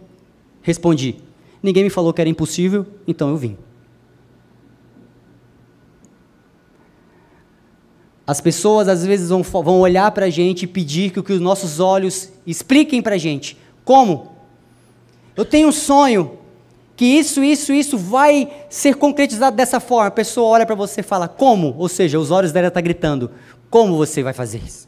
respondi: 0.62 1.16
Ninguém 1.64 1.86
me 1.86 1.90
falou 1.90 2.12
que 2.12 2.20
era 2.20 2.30
impossível, 2.30 2.86
então 3.08 3.30
eu 3.30 3.38
vim. 3.38 3.58
As 8.28 8.42
pessoas 8.42 8.90
às 8.90 9.06
vezes 9.06 9.30
vão, 9.30 9.42
vão 9.42 9.80
olhar 9.80 10.12
para 10.12 10.26
a 10.26 10.30
gente 10.30 10.64
e 10.64 10.68
pedir 10.68 11.12
que, 11.12 11.24
que 11.24 11.32
os 11.32 11.40
nossos 11.40 11.80
olhos 11.80 12.30
expliquem 12.46 13.02
para 13.02 13.16
a 13.16 13.18
gente. 13.18 13.58
Como? 13.86 14.36
Eu 15.34 15.46
tenho 15.46 15.70
um 15.70 15.72
sonho, 15.72 16.40
que 17.02 17.06
isso, 17.08 17.44
isso, 17.44 17.74
isso 17.74 17.98
vai 17.98 18.48
ser 18.70 18.94
concretizado 18.94 19.58
dessa 19.58 19.80
forma. 19.80 20.10
A 20.10 20.12
pessoa 20.12 20.50
olha 20.50 20.68
para 20.68 20.76
você 20.76 21.02
e 21.02 21.04
fala, 21.04 21.28
como? 21.28 21.74
Ou 21.80 21.90
seja, 21.90 22.20
os 22.20 22.30
olhos 22.30 22.52
dela 22.52 22.68
estão 22.68 22.80
tá 22.80 22.84
gritando, 22.84 23.32
como 23.72 23.98
você 23.98 24.22
vai 24.22 24.34
fazer 24.34 24.62
isso? 24.64 24.88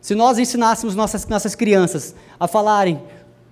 Se 0.00 0.14
nós 0.14 0.38
ensinássemos 0.38 0.94
nossas, 0.94 1.26
nossas 1.26 1.54
crianças 1.54 2.14
a 2.40 2.48
falarem, 2.48 2.98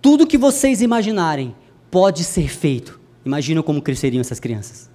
tudo 0.01 0.27
que 0.27 0.39
vocês 0.39 0.81
imaginarem 0.81 1.55
pode 1.91 2.25
ser 2.25 2.49
feito, 2.49 2.99
imagina 3.27 3.63
como 3.63 3.83
cresceriam 3.83 4.23
essas 4.23 4.41
crianças. 4.41 4.89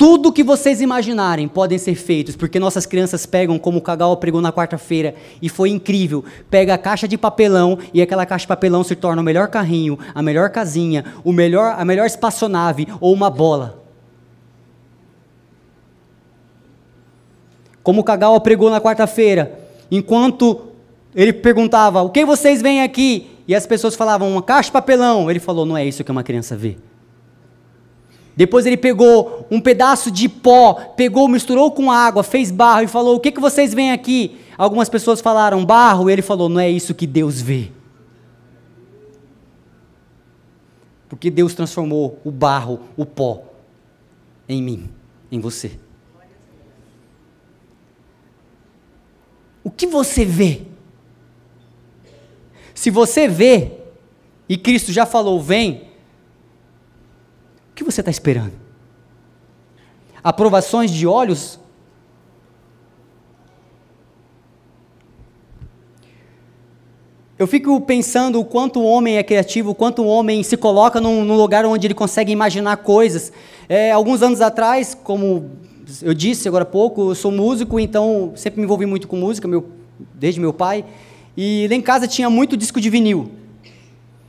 Tudo 0.00 0.32
que 0.32 0.42
vocês 0.42 0.80
imaginarem 0.80 1.46
podem 1.46 1.76
ser 1.76 1.94
feitos, 1.94 2.34
porque 2.34 2.58
nossas 2.58 2.86
crianças 2.86 3.26
pegam, 3.26 3.58
como 3.58 3.76
o 3.76 3.82
Kagawa 3.82 4.16
pregou 4.16 4.40
na 4.40 4.50
quarta-feira, 4.50 5.14
e 5.42 5.46
foi 5.46 5.68
incrível. 5.68 6.24
Pega 6.48 6.72
a 6.72 6.78
caixa 6.78 7.06
de 7.06 7.18
papelão 7.18 7.78
e 7.92 8.00
aquela 8.00 8.24
caixa 8.24 8.44
de 8.44 8.48
papelão 8.48 8.82
se 8.82 8.96
torna 8.96 9.20
o 9.20 9.24
melhor 9.24 9.48
carrinho, 9.48 9.98
a 10.14 10.22
melhor 10.22 10.48
casinha, 10.48 11.04
o 11.22 11.34
melhor, 11.34 11.74
a 11.78 11.84
melhor 11.84 12.06
espaçonave 12.06 12.88
ou 12.98 13.12
uma 13.12 13.28
bola. 13.28 13.78
Como 17.82 18.00
o 18.00 18.04
Kagawa 18.04 18.40
pregou 18.40 18.70
na 18.70 18.80
quarta-feira, 18.80 19.60
enquanto 19.90 20.62
ele 21.14 21.34
perguntava: 21.34 22.00
"O 22.00 22.08
que 22.08 22.24
vocês 22.24 22.62
veem 22.62 22.80
aqui?" 22.82 23.32
e 23.46 23.54
as 23.54 23.66
pessoas 23.66 23.94
falavam: 23.94 24.30
"Uma 24.32 24.42
caixa 24.42 24.68
de 24.68 24.72
papelão". 24.72 25.30
Ele 25.30 25.38
falou: 25.38 25.66
"Não 25.66 25.76
é 25.76 25.84
isso 25.84 26.02
que 26.02 26.10
uma 26.10 26.24
criança 26.24 26.56
vê." 26.56 26.78
Depois 28.36 28.64
ele 28.64 28.76
pegou 28.76 29.46
um 29.50 29.60
pedaço 29.60 30.10
de 30.10 30.28
pó, 30.28 30.74
pegou, 30.96 31.28
misturou 31.28 31.70
com 31.72 31.90
água, 31.90 32.22
fez 32.22 32.50
barro 32.50 32.82
e 32.82 32.86
falou: 32.86 33.16
O 33.16 33.20
que, 33.20 33.32
que 33.32 33.40
vocês 33.40 33.74
veem 33.74 33.92
aqui? 33.92 34.38
Algumas 34.56 34.88
pessoas 34.88 35.20
falaram 35.20 35.64
barro, 35.64 36.08
e 36.08 36.12
ele 36.12 36.22
falou: 36.22 36.48
Não 36.48 36.60
é 36.60 36.70
isso 36.70 36.94
que 36.94 37.06
Deus 37.06 37.40
vê. 37.40 37.70
Porque 41.08 41.28
Deus 41.30 41.54
transformou 41.54 42.20
o 42.24 42.30
barro, 42.30 42.80
o 42.96 43.04
pó, 43.04 43.42
em 44.48 44.62
mim, 44.62 44.88
em 45.30 45.40
você. 45.40 45.72
O 49.62 49.70
que 49.70 49.86
você 49.86 50.24
vê? 50.24 50.62
Se 52.74 52.90
você 52.90 53.28
vê, 53.28 53.72
e 54.48 54.56
Cristo 54.56 54.92
já 54.92 55.04
falou, 55.04 55.40
vem, 55.40 55.89
que 57.80 57.84
você 57.84 58.02
está 58.02 58.10
esperando? 58.10 58.52
Aprovações 60.22 60.90
de 60.90 61.06
olhos? 61.06 61.58
Eu 67.38 67.46
fico 67.46 67.80
pensando 67.80 68.38
o 68.38 68.44
quanto 68.44 68.80
o 68.80 68.84
homem 68.84 69.16
é 69.16 69.22
criativo, 69.22 69.70
o 69.70 69.74
quanto 69.74 70.02
o 70.02 70.06
homem 70.06 70.42
se 70.42 70.58
coloca 70.58 71.00
num, 71.00 71.24
num 71.24 71.36
lugar 71.36 71.64
onde 71.64 71.86
ele 71.86 71.94
consegue 71.94 72.30
imaginar 72.30 72.76
coisas. 72.76 73.32
É, 73.66 73.92
alguns 73.92 74.20
anos 74.22 74.42
atrás, 74.42 74.94
como 74.94 75.52
eu 76.02 76.12
disse 76.12 76.46
agora 76.46 76.64
há 76.64 76.66
pouco, 76.66 77.12
eu 77.12 77.14
sou 77.14 77.32
músico, 77.32 77.80
então 77.80 78.32
sempre 78.36 78.60
me 78.60 78.66
envolvi 78.66 78.84
muito 78.84 79.08
com 79.08 79.16
música, 79.16 79.48
meu, 79.48 79.70
desde 80.14 80.38
meu 80.38 80.52
pai. 80.52 80.84
E 81.34 81.66
lá 81.70 81.74
em 81.74 81.80
casa 81.80 82.06
tinha 82.06 82.28
muito 82.28 82.58
disco 82.58 82.78
de 82.78 82.90
vinil. 82.90 83.30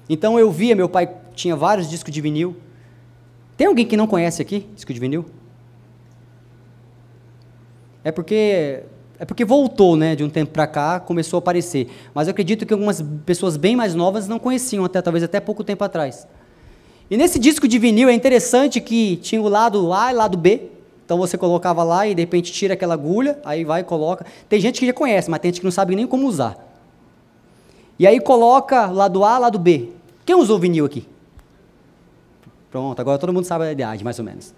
Então 0.07 0.39
eu 0.39 0.49
via, 0.49 0.73
meu 0.73 0.87
pai 0.87 1.09
tinha 1.35 1.53
vários 1.53 1.89
discos 1.89 2.13
de 2.13 2.21
vinil. 2.21 2.55
Tem 3.61 3.67
alguém 3.67 3.85
que 3.85 3.95
não 3.95 4.07
conhece 4.07 4.41
aqui 4.41 4.65
disco 4.73 4.91
de 4.91 4.99
vinil? 4.99 5.23
É 8.03 8.11
porque 8.11 8.81
é 9.19 9.23
porque 9.23 9.45
voltou, 9.45 9.95
né, 9.95 10.15
de 10.15 10.23
um 10.23 10.31
tempo 10.31 10.51
para 10.51 10.65
cá, 10.65 10.99
começou 10.99 11.37
a 11.37 11.41
aparecer. 11.41 11.87
Mas 12.11 12.27
eu 12.27 12.31
acredito 12.31 12.65
que 12.65 12.73
algumas 12.73 13.05
pessoas 13.23 13.57
bem 13.57 13.75
mais 13.75 13.93
novas 13.93 14.27
não 14.27 14.39
conheciam 14.39 14.83
até 14.83 14.99
talvez 14.99 15.23
até 15.23 15.39
pouco 15.39 15.63
tempo 15.63 15.83
atrás. 15.83 16.27
E 17.07 17.15
nesse 17.15 17.37
disco 17.37 17.67
de 17.67 17.77
vinil 17.77 18.09
é 18.09 18.13
interessante 18.15 18.81
que 18.81 19.17
tinha 19.17 19.39
o 19.39 19.47
lado 19.47 19.93
A 19.93 20.09
e 20.09 20.15
o 20.15 20.17
lado 20.17 20.39
B. 20.39 20.71
Então 21.05 21.19
você 21.19 21.37
colocava 21.37 21.83
lá 21.83 22.07
e 22.07 22.15
de 22.15 22.21
repente 22.23 22.51
tira 22.51 22.73
aquela 22.73 22.95
agulha, 22.95 23.37
aí 23.45 23.63
vai 23.63 23.81
e 23.81 23.83
coloca. 23.83 24.25
Tem 24.49 24.59
gente 24.59 24.79
que 24.79 24.87
já 24.87 24.93
conhece, 24.93 25.29
mas 25.29 25.39
tem 25.39 25.49
gente 25.49 25.59
que 25.59 25.65
não 25.65 25.71
sabe 25.71 25.95
nem 25.95 26.07
como 26.07 26.25
usar. 26.25 26.57
E 27.99 28.07
aí 28.07 28.19
coloca 28.19 28.87
lado 28.87 29.23
A, 29.23 29.37
lado 29.37 29.59
B. 29.59 29.89
Quem 30.25 30.35
usou 30.35 30.57
vinil 30.57 30.83
aqui? 30.83 31.05
Pronto, 32.71 32.99
agora 33.01 33.19
todo 33.19 33.33
mundo 33.33 33.43
sabe 33.43 33.65
a 33.65 33.71
idade, 33.71 34.01
mais 34.01 34.17
ou 34.17 34.23
menos. 34.23 34.53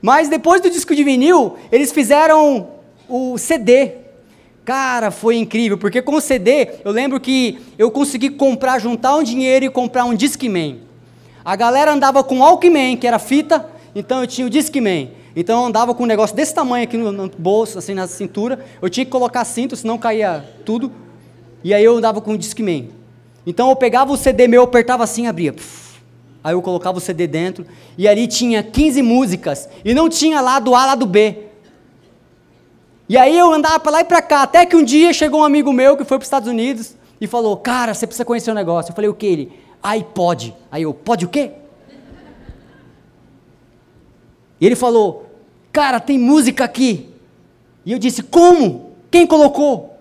Mas 0.00 0.28
depois 0.28 0.62
do 0.62 0.70
disco 0.70 0.94
de 0.94 1.04
vinil, 1.04 1.56
eles 1.70 1.92
fizeram 1.92 2.68
o 3.08 3.36
CD. 3.36 3.92
Cara, 4.64 5.10
foi 5.10 5.36
incrível, 5.36 5.76
porque 5.76 6.00
com 6.00 6.14
o 6.14 6.20
CD, 6.20 6.70
eu 6.84 6.90
lembro 6.90 7.20
que 7.20 7.60
eu 7.78 7.90
consegui 7.90 8.30
comprar, 8.30 8.78
juntar 8.78 9.14
um 9.16 9.22
dinheiro 9.22 9.66
e 9.66 9.70
comprar 9.70 10.04
um 10.06 10.14
Discman. 10.14 10.80
A 11.44 11.54
galera 11.54 11.92
andava 11.92 12.24
com 12.24 12.40
Walkman, 12.40 12.96
que 12.96 13.06
era 13.06 13.18
fita, 13.18 13.68
então 13.94 14.22
eu 14.22 14.26
tinha 14.26 14.46
o 14.46 14.50
Discman. 14.50 15.12
Então 15.36 15.60
eu 15.60 15.66
andava 15.66 15.94
com 15.94 16.04
um 16.04 16.06
negócio 16.06 16.34
desse 16.34 16.54
tamanho 16.54 16.84
aqui 16.84 16.96
no, 16.96 17.28
bolso, 17.38 17.78
assim 17.78 17.92
na 17.92 18.06
cintura. 18.06 18.64
Eu 18.80 18.88
tinha 18.88 19.04
que 19.04 19.10
colocar 19.10 19.44
cinto, 19.44 19.76
senão 19.76 19.98
caía 19.98 20.42
tudo. 20.64 20.90
E 21.62 21.74
aí 21.74 21.84
eu 21.84 21.96
andava 21.96 22.22
com 22.22 22.32
o 22.32 22.38
Discman. 22.38 22.88
Então 23.46 23.70
eu 23.70 23.76
pegava 23.76 24.12
o 24.12 24.16
CD 24.16 24.48
meu, 24.48 24.62
apertava 24.62 25.04
assim, 25.04 25.26
abria. 25.26 25.52
Puf, 25.52 25.86
Aí 26.42 26.54
eu 26.54 26.62
colocava 26.62 26.98
o 26.98 27.00
CD 27.00 27.26
dentro 27.26 27.66
e 27.98 28.06
ali 28.06 28.26
tinha 28.26 28.62
15 28.62 29.02
músicas 29.02 29.68
e 29.84 29.92
não 29.92 30.08
tinha 30.08 30.40
lado 30.40 30.74
A, 30.74 30.86
lado 30.86 31.04
B. 31.04 31.46
E 33.08 33.16
aí 33.16 33.36
eu 33.36 33.52
andava 33.52 33.80
para 33.80 33.90
lá 33.92 34.00
e 34.00 34.04
para 34.04 34.22
cá, 34.22 34.42
até 34.42 34.64
que 34.66 34.76
um 34.76 34.84
dia 34.84 35.12
chegou 35.12 35.40
um 35.40 35.44
amigo 35.44 35.72
meu 35.72 35.96
que 35.96 36.04
foi 36.04 36.18
para 36.18 36.22
os 36.22 36.26
Estados 36.26 36.48
Unidos 36.48 36.94
e 37.20 37.26
falou: 37.26 37.56
Cara, 37.56 37.94
você 37.94 38.06
precisa 38.06 38.24
conhecer 38.24 38.50
um 38.50 38.54
negócio. 38.54 38.90
Eu 38.90 38.94
falei: 38.94 39.10
O 39.10 39.14
que? 39.14 39.26
Ele, 39.26 39.52
iPod. 39.82 40.54
Aí 40.70 40.82
eu: 40.82 40.94
Pode 40.94 41.24
o 41.24 41.28
quê? 41.28 41.50
E 44.60 44.66
ele 44.66 44.76
falou: 44.76 45.26
Cara, 45.72 45.98
tem 45.98 46.18
música 46.18 46.64
aqui. 46.64 47.10
E 47.84 47.90
eu 47.90 47.98
disse: 47.98 48.22
Como? 48.22 48.92
Quem 49.10 49.26
colocou? 49.26 49.95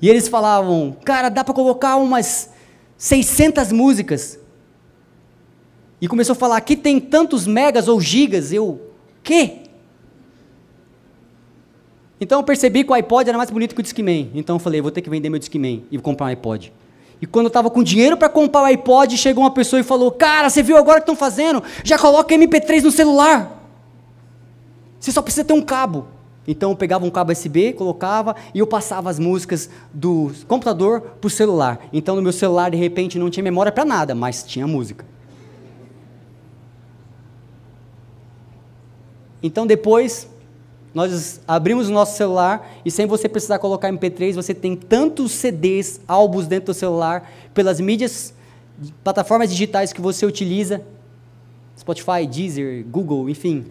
E 0.00 0.08
eles 0.08 0.28
falavam: 0.28 0.96
Cara, 1.04 1.28
dá 1.28 1.42
para 1.42 1.54
colocar 1.54 1.96
umas 1.96 2.50
600 2.96 3.72
músicas. 3.72 4.38
E 6.00 6.06
começou 6.06 6.32
a 6.32 6.36
falar: 6.36 6.56
aqui 6.56 6.76
tem 6.76 7.00
tantos 7.00 7.46
megas 7.46 7.88
ou 7.88 8.00
gigas. 8.00 8.52
Eu, 8.52 8.80
quê? 9.22 9.62
Então 12.20 12.40
eu 12.40 12.44
percebi 12.44 12.82
que 12.82 12.90
o 12.90 12.94
iPod 12.94 13.28
era 13.28 13.38
mais 13.38 13.50
bonito 13.50 13.74
que 13.74 13.80
o 13.80 13.82
Discman. 13.82 14.30
Então 14.34 14.56
eu 14.56 14.60
falei: 14.60 14.80
vou 14.80 14.90
ter 14.90 15.02
que 15.02 15.10
vender 15.10 15.28
meu 15.28 15.38
Discman 15.38 15.84
e 15.90 15.98
comprar 15.98 16.26
um 16.26 16.28
iPod. 16.30 16.72
E 17.20 17.26
quando 17.26 17.46
eu 17.46 17.48
estava 17.48 17.68
com 17.68 17.82
dinheiro 17.82 18.16
para 18.16 18.28
comprar 18.28 18.62
o 18.62 18.64
iPod, 18.66 19.16
chegou 19.16 19.42
uma 19.42 19.50
pessoa 19.50 19.80
e 19.80 19.82
falou: 19.82 20.10
Cara, 20.12 20.48
você 20.48 20.62
viu 20.62 20.76
agora 20.76 20.98
o 20.98 21.00
que 21.00 21.10
estão 21.10 21.16
fazendo? 21.16 21.62
Já 21.82 21.98
coloca 21.98 22.34
MP3 22.34 22.82
no 22.82 22.90
celular. 22.90 23.56
Você 25.00 25.12
só 25.12 25.22
precisa 25.22 25.44
ter 25.44 25.52
um 25.52 25.62
cabo. 25.62 26.06
Então 26.50 26.70
eu 26.70 26.76
pegava 26.76 27.04
um 27.04 27.10
cabo 27.10 27.30
USB, 27.30 27.74
colocava 27.74 28.34
e 28.54 28.58
eu 28.58 28.66
passava 28.66 29.10
as 29.10 29.18
músicas 29.18 29.68
do 29.92 30.32
computador 30.48 31.02
para 31.20 31.26
o 31.26 31.30
celular. 31.30 31.78
Então 31.92 32.16
no 32.16 32.22
meu 32.22 32.32
celular, 32.32 32.70
de 32.70 32.78
repente, 32.78 33.18
não 33.18 33.28
tinha 33.28 33.44
memória 33.44 33.70
para 33.70 33.84
nada, 33.84 34.14
mas 34.14 34.42
tinha 34.42 34.66
música. 34.66 35.04
Então 39.42 39.66
depois 39.66 40.26
nós 40.94 41.42
abrimos 41.46 41.90
o 41.90 41.92
nosso 41.92 42.16
celular 42.16 42.66
e 42.82 42.90
sem 42.90 43.04
você 43.04 43.28
precisar 43.28 43.58
colocar 43.58 43.92
MP3, 43.92 44.32
você 44.34 44.54
tem 44.54 44.74
tantos 44.74 45.32
CDs, 45.32 46.00
álbuns 46.08 46.46
dentro 46.46 46.72
do 46.72 46.74
celular, 46.74 47.30
pelas 47.52 47.78
mídias, 47.78 48.32
plataformas 49.04 49.50
digitais 49.50 49.92
que 49.92 50.00
você 50.00 50.24
utiliza, 50.24 50.82
Spotify, 51.78 52.26
Deezer, 52.26 52.84
Google, 52.86 53.28
enfim, 53.28 53.66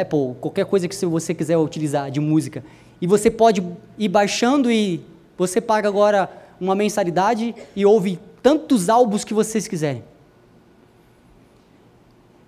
Apple, 0.00 0.34
qualquer 0.40 0.64
coisa 0.66 0.88
que 0.88 1.06
você 1.06 1.34
quiser 1.34 1.56
utilizar 1.56 2.10
de 2.10 2.20
música. 2.20 2.64
E 3.00 3.06
você 3.06 3.30
pode 3.30 3.62
ir 3.98 4.08
baixando 4.08 4.70
e 4.70 5.00
você 5.36 5.60
paga 5.60 5.88
agora 5.88 6.30
uma 6.60 6.74
mensalidade 6.74 7.54
e 7.74 7.84
ouve 7.84 8.18
tantos 8.42 8.88
álbuns 8.88 9.24
que 9.24 9.34
vocês 9.34 9.66
quiserem. 9.66 10.04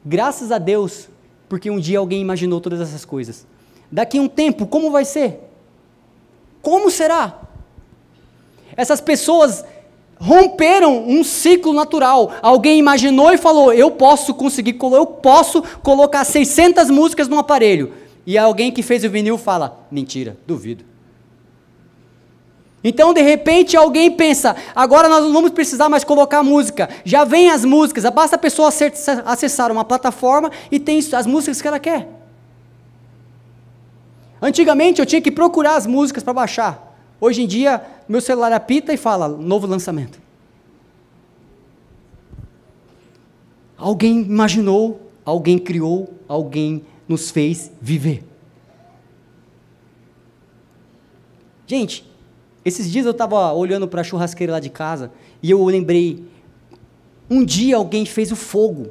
Graças 0.05 0.53
a 0.53 0.59
Deus, 0.59 1.09
porque 1.49 1.71
um 1.71 1.81
dia 1.81 1.99
alguém 1.99 2.21
imaginou 2.21 2.61
todas 2.61 2.81
essas 2.81 3.05
coisas. 3.05 3.47
Daqui 3.91 4.19
a 4.19 4.23
um 4.23 4.29
tempo, 4.29 4.67
como 4.67 4.91
vai 4.91 5.05
ser? 5.05 5.41
Como 6.63 6.91
será? 6.91 7.41
Essas 8.77 9.01
pessoas 9.01 9.65
romperam 10.19 11.09
um 11.09 11.23
ciclo 11.23 11.73
natural. 11.73 12.33
Alguém 12.43 12.79
imaginou 12.79 13.33
e 13.33 13.39
falou: 13.39 13.73
"Eu 13.73 13.91
posso 13.91 14.35
conseguir, 14.35 14.77
eu 14.81 15.07
posso 15.07 15.63
colocar 15.83 16.25
600 16.25 16.91
músicas 16.91 17.29
num 17.29 17.39
aparelho". 17.39 17.93
E 18.27 18.37
alguém 18.37 18.73
que 18.73 18.83
fez 18.83 19.05
o 19.05 19.11
vinil 19.11 19.39
fala: 19.39 19.87
"Mentira, 19.91 20.37
duvido". 20.47 20.85
Então, 22.83 23.13
de 23.13 23.21
repente, 23.21 23.77
alguém 23.77 24.11
pensa: 24.13 24.55
agora 24.75 25.09
nós 25.09 25.25
não 25.25 25.33
vamos 25.33 25.51
precisar 25.51 25.89
mais 25.89 26.05
colocar 26.05 26.43
música. 26.43 26.89
Já 27.05 27.25
vem 27.25 27.51
as 27.51 27.65
músicas, 27.65 28.05
basta 28.11 28.37
a 28.37 28.39
pessoa 28.39 28.71
acessar 29.25 29.73
uma 29.73 29.85
plataforma 29.85 30.53
e 30.71 30.79
tem 30.79 31.01
as 31.13 31.27
músicas 31.27 31.61
que 31.61 31.67
ela 31.67 31.81
quer. 31.81 32.09
Antigamente 34.41 35.01
eu 35.01 35.07
tinha 35.07 35.21
que 35.21 35.33
procurar 35.33 35.75
as 35.75 35.87
músicas 35.87 36.23
para 36.23 36.33
baixar. 36.33 36.86
Hoje 37.21 37.43
em 37.43 37.47
dia, 37.47 37.83
meu 38.09 38.21
celular 38.21 38.53
apita 38.53 38.93
e 38.93 38.97
fala: 38.97 39.29
novo 39.29 39.67
lançamento. 39.67 40.21
Alguém 43.77 44.23
imaginou, 44.23 45.11
alguém 45.25 45.59
criou, 45.59 46.15
alguém 46.29 46.85
nos 47.09 47.31
fez 47.31 47.71
viver. 47.81 48.25
Gente, 51.67 52.09
esses 52.65 52.91
dias 52.91 53.05
eu 53.05 53.13
estava 53.13 53.53
olhando 53.53 53.89
para 53.89 54.01
a 54.01 54.05
churrasqueira 54.05 54.55
lá 54.55 54.61
de 54.61 54.71
casa 54.71 55.11
e 55.43 55.51
eu 55.51 55.65
lembrei, 55.65 56.25
um 57.29 57.45
dia 57.45 57.77
alguém 57.77 58.07
fez 58.07 58.31
o 58.33 58.37
fogo. 58.37 58.91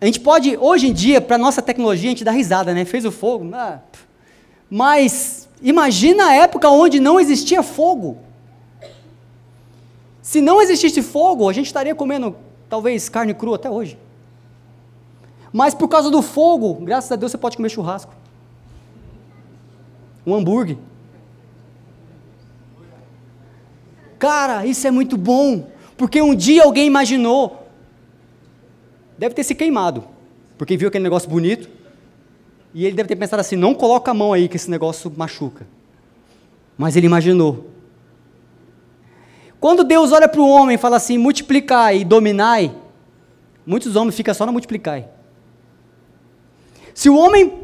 A 0.00 0.06
gente 0.06 0.18
pode, 0.18 0.56
hoje 0.56 0.88
em 0.88 0.92
dia, 0.92 1.20
para 1.20 1.38
nossa 1.38 1.62
tecnologia, 1.62 2.08
a 2.08 2.12
gente 2.12 2.24
dá 2.24 2.32
risada, 2.32 2.74
né? 2.74 2.84
Fez 2.84 3.04
o 3.04 3.12
fogo. 3.12 3.48
Ah, 3.54 3.80
mas 4.68 5.48
imagina 5.62 6.26
a 6.26 6.34
época 6.34 6.68
onde 6.68 7.00
não 7.00 7.20
existia 7.20 7.62
fogo. 7.62 8.18
Se 10.20 10.40
não 10.40 10.60
existisse 10.60 11.02
fogo, 11.02 11.48
a 11.48 11.52
gente 11.52 11.66
estaria 11.66 11.94
comendo 11.94 12.36
talvez 12.68 13.08
carne 13.08 13.34
crua 13.34 13.56
até 13.56 13.70
hoje. 13.70 13.98
Mas 15.52 15.74
por 15.74 15.88
causa 15.88 16.10
do 16.10 16.22
fogo, 16.22 16.74
graças 16.74 17.12
a 17.12 17.16
Deus 17.16 17.30
você 17.30 17.38
pode 17.38 17.56
comer 17.56 17.68
churrasco. 17.68 18.14
Um 20.26 20.34
hambúrguer. 20.34 20.78
Cara, 24.18 24.64
isso 24.64 24.86
é 24.86 24.90
muito 24.90 25.16
bom, 25.16 25.68
porque 25.96 26.22
um 26.22 26.34
dia 26.34 26.62
alguém 26.62 26.86
imaginou, 26.86 27.66
deve 29.18 29.34
ter 29.34 29.42
se 29.42 29.52
queimado, 29.52 30.04
porque 30.56 30.76
viu 30.76 30.88
aquele 30.88 31.02
negócio 31.02 31.28
bonito, 31.28 31.68
e 32.74 32.86
ele 32.86 32.96
deve 32.96 33.08
ter 33.08 33.16
pensado 33.16 33.40
assim: 33.40 33.56
não 33.56 33.74
coloca 33.74 34.10
a 34.10 34.14
mão 34.14 34.32
aí 34.32 34.48
que 34.48 34.56
esse 34.56 34.70
negócio 34.70 35.12
machuca. 35.16 35.66
Mas 36.76 36.96
ele 36.96 37.06
imaginou. 37.06 37.66
Quando 39.60 39.84
Deus 39.84 40.10
olha 40.10 40.28
para 40.28 40.40
o 40.40 40.48
homem 40.48 40.74
e 40.74 40.78
fala 40.78 40.96
assim: 40.96 41.18
multiplicai 41.18 41.98
e 41.98 42.04
dominai, 42.04 42.74
muitos 43.66 43.96
homens 43.96 44.16
ficam 44.16 44.34
só 44.34 44.46
no 44.46 44.52
multiplicai. 44.52 45.08
Se 46.94 47.08
o 47.08 47.16
homem 47.16 47.62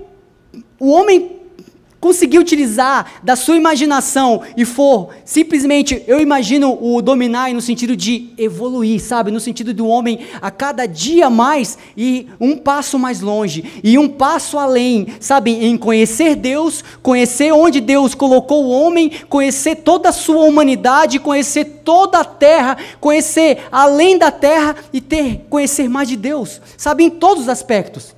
o 0.78 0.90
homem 0.90 1.37
conseguir 2.00 2.38
utilizar 2.38 3.20
da 3.22 3.36
sua 3.36 3.56
imaginação 3.56 4.42
e 4.56 4.64
for 4.64 5.10
simplesmente, 5.24 6.02
eu 6.06 6.20
imagino 6.20 6.78
o 6.80 7.02
dominar 7.02 7.52
no 7.52 7.60
sentido 7.60 7.96
de 7.96 8.30
evoluir, 8.38 9.00
sabe? 9.00 9.30
No 9.30 9.40
sentido 9.40 9.74
do 9.74 9.86
homem 9.86 10.20
a 10.40 10.50
cada 10.50 10.86
dia 10.86 11.28
mais 11.28 11.78
e 11.96 12.28
um 12.40 12.56
passo 12.56 12.98
mais 12.98 13.20
longe 13.20 13.64
e 13.82 13.98
um 13.98 14.08
passo 14.08 14.58
além, 14.58 15.08
sabe? 15.20 15.52
Em 15.52 15.76
conhecer 15.76 16.36
Deus, 16.36 16.84
conhecer 17.02 17.52
onde 17.52 17.80
Deus 17.80 18.14
colocou 18.14 18.64
o 18.64 18.70
homem, 18.70 19.10
conhecer 19.28 19.76
toda 19.76 20.10
a 20.10 20.12
sua 20.12 20.44
humanidade, 20.44 21.18
conhecer 21.18 21.64
toda 21.84 22.18
a 22.18 22.24
terra, 22.24 22.76
conhecer 23.00 23.66
além 23.72 24.18
da 24.18 24.30
terra 24.30 24.76
e 24.92 25.00
ter 25.00 25.46
conhecer 25.48 25.88
mais 25.88 26.08
de 26.08 26.16
Deus, 26.16 26.60
sabe? 26.76 27.04
Em 27.04 27.10
todos 27.10 27.44
os 27.44 27.48
aspectos. 27.48 28.17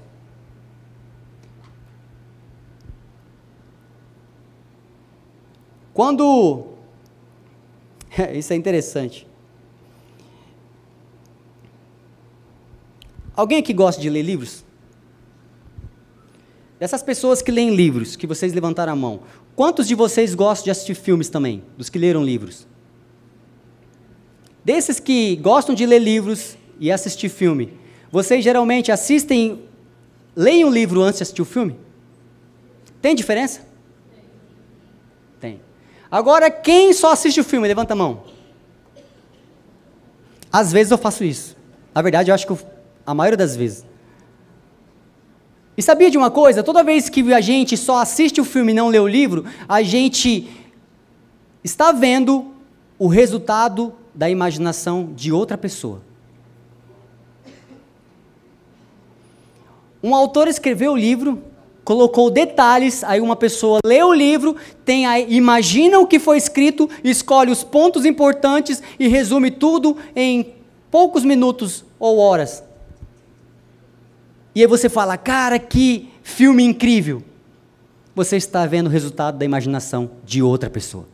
Quando. 6.01 6.65
Isso 8.35 8.55
é 8.55 8.57
interessante. 8.57 9.27
Alguém 13.37 13.59
aqui 13.59 13.75
gosta 13.75 14.01
de 14.01 14.09
ler 14.09 14.23
livros? 14.23 14.65
Dessas 16.79 17.03
pessoas 17.03 17.43
que 17.43 17.51
leem 17.51 17.77
livros, 17.77 18.17
que 18.17 18.27
vocês 18.27 18.55
levantaram 18.55 18.95
a 18.95 18.97
mão, 18.97 19.21
quantos 19.55 19.87
de 19.87 19.95
vocês 19.95 20.35
gostam 20.35 20.65
de 20.65 20.71
assistir 20.71 20.95
filmes 20.95 21.29
também? 21.29 21.63
Dos 21.77 21.91
que 21.91 21.99
leram 21.99 22.25
livros? 22.25 22.67
Desses 24.65 24.99
que 24.99 25.37
gostam 25.37 25.75
de 25.75 25.85
ler 25.85 25.99
livros 25.99 26.57
e 26.79 26.91
assistir 26.91 27.29
filme, 27.29 27.75
vocês 28.11 28.43
geralmente 28.43 28.91
assistem, 28.91 29.65
leem 30.35 30.65
o 30.65 30.71
livro 30.71 31.03
antes 31.03 31.19
de 31.19 31.25
assistir 31.25 31.43
o 31.43 31.45
filme? 31.45 31.77
Tem 33.03 33.15
diferença? 33.15 33.69
Agora, 36.11 36.51
quem 36.51 36.93
só 36.93 37.13
assiste 37.13 37.41
o 37.41 37.45
filme? 37.45 37.69
Levanta 37.69 37.93
a 37.93 37.97
mão. 37.97 38.23
Às 40.53 40.73
vezes 40.73 40.91
eu 40.91 40.99
faço 40.99 41.23
isso. 41.23 41.57
Na 41.95 42.03
verdade, 42.03 42.31
eu 42.31 42.35
acho 42.35 42.47
que 42.47 42.53
eu, 42.53 42.59
a 43.07 43.15
maioria 43.15 43.37
das 43.37 43.55
vezes. 43.55 43.85
E 45.77 45.83
sabia 45.83 46.11
de 46.11 46.19
uma 46.19 46.31
coisa? 46.31 46.63
Toda 46.63 46.83
vez 46.83 47.09
que 47.09 47.33
a 47.33 47.41
gente 47.41 47.77
só 47.77 47.99
assiste 47.99 48.41
o 48.41 48.45
filme 48.45 48.73
e 48.73 48.75
não 48.75 48.89
lê 48.89 48.99
o 48.99 49.07
livro, 49.07 49.45
a 49.69 49.83
gente 49.83 50.49
está 51.63 51.93
vendo 51.93 52.53
o 52.99 53.07
resultado 53.07 53.95
da 54.15 54.29
imaginação 54.29 55.13
de 55.15 55.33
outra 55.33 55.57
pessoa. 55.57 56.03
Um 60.03 60.15
autor 60.15 60.49
escreveu 60.49 60.93
o 60.93 60.97
livro 60.97 61.43
colocou 61.91 62.31
detalhes, 62.31 63.03
aí 63.03 63.21
uma 63.21 63.35
pessoa 63.35 63.81
lê 63.85 64.01
o 64.01 64.15
livro, 64.15 64.55
tem 64.85 65.07
a, 65.07 65.19
imagina 65.19 65.99
o 65.99 66.07
que 66.07 66.21
foi 66.21 66.39
escrito, 66.39 66.89
escolhe 67.03 67.51
os 67.51 67.65
pontos 67.65 68.05
importantes 68.05 68.81
e 68.97 69.09
resume 69.09 69.51
tudo 69.51 69.97
em 70.15 70.55
poucos 70.89 71.25
minutos 71.25 71.85
ou 71.99 72.19
horas. 72.19 72.63
E 74.55 74.61
aí 74.61 74.69
você 74.69 74.89
fala, 74.89 75.17
cara, 75.17 75.59
que 75.59 76.09
filme 76.23 76.63
incrível. 76.63 77.25
Você 78.15 78.37
está 78.37 78.65
vendo 78.67 78.87
o 78.87 78.91
resultado 78.91 79.37
da 79.37 79.45
imaginação 79.45 80.13
de 80.25 80.41
outra 80.45 80.71
pessoa. 80.71 81.09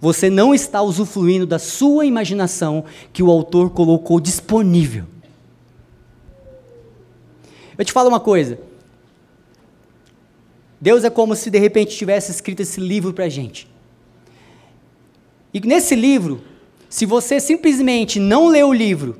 Você 0.00 0.30
não 0.30 0.54
está 0.54 0.80
usufruindo 0.80 1.44
da 1.44 1.58
sua 1.58 2.06
imaginação 2.06 2.84
que 3.12 3.20
o 3.20 3.32
autor 3.32 3.70
colocou 3.70 4.20
disponível. 4.20 5.06
Eu 7.76 7.84
te 7.84 7.90
falo 7.90 8.08
uma 8.08 8.20
coisa. 8.20 8.60
Deus 10.84 11.02
é 11.02 11.08
como 11.08 11.34
se 11.34 11.48
de 11.48 11.58
repente 11.58 11.96
tivesse 11.96 12.30
escrito 12.30 12.60
esse 12.60 12.78
livro 12.78 13.14
para 13.14 13.24
a 13.24 13.28
gente. 13.30 13.66
E 15.54 15.58
nesse 15.58 15.94
livro, 15.94 16.42
se 16.90 17.06
você 17.06 17.40
simplesmente 17.40 18.20
não 18.20 18.48
ler 18.48 18.66
o 18.66 18.72
livro 18.74 19.16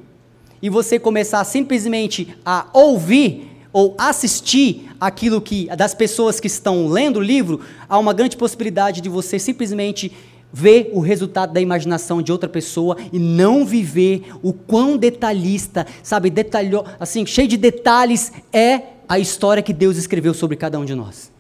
e 0.61 0.69
você 0.69 0.99
começar 0.99 1.43
simplesmente 1.45 2.37
a 2.45 2.69
ouvir 2.75 3.49
ou 3.73 3.95
assistir 3.97 4.91
aquilo 5.01 5.41
que 5.41 5.65
das 5.75 5.95
pessoas 5.95 6.39
que 6.39 6.49
estão 6.49 6.87
lendo 6.87 7.17
o 7.17 7.23
livro, 7.23 7.63
há 7.89 7.99
uma 7.99 8.13
grande 8.13 8.37
possibilidade 8.37 9.01
de 9.01 9.09
você 9.09 9.39
simplesmente 9.39 10.13
ver 10.53 10.91
o 10.93 11.01
resultado 11.01 11.55
da 11.55 11.63
imaginação 11.63 12.21
de 12.21 12.31
outra 12.31 12.47
pessoa 12.47 12.99
e 13.11 13.19
não 13.19 13.65
viver 13.65 14.35
o 14.43 14.53
quão 14.53 14.99
detalhista, 14.99 15.87
sabe, 16.03 16.29
detalhou, 16.29 16.85
assim, 17.01 17.25
cheio 17.25 17.49
de 17.49 17.57
detalhes 17.57 18.31
é 18.53 18.83
a 19.09 19.19
história 19.19 19.63
que 19.63 19.73
Deus 19.73 19.97
escreveu 19.97 20.35
sobre 20.35 20.59
cada 20.59 20.79
um 20.79 20.85
de 20.85 20.95
nós. 20.95 21.33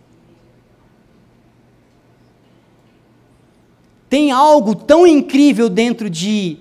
Tem 4.08 4.30
algo 4.30 4.74
tão 4.74 5.06
incrível 5.06 5.68
dentro 5.68 6.08
de, 6.08 6.58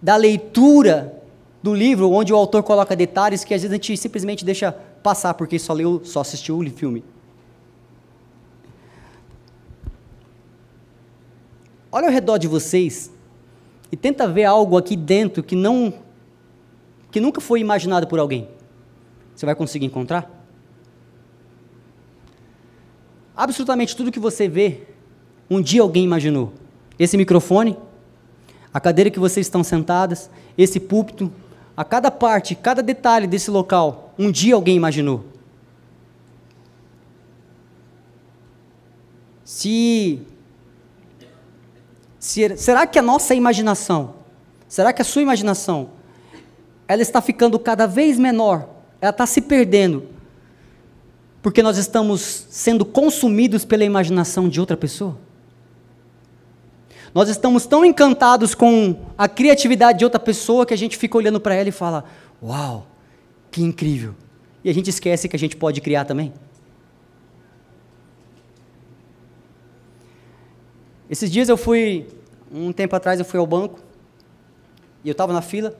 da 0.00 0.16
leitura 0.16 1.22
do 1.62 1.72
livro, 1.72 2.10
onde 2.10 2.32
o 2.32 2.36
autor 2.36 2.62
coloca 2.62 2.96
detalhes 2.96 3.44
que 3.44 3.54
às 3.54 3.62
vezes 3.62 3.72
a 3.72 3.76
gente 3.76 3.96
simplesmente 3.96 4.44
deixa 4.44 4.72
passar 5.02 5.34
porque 5.34 5.58
só 5.58 5.72
leu, 5.72 6.00
só 6.04 6.20
assistiu 6.20 6.58
o 6.58 6.70
filme. 6.70 7.04
Olha 11.90 12.06
ao 12.06 12.12
redor 12.12 12.38
de 12.38 12.48
vocês 12.48 13.12
e 13.90 13.96
tenta 13.96 14.26
ver 14.26 14.44
algo 14.44 14.76
aqui 14.76 14.96
dentro 14.96 15.42
que 15.42 15.54
não 15.54 15.92
que 17.10 17.20
nunca 17.20 17.42
foi 17.42 17.60
imaginado 17.60 18.06
por 18.06 18.18
alguém. 18.18 18.48
Você 19.36 19.44
vai 19.44 19.54
conseguir 19.54 19.84
encontrar? 19.84 20.30
Absolutamente 23.36 23.94
tudo 23.94 24.10
que 24.10 24.18
você 24.18 24.48
vê, 24.48 24.86
um 25.50 25.60
dia 25.60 25.82
alguém 25.82 26.04
imaginou 26.04 26.54
esse 27.02 27.16
microfone, 27.16 27.76
a 28.72 28.78
cadeira 28.78 29.10
que 29.10 29.18
vocês 29.18 29.46
estão 29.46 29.64
sentadas, 29.64 30.30
esse 30.56 30.78
púlpito, 30.78 31.32
a 31.76 31.84
cada 31.84 32.10
parte, 32.10 32.54
cada 32.54 32.82
detalhe 32.82 33.26
desse 33.26 33.50
local, 33.50 34.14
um 34.18 34.30
dia 34.30 34.54
alguém 34.54 34.76
imaginou. 34.76 35.24
Se, 39.44 40.22
se 42.18 42.56
será 42.56 42.86
que 42.86 42.98
a 42.98 43.02
nossa 43.02 43.34
imaginação, 43.34 44.14
será 44.68 44.92
que 44.92 45.02
a 45.02 45.04
sua 45.04 45.22
imaginação, 45.22 45.90
ela 46.86 47.02
está 47.02 47.20
ficando 47.20 47.58
cada 47.58 47.86
vez 47.86 48.18
menor, 48.18 48.68
ela 49.00 49.10
está 49.10 49.26
se 49.26 49.40
perdendo, 49.40 50.06
porque 51.42 51.62
nós 51.62 51.76
estamos 51.76 52.46
sendo 52.48 52.84
consumidos 52.84 53.64
pela 53.64 53.84
imaginação 53.84 54.48
de 54.48 54.60
outra 54.60 54.76
pessoa? 54.76 55.18
Nós 57.14 57.28
estamos 57.28 57.66
tão 57.66 57.84
encantados 57.84 58.54
com 58.54 58.96
a 59.18 59.28
criatividade 59.28 59.98
de 59.98 60.04
outra 60.04 60.18
pessoa 60.18 60.64
que 60.64 60.72
a 60.72 60.78
gente 60.78 60.96
fica 60.96 61.16
olhando 61.16 61.40
para 61.40 61.54
ela 61.54 61.68
e 61.68 61.72
fala: 61.72 62.04
Uau, 62.42 62.86
que 63.50 63.62
incrível! 63.62 64.14
E 64.64 64.70
a 64.70 64.74
gente 64.74 64.88
esquece 64.88 65.28
que 65.28 65.36
a 65.36 65.38
gente 65.38 65.56
pode 65.56 65.80
criar 65.80 66.04
também. 66.04 66.32
Esses 71.10 71.30
dias 71.30 71.48
eu 71.50 71.58
fui, 71.58 72.06
um 72.50 72.72
tempo 72.72 72.96
atrás 72.96 73.18
eu 73.18 73.24
fui 73.26 73.38
ao 73.38 73.46
banco, 73.46 73.78
e 75.04 75.08
eu 75.08 75.12
estava 75.12 75.32
na 75.32 75.42
fila, 75.42 75.76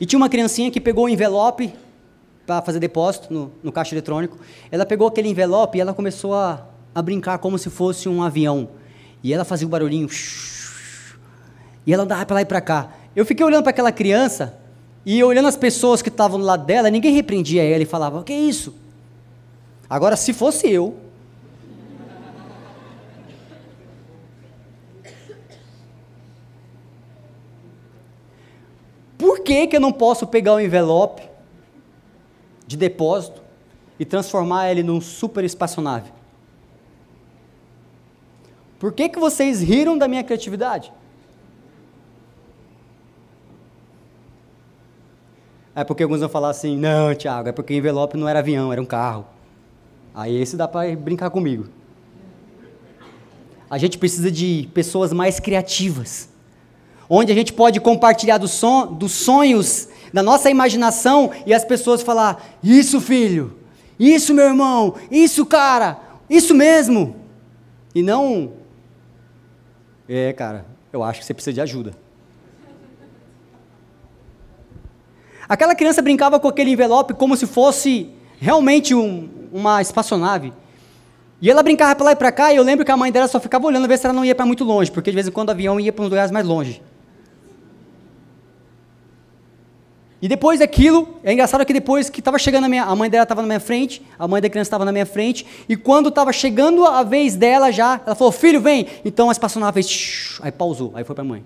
e 0.00 0.06
tinha 0.06 0.16
uma 0.16 0.28
criancinha 0.28 0.70
que 0.70 0.80
pegou 0.80 1.04
o 1.04 1.06
um 1.06 1.10
envelope 1.10 1.72
para 2.46 2.62
fazer 2.62 2.80
depósito 2.80 3.32
no, 3.32 3.52
no, 3.62 3.70
caixa 3.70 3.94
eletrônico. 3.94 4.38
Ela 4.70 4.84
pegou 4.84 5.06
aquele 5.06 5.28
envelope 5.28 5.78
e 5.78 5.80
ela 5.80 5.94
começou 5.94 6.34
a, 6.34 6.66
a 6.94 7.02
brincar 7.02 7.38
como 7.38 7.58
se 7.58 7.70
fosse 7.70 8.08
um 8.08 8.22
avião. 8.22 8.68
E 9.24 9.32
ela 9.32 9.44
fazia 9.44 9.66
um 9.66 9.70
barulhinho. 9.70 10.08
E 11.86 11.92
ela 11.92 12.02
andava 12.02 12.26
para 12.26 12.34
lá 12.34 12.42
e 12.42 12.44
para 12.44 12.60
cá. 12.60 12.90
Eu 13.16 13.24
fiquei 13.24 13.44
olhando 13.44 13.62
para 13.62 13.70
aquela 13.70 13.90
criança 13.90 14.58
e 15.06 15.24
olhando 15.24 15.48
as 15.48 15.56
pessoas 15.56 16.02
que 16.02 16.10
estavam 16.10 16.38
do 16.38 16.44
lado 16.44 16.66
dela, 16.66 16.90
ninguém 16.90 17.14
repreendia 17.14 17.64
ela 17.64 17.82
e 17.82 17.86
falava: 17.86 18.20
"O 18.20 18.22
que 18.22 18.34
é 18.34 18.38
isso?". 18.38 18.74
Agora, 19.88 20.14
se 20.14 20.34
fosse 20.34 20.70
eu, 20.70 20.96
Por 29.16 29.40
que, 29.40 29.66
que 29.68 29.76
eu 29.76 29.80
não 29.80 29.90
posso 29.90 30.26
pegar 30.26 30.52
o 30.52 30.60
envelope 30.60 31.22
de 32.66 32.76
depósito 32.76 33.40
e 33.98 34.04
transformar 34.04 34.70
ele 34.70 34.82
num 34.82 35.00
super 35.00 35.44
espaçonave? 35.44 36.12
Por 38.78 38.92
que, 38.92 39.08
que 39.08 39.18
vocês 39.18 39.62
riram 39.62 39.96
da 39.96 40.06
minha 40.08 40.22
criatividade? 40.22 40.92
É 45.74 45.82
porque 45.82 46.02
alguns 46.02 46.20
vão 46.20 46.28
falar 46.28 46.50
assim: 46.50 46.76
não, 46.76 47.14
Tiago, 47.14 47.48
é 47.48 47.52
porque 47.52 47.74
o 47.74 47.76
envelope 47.76 48.16
não 48.16 48.28
era 48.28 48.38
avião, 48.38 48.72
era 48.72 48.80
um 48.80 48.86
carro. 48.86 49.26
Aí 50.14 50.36
esse 50.40 50.56
dá 50.56 50.68
para 50.68 50.94
brincar 50.94 51.30
comigo. 51.30 51.66
A 53.68 53.78
gente 53.78 53.98
precisa 53.98 54.30
de 54.30 54.68
pessoas 54.72 55.12
mais 55.12 55.40
criativas, 55.40 56.28
onde 57.08 57.32
a 57.32 57.34
gente 57.34 57.52
pode 57.52 57.80
compartilhar 57.80 58.38
do 58.38 58.46
son, 58.46 58.86
dos 58.86 59.10
sonhos, 59.12 59.88
da 60.12 60.22
nossa 60.22 60.48
imaginação 60.48 61.32
e 61.44 61.52
as 61.52 61.64
pessoas 61.64 62.02
falar: 62.02 62.58
Isso, 62.62 63.00
filho, 63.00 63.58
Isso, 63.98 64.32
meu 64.32 64.44
irmão, 64.44 64.94
isso, 65.10 65.44
cara, 65.44 65.98
isso 66.30 66.54
mesmo. 66.54 67.16
E 67.92 68.02
não, 68.02 68.52
é, 70.08 70.32
cara, 70.32 70.66
eu 70.92 71.02
acho 71.02 71.20
que 71.20 71.26
você 71.26 71.34
precisa 71.34 71.52
de 71.52 71.60
ajuda. 71.60 71.92
Aquela 75.48 75.74
criança 75.74 76.00
brincava 76.00 76.40
com 76.40 76.48
aquele 76.48 76.70
envelope 76.70 77.14
como 77.14 77.36
se 77.36 77.46
fosse 77.46 78.10
realmente 78.38 78.94
um, 78.94 79.28
uma 79.52 79.80
espaçonave. 79.82 80.52
E 81.40 81.50
ela 81.50 81.62
brincava 81.62 81.94
para 81.94 82.04
lá 82.06 82.12
e 82.12 82.16
para 82.16 82.32
cá, 82.32 82.52
e 82.52 82.56
eu 82.56 82.62
lembro 82.62 82.84
que 82.84 82.90
a 82.90 82.96
mãe 82.96 83.12
dela 83.12 83.28
só 83.28 83.38
ficava 83.38 83.66
olhando, 83.66 83.86
ver 83.86 83.98
se 83.98 84.06
ela 84.06 84.14
não 84.14 84.24
ia 84.24 84.34
para 84.34 84.46
muito 84.46 84.64
longe, 84.64 84.90
porque 84.90 85.10
de 85.10 85.14
vez 85.14 85.28
em 85.28 85.30
quando 85.30 85.48
o 85.48 85.52
avião 85.52 85.78
ia 85.78 85.92
para 85.92 86.04
uns 86.04 86.08
lugares 86.08 86.30
mais 86.30 86.46
longe. 86.46 86.82
E 90.24 90.28
depois 90.28 90.58
daquilo, 90.58 91.20
é 91.22 91.34
engraçado 91.34 91.66
que 91.66 91.72
depois 91.74 92.08
que 92.08 92.20
estava 92.20 92.38
chegando 92.38 92.64
a 92.64 92.68
minha, 92.70 92.84
a 92.84 92.96
mãe 92.96 93.10
dela 93.10 93.24
estava 93.24 93.42
na 93.42 93.46
minha 93.46 93.60
frente, 93.60 94.00
a 94.18 94.26
mãe 94.26 94.40
da 94.40 94.48
criança 94.48 94.68
estava 94.68 94.82
na 94.82 94.90
minha 94.90 95.04
frente, 95.04 95.44
e 95.68 95.76
quando 95.76 96.08
estava 96.08 96.32
chegando 96.32 96.82
a 96.86 97.02
vez 97.02 97.36
dela 97.36 97.70
já, 97.70 98.00
ela 98.06 98.14
falou: 98.14 98.32
"Filho, 98.32 98.58
vem". 98.58 98.86
Então 99.04 99.28
a 99.28 99.32
espaçonave 99.32 99.82
fez, 99.82 100.38
aí 100.40 100.50
pausou, 100.50 100.92
aí 100.94 101.04
foi 101.04 101.14
para 101.14 101.24
a 101.24 101.26
mãe. 101.26 101.44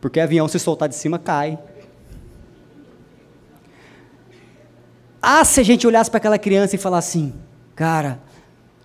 Porque 0.00 0.20
avião 0.20 0.46
se 0.46 0.60
soltar 0.60 0.88
de 0.88 0.94
cima 0.94 1.18
cai. 1.18 1.58
Ah, 5.20 5.44
se 5.44 5.58
a 5.58 5.64
gente 5.64 5.84
olhasse 5.84 6.08
para 6.08 6.18
aquela 6.18 6.38
criança 6.38 6.76
e 6.76 6.78
falasse 6.78 7.18
assim, 7.18 7.34
cara, 7.74 8.20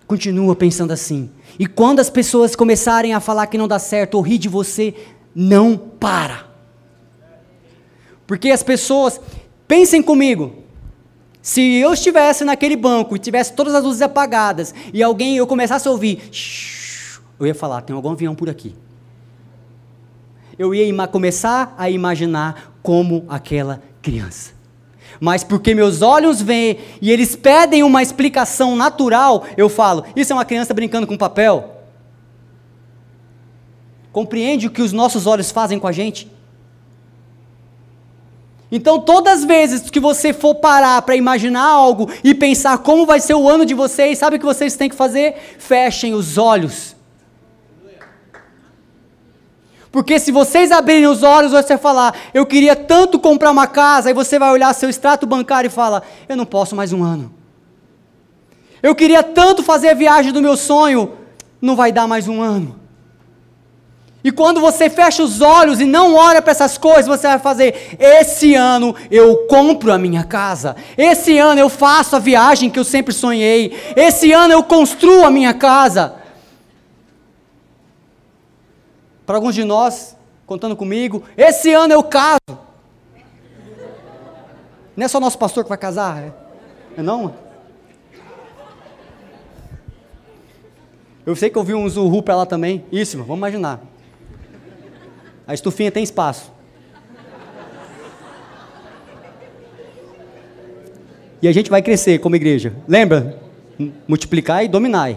continua 0.08 0.56
pensando 0.56 0.92
assim. 0.92 1.30
E 1.58 1.66
quando 1.66 2.00
as 2.00 2.10
pessoas 2.10 2.54
começarem 2.56 3.14
a 3.14 3.20
falar 3.20 3.46
que 3.46 3.56
não 3.56 3.68
dá 3.68 3.78
certo 3.78 4.16
ou 4.16 4.22
rir 4.22 4.38
de 4.38 4.48
você, 4.48 4.94
não 5.34 5.76
para. 5.76 6.46
Porque 8.26 8.50
as 8.50 8.62
pessoas, 8.62 9.20
pensem 9.68 10.02
comigo, 10.02 10.54
se 11.40 11.76
eu 11.76 11.92
estivesse 11.92 12.44
naquele 12.44 12.76
banco 12.76 13.14
e 13.14 13.18
tivesse 13.18 13.52
todas 13.52 13.74
as 13.74 13.84
luzes 13.84 14.02
apagadas 14.02 14.74
e 14.92 15.02
alguém 15.02 15.36
eu 15.36 15.46
começasse 15.46 15.86
a 15.86 15.90
ouvir, 15.90 16.30
eu 17.38 17.46
ia 17.46 17.54
falar, 17.54 17.82
tem 17.82 17.94
algum 17.94 18.10
avião 18.10 18.34
por 18.34 18.50
aqui. 18.50 18.74
Eu 20.58 20.74
ia 20.74 21.06
começar 21.08 21.74
a 21.78 21.88
imaginar 21.88 22.74
como 22.82 23.24
aquela 23.28 23.82
criança 24.02 24.55
mas 25.20 25.44
porque 25.44 25.74
meus 25.74 26.02
olhos 26.02 26.40
veem 26.40 26.78
e 27.00 27.10
eles 27.10 27.36
pedem 27.36 27.82
uma 27.82 28.02
explicação 28.02 28.76
natural, 28.76 29.44
eu 29.56 29.68
falo: 29.68 30.04
Isso 30.14 30.32
é 30.32 30.36
uma 30.36 30.44
criança 30.44 30.74
brincando 30.74 31.06
com 31.06 31.16
papel? 31.16 31.82
Compreende 34.12 34.66
o 34.66 34.70
que 34.70 34.82
os 34.82 34.92
nossos 34.92 35.26
olhos 35.26 35.50
fazem 35.50 35.78
com 35.78 35.86
a 35.86 35.92
gente? 35.92 36.30
Então, 38.72 38.98
todas 38.98 39.40
as 39.40 39.44
vezes 39.44 39.90
que 39.90 40.00
você 40.00 40.32
for 40.32 40.56
parar 40.56 41.00
para 41.02 41.14
imaginar 41.14 41.64
algo 41.64 42.10
e 42.24 42.34
pensar 42.34 42.78
como 42.78 43.06
vai 43.06 43.20
ser 43.20 43.34
o 43.34 43.48
ano 43.48 43.64
de 43.64 43.74
vocês, 43.74 44.18
sabe 44.18 44.36
o 44.36 44.38
que 44.40 44.44
vocês 44.44 44.74
têm 44.74 44.88
que 44.88 44.96
fazer? 44.96 45.56
Fechem 45.58 46.14
os 46.14 46.36
olhos 46.36 46.95
porque 49.90 50.18
se 50.18 50.30
vocês 50.30 50.70
abrirem 50.70 51.06
os 51.06 51.22
olhos, 51.22 51.52
você 51.52 51.78
falar, 51.78 52.14
eu 52.34 52.44
queria 52.44 52.76
tanto 52.76 53.18
comprar 53.18 53.50
uma 53.50 53.66
casa, 53.66 54.08
aí 54.08 54.14
você 54.14 54.38
vai 54.38 54.50
olhar 54.50 54.74
seu 54.74 54.90
extrato 54.90 55.26
bancário 55.26 55.68
e 55.68 55.70
fala, 55.70 56.02
eu 56.28 56.36
não 56.36 56.44
posso 56.44 56.76
mais 56.76 56.92
um 56.92 57.02
ano. 57.02 57.32
Eu 58.82 58.94
queria 58.94 59.22
tanto 59.22 59.62
fazer 59.62 59.88
a 59.88 59.94
viagem 59.94 60.32
do 60.32 60.42
meu 60.42 60.56
sonho, 60.56 61.12
não 61.60 61.74
vai 61.74 61.90
dar 61.90 62.06
mais 62.06 62.28
um 62.28 62.42
ano. 62.42 62.86
E 64.26 64.32
quando 64.32 64.60
você 64.60 64.90
fecha 64.90 65.22
os 65.22 65.40
olhos 65.40 65.80
e 65.80 65.84
não 65.84 66.14
olha 66.14 66.42
para 66.42 66.50
essas 66.50 66.76
coisas, 66.76 67.06
você 67.06 67.28
vai 67.28 67.38
fazer: 67.38 67.96
esse 67.96 68.56
ano 68.56 68.92
eu 69.08 69.46
compro 69.46 69.92
a 69.92 69.98
minha 69.98 70.24
casa, 70.24 70.74
esse 70.98 71.38
ano 71.38 71.60
eu 71.60 71.68
faço 71.68 72.16
a 72.16 72.18
viagem 72.18 72.68
que 72.68 72.78
eu 72.78 72.82
sempre 72.82 73.14
sonhei, 73.14 73.72
esse 73.94 74.32
ano 74.32 74.52
eu 74.52 74.64
construo 74.64 75.24
a 75.24 75.30
minha 75.30 75.54
casa. 75.54 76.16
Para 79.26 79.36
alguns 79.36 79.56
de 79.56 79.64
nós, 79.64 80.16
contando 80.46 80.76
comigo, 80.76 81.24
esse 81.36 81.72
ano 81.72 81.92
eu 81.92 82.02
caso. 82.04 82.38
Não 84.96 85.04
é 85.04 85.08
só 85.08 85.18
nosso 85.18 85.36
pastor 85.36 85.64
que 85.64 85.68
vai 85.68 85.76
casar, 85.76 86.22
é, 86.22 86.32
é 86.96 87.02
não? 87.02 87.34
Eu 91.26 91.34
sei 91.34 91.50
que 91.50 91.58
eu 91.58 91.64
vi 91.64 91.74
um 91.74 91.88
Zuhu 91.88 92.22
para 92.22 92.36
lá 92.36 92.46
também. 92.46 92.84
Isso, 92.92 93.18
vamos 93.18 93.38
imaginar. 93.38 93.80
A 95.44 95.52
estufinha 95.52 95.90
tem 95.90 96.04
espaço. 96.04 96.52
E 101.42 101.48
a 101.48 101.52
gente 101.52 101.68
vai 101.68 101.82
crescer 101.82 102.20
como 102.20 102.36
igreja. 102.36 102.72
Lembra? 102.86 103.40
Multiplicar 104.06 104.64
e 104.64 104.68
dominar. 104.68 105.16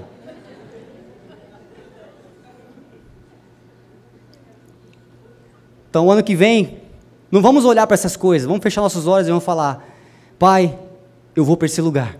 Então, 5.89 6.09
ano 6.11 6.23
que 6.23 6.35
vem, 6.35 6.77
não 7.31 7.41
vamos 7.41 7.65
olhar 7.65 7.87
para 7.87 7.95
essas 7.95 8.15
coisas, 8.15 8.47
vamos 8.47 8.61
fechar 8.61 8.81
nossos 8.81 9.07
olhos 9.07 9.27
e 9.27 9.31
vamos 9.31 9.43
falar: 9.43 9.87
Pai, 10.37 10.77
eu 11.35 11.43
vou 11.43 11.57
para 11.57 11.65
esse 11.65 11.81
lugar. 11.81 12.17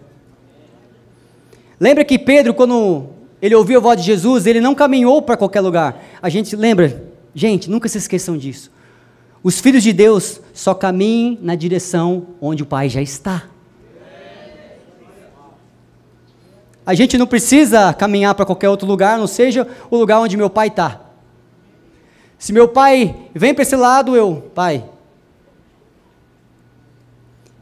Lembra 1.79 2.03
que 2.03 2.19
Pedro, 2.19 2.53
quando 2.53 3.07
ele 3.41 3.55
ouviu 3.55 3.79
a 3.79 3.81
voz 3.81 3.99
de 3.99 4.05
Jesus, 4.05 4.45
ele 4.45 4.59
não 4.59 4.75
caminhou 4.75 5.21
para 5.21 5.37
qualquer 5.37 5.61
lugar. 5.61 6.03
A 6.21 6.29
gente 6.29 6.55
lembra, 6.55 7.03
gente, 7.33 7.69
nunca 7.69 7.87
se 7.87 7.97
esqueçam 7.97 8.37
disso. 8.37 8.71
Os 9.41 9.59
filhos 9.61 9.83
de 9.83 9.93
Deus 9.93 10.41
só 10.53 10.73
caminham 10.73 11.37
na 11.41 11.55
direção 11.55 12.27
onde 12.41 12.63
o 12.63 12.65
Pai 12.65 12.89
já 12.89 13.01
está. 13.01 13.45
A 16.85 16.93
gente 16.95 17.17
não 17.17 17.27
precisa 17.27 17.93
caminhar 17.93 18.33
para 18.35 18.45
qualquer 18.45 18.67
outro 18.67 18.87
lugar, 18.87 19.17
não 19.17 19.27
seja 19.27 19.67
o 19.89 19.95
lugar 19.95 20.19
onde 20.19 20.35
meu 20.35 20.49
Pai 20.49 20.67
está. 20.67 21.08
Se 22.39 22.53
meu 22.53 22.69
pai 22.69 23.29
vem 23.35 23.53
para 23.53 23.63
esse 23.63 23.75
lado, 23.75 24.15
eu, 24.15 24.49
pai. 24.55 24.89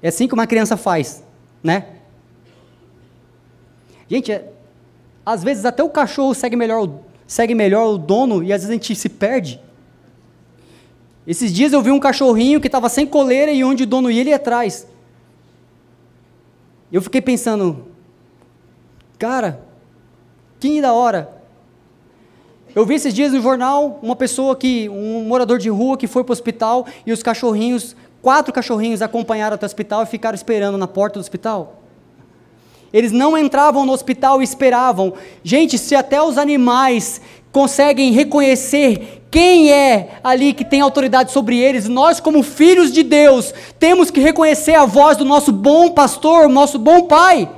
É 0.04 0.10
assim 0.10 0.28
que 0.28 0.36
uma 0.36 0.46
criança 0.46 0.78
faz, 0.78 1.24
né? 1.64 1.96
Gente, 4.08 4.32
é, 4.32 4.54
às 5.26 5.44
vezes 5.44 5.66
até 5.66 5.84
o 5.84 5.90
cachorro 5.90 6.36
segue 6.36 6.56
melhor, 6.56 6.90
segue 7.26 7.56
melhor 7.56 7.88
o 7.88 7.98
dono 7.98 8.44
e 8.44 8.54
às 8.54 8.62
vezes 8.62 8.70
a 8.70 8.74
gente 8.74 8.96
se 8.96 9.10
perde. 9.10 9.60
Esses 11.26 11.52
dias 11.52 11.74
eu 11.74 11.82
vi 11.82 11.90
um 11.90 12.00
cachorrinho 12.00 12.62
que 12.62 12.68
estava 12.68 12.88
sem 12.88 13.06
coleira 13.06 13.52
e 13.52 13.64
onde 13.64 13.84
o 13.84 13.88
dono 13.88 14.12
ia, 14.12 14.22
ele 14.22 14.30
ia 14.30 14.36
atrás. 14.36 14.88
Eu 16.92 17.02
fiquei 17.02 17.20
pensando, 17.20 17.88
cara, 19.18 19.60
que 20.60 20.80
da 20.80 20.94
hora. 20.94 21.37
Eu 22.78 22.86
vi 22.86 22.94
esses 22.94 23.12
dias 23.12 23.34
no 23.34 23.42
jornal 23.42 23.98
uma 24.04 24.16
pessoa 24.16 24.56
que, 24.56 24.88
um 24.88 25.24
morador 25.24 25.58
de 25.58 25.68
rua 25.68 25.98
que 25.98 26.06
foi 26.06 26.24
para 26.24 26.32
o 26.32 26.34
hospital 26.34 26.86
e 27.08 27.12
os 27.12 27.24
cachorrinhos, 27.24 27.96
quatro 28.22 28.54
cachorrinhos 28.54 29.02
acompanharam 29.02 29.56
até 29.56 29.66
o 29.66 29.66
hospital 29.66 30.04
e 30.04 30.06
ficaram 30.06 30.36
esperando 30.36 30.78
na 30.78 30.88
porta 30.88 31.18
do 31.18 31.22
hospital. 31.22 31.82
Eles 32.94 33.12
não 33.12 33.36
entravam 33.36 33.84
no 33.84 33.92
hospital 33.92 34.42
e 34.42 34.44
esperavam. 34.44 35.14
Gente, 35.44 35.76
se 35.76 35.96
até 35.96 36.22
os 36.22 36.38
animais 36.38 37.20
conseguem 37.52 38.12
reconhecer 38.12 39.24
quem 39.32 39.72
é 39.72 40.20
ali 40.24 40.54
que 40.54 40.64
tem 40.64 40.80
autoridade 40.80 41.32
sobre 41.32 41.58
eles, 41.58 41.90
nós, 41.90 42.20
como 42.20 42.44
filhos 42.44 42.92
de 42.92 43.02
Deus, 43.02 43.56
temos 43.80 44.12
que 44.12 44.20
reconhecer 44.20 44.76
a 44.76 44.86
voz 44.86 45.18
do 45.18 45.26
nosso 45.26 45.52
bom 45.52 45.90
pastor, 45.90 46.48
nosso 46.48 46.78
bom 46.78 47.08
pai. 47.08 47.50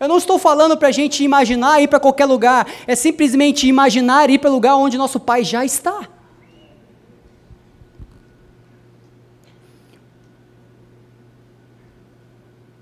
Eu 0.00 0.06
não 0.06 0.16
estou 0.16 0.38
falando 0.38 0.76
para 0.76 0.88
a 0.88 0.92
gente 0.92 1.24
imaginar 1.24 1.80
ir 1.80 1.88
para 1.88 1.98
qualquer 1.98 2.26
lugar, 2.26 2.66
é 2.86 2.94
simplesmente 2.94 3.66
imaginar 3.66 4.30
ir 4.30 4.38
para 4.38 4.50
o 4.50 4.52
lugar 4.52 4.76
onde 4.76 4.96
nosso 4.96 5.18
Pai 5.18 5.42
já 5.42 5.64
está. 5.64 6.08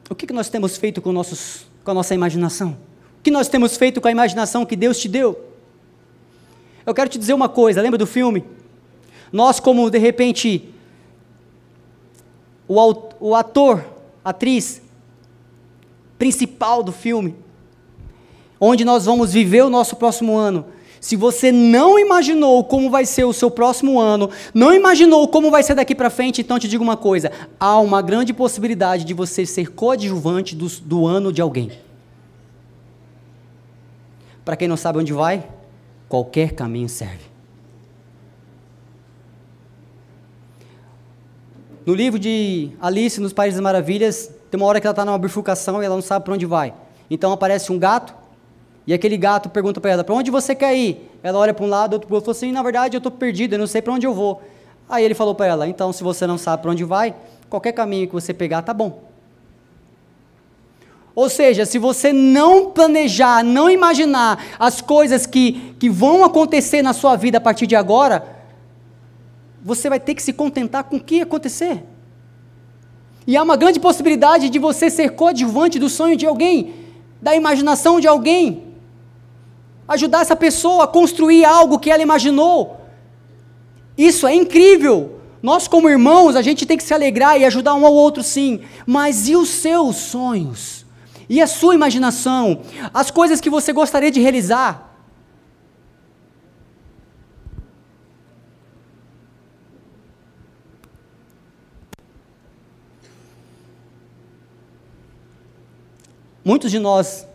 O 0.09 0.15
que, 0.15 0.33
nós 0.33 0.49
temos 0.49 0.77
feito 0.77 1.03
com, 1.03 1.13
nossos, 1.13 1.67
com 1.85 1.91
a 1.91 1.95
nossa 1.95 2.15
imaginação? 2.15 2.77
O 3.19 3.23
que 3.23 3.31
nós 3.31 3.49
temos 3.49 3.77
feito 3.77 4.01
com 4.01 4.09
a 4.09 4.11
imaginação 4.11 4.65
que 4.65 4.77
Deus 4.77 4.99
te 4.99 5.09
deu? 5.09 5.53
Eu 6.85 6.95
quero 6.95 7.11
te 7.11 7.19
dizer 7.19 7.35
uma 7.35 7.49
coisa, 7.49 7.83
lembra 7.83 7.99
do 7.99 8.07
filme? 8.07 8.45
Nós, 9.33 9.59
como 9.59 9.91
de 9.91 9.99
repente, 9.99 10.73
o, 12.69 12.77
o 13.19 13.35
ator, 13.35 13.85
atriz, 14.25 14.81
principal 16.19 16.83
do 16.83 16.93
filme, 16.93 17.35
onde 18.61 18.85
nós 18.85 19.05
vamos 19.05 19.33
viver 19.33 19.63
o 19.63 19.71
nosso 19.71 19.97
próximo 19.97 20.37
ano. 20.37 20.67
Se 21.01 21.15
você 21.15 21.53
não 21.53 21.99
imaginou 21.99 22.65
como 22.65 22.91
vai 22.91 23.05
ser 23.05 23.25
o 23.25 23.33
seu 23.33 23.51
próximo 23.51 24.01
ano, 24.01 24.31
não 24.53 24.73
imaginou 24.75 25.29
como 25.29 25.51
vai 25.51 25.63
ser 25.63 25.75
daqui 25.75 25.95
para 25.95 26.11
frente, 26.11 26.41
então 26.41 26.59
te 26.59 26.67
digo 26.67 26.83
uma 26.83 26.97
coisa: 26.97 27.31
há 27.61 27.79
uma 27.79 28.03
grande 28.03 28.33
possibilidade 28.33 29.05
de 29.05 29.15
você 29.15 29.45
ser 29.47 29.73
coadjuvante 29.73 30.57
do, 30.57 30.67
do 30.81 31.07
ano 31.07 31.33
de 31.33 31.41
alguém. 31.41 31.71
Para 34.45 34.57
quem 34.57 34.69
não 34.69 34.77
sabe 34.77 34.99
onde 34.99 35.13
vai, 35.13 35.47
qualquer 36.09 36.53
caminho 36.53 36.89
serve. 36.89 37.25
No 41.85 41.95
livro 41.95 42.19
de 42.19 42.71
Alice 42.81 43.21
nos 43.21 43.33
Países 43.33 43.57
das 43.57 43.63
Maravilhas, 43.63 44.31
tem 44.51 44.61
uma 44.61 44.67
hora 44.67 44.81
que 44.81 44.87
ela 44.87 44.93
está 44.93 45.05
numa 45.05 45.19
bifurcação 45.19 45.83
e 45.83 45.87
ela 45.87 45.95
não 45.95 46.03
sabe 46.03 46.25
para 46.25 46.35
onde 46.35 46.47
vai. 46.47 46.73
Então 47.11 47.33
aparece 47.33 47.73
um 47.73 47.79
gato 47.79 48.15
e 48.87 48.95
aquele 48.95 49.17
gato 49.17 49.49
pergunta 49.49 49.81
para 49.81 49.91
ela: 49.91 50.05
Para 50.05 50.15
onde 50.15 50.31
você 50.31 50.55
quer 50.55 50.75
ir? 50.77 51.11
Ela 51.23 51.39
olha 51.39 51.53
para 51.53 51.65
um 51.65 51.69
lado, 51.69 51.95
outro 51.95 52.07
para 52.07 52.15
o 52.15 52.17
outro, 52.17 52.31
e 52.31 52.33
assim: 52.33 52.53
Na 52.53 52.63
verdade, 52.63 52.97
eu 52.97 52.99
estou 52.99 53.11
perdida, 53.11 53.57
eu 53.57 53.59
não 53.59 53.67
sei 53.67 53.83
para 53.83 53.93
onde 53.93 54.07
eu 54.07 54.15
vou. 54.15 54.43
Aí 54.89 55.05
ele 55.05 55.15
falou 55.15 55.35
para 55.35 55.47
ela: 55.47 55.67
Então, 55.67 55.93
se 55.93 56.05
você 56.05 56.27
não 56.27 56.39
sabe 56.39 56.63
para 56.63 56.71
onde 56.71 56.85
vai, 56.85 57.15
qualquer 57.51 57.73
caminho 57.73 58.07
que 58.07 58.15
você 58.15 58.33
pegar 58.33 58.63
tá 58.63 58.73
bom. 58.73 59.03
Ou 61.17 61.31
seja, 61.31 61.65
se 61.65 61.79
você 61.79 62.13
não 62.13 62.71
planejar, 62.71 63.43
não 63.43 63.71
imaginar 63.71 64.45
as 64.59 64.83
coisas 64.83 65.25
que, 65.25 65.75
que 65.81 65.89
vão 65.89 66.23
acontecer 66.23 66.83
na 66.83 66.93
sua 66.93 67.17
vida 67.17 67.39
a 67.39 67.41
partir 67.41 67.67
de 67.67 67.75
agora, 67.75 68.37
você 69.65 69.89
vai 69.89 69.99
ter 69.99 70.15
que 70.15 70.23
se 70.23 70.35
contentar 70.35 70.85
com 70.85 70.97
o 70.97 71.01
que 71.01 71.23
acontecer. 71.23 71.83
E 73.27 73.37
há 73.37 73.43
uma 73.43 73.57
grande 73.57 73.81
possibilidade 73.81 74.49
de 74.49 74.59
você 74.59 74.89
ser 74.89 75.11
coadjuvante 75.11 75.79
do 75.79 75.89
sonho 75.89 76.17
de 76.17 76.27
alguém, 76.27 76.75
da 77.21 77.35
imaginação 77.35 77.99
de 77.99 78.07
alguém. 78.07 78.63
Ajudar 79.89 80.21
essa 80.21 80.37
pessoa 80.37 80.85
a 80.85 80.87
construir 80.87 81.45
algo 81.45 81.79
que 81.79 81.91
ela 81.91 82.03
imaginou. 82.03 82.81
Isso 83.99 84.27
é 84.27 84.35
incrível. 84.35 85.21
Nós, 85.43 85.67
como 85.69 85.89
irmãos, 85.89 86.37
a 86.37 86.43
gente 86.43 86.65
tem 86.67 86.77
que 86.77 86.85
se 86.85 86.95
alegrar 86.95 87.39
e 87.39 87.45
ajudar 87.45 87.75
um 87.75 87.85
ao 87.85 87.95
outro, 87.95 88.23
sim. 88.23 88.61
Mas 88.87 89.29
e 89.29 89.37
os 89.37 89.49
seus 89.49 89.97
sonhos? 89.97 90.85
E 91.29 91.41
a 91.41 91.47
sua 91.47 91.75
imaginação? 91.75 92.61
As 92.95 93.11
coisas 93.11 93.41
que 93.41 93.51
você 93.51 93.73
gostaria 93.73 94.11
de 94.11 94.21
realizar? 94.21 94.96
Muitos 106.47 106.71
de 106.71 106.79
nós 106.79 107.27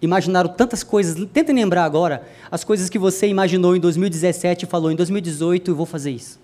imaginaram 0.00 0.48
tantas 0.50 0.84
coisas. 0.84 1.16
Tentem 1.32 1.52
lembrar 1.52 1.82
agora 1.82 2.24
as 2.48 2.62
coisas 2.62 2.88
que 2.88 2.96
você 2.96 3.26
imaginou 3.26 3.74
em 3.74 3.80
2017 3.80 4.64
e 4.64 4.68
falou: 4.68 4.92
em 4.92 4.94
2018 4.94 5.68
eu 5.68 5.74
vou 5.74 5.84
fazer 5.84 6.12
isso. 6.12 6.38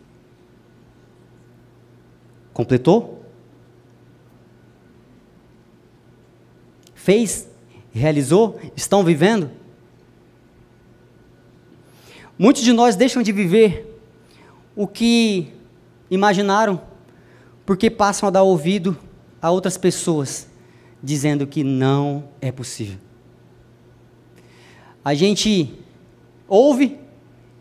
Completou? 2.52 3.22
Fez? 6.92 7.48
Realizou? 7.92 8.60
Estão 8.74 9.04
vivendo? 9.04 9.48
Muitos 12.36 12.64
de 12.64 12.72
nós 12.72 12.96
deixam 12.96 13.22
de 13.22 13.30
viver 13.30 13.96
o 14.74 14.88
que 14.88 15.52
imaginaram 16.10 16.80
porque 17.64 17.88
passam 17.88 18.26
a 18.26 18.30
dar 18.30 18.42
ouvido 18.42 18.98
a 19.40 19.52
outras 19.52 19.78
pessoas 19.78 20.52
dizendo 21.04 21.46
que 21.46 21.62
não 21.62 22.24
é 22.40 22.50
possível. 22.50 22.98
A 25.04 25.12
gente 25.12 25.78
ouve 26.48 26.98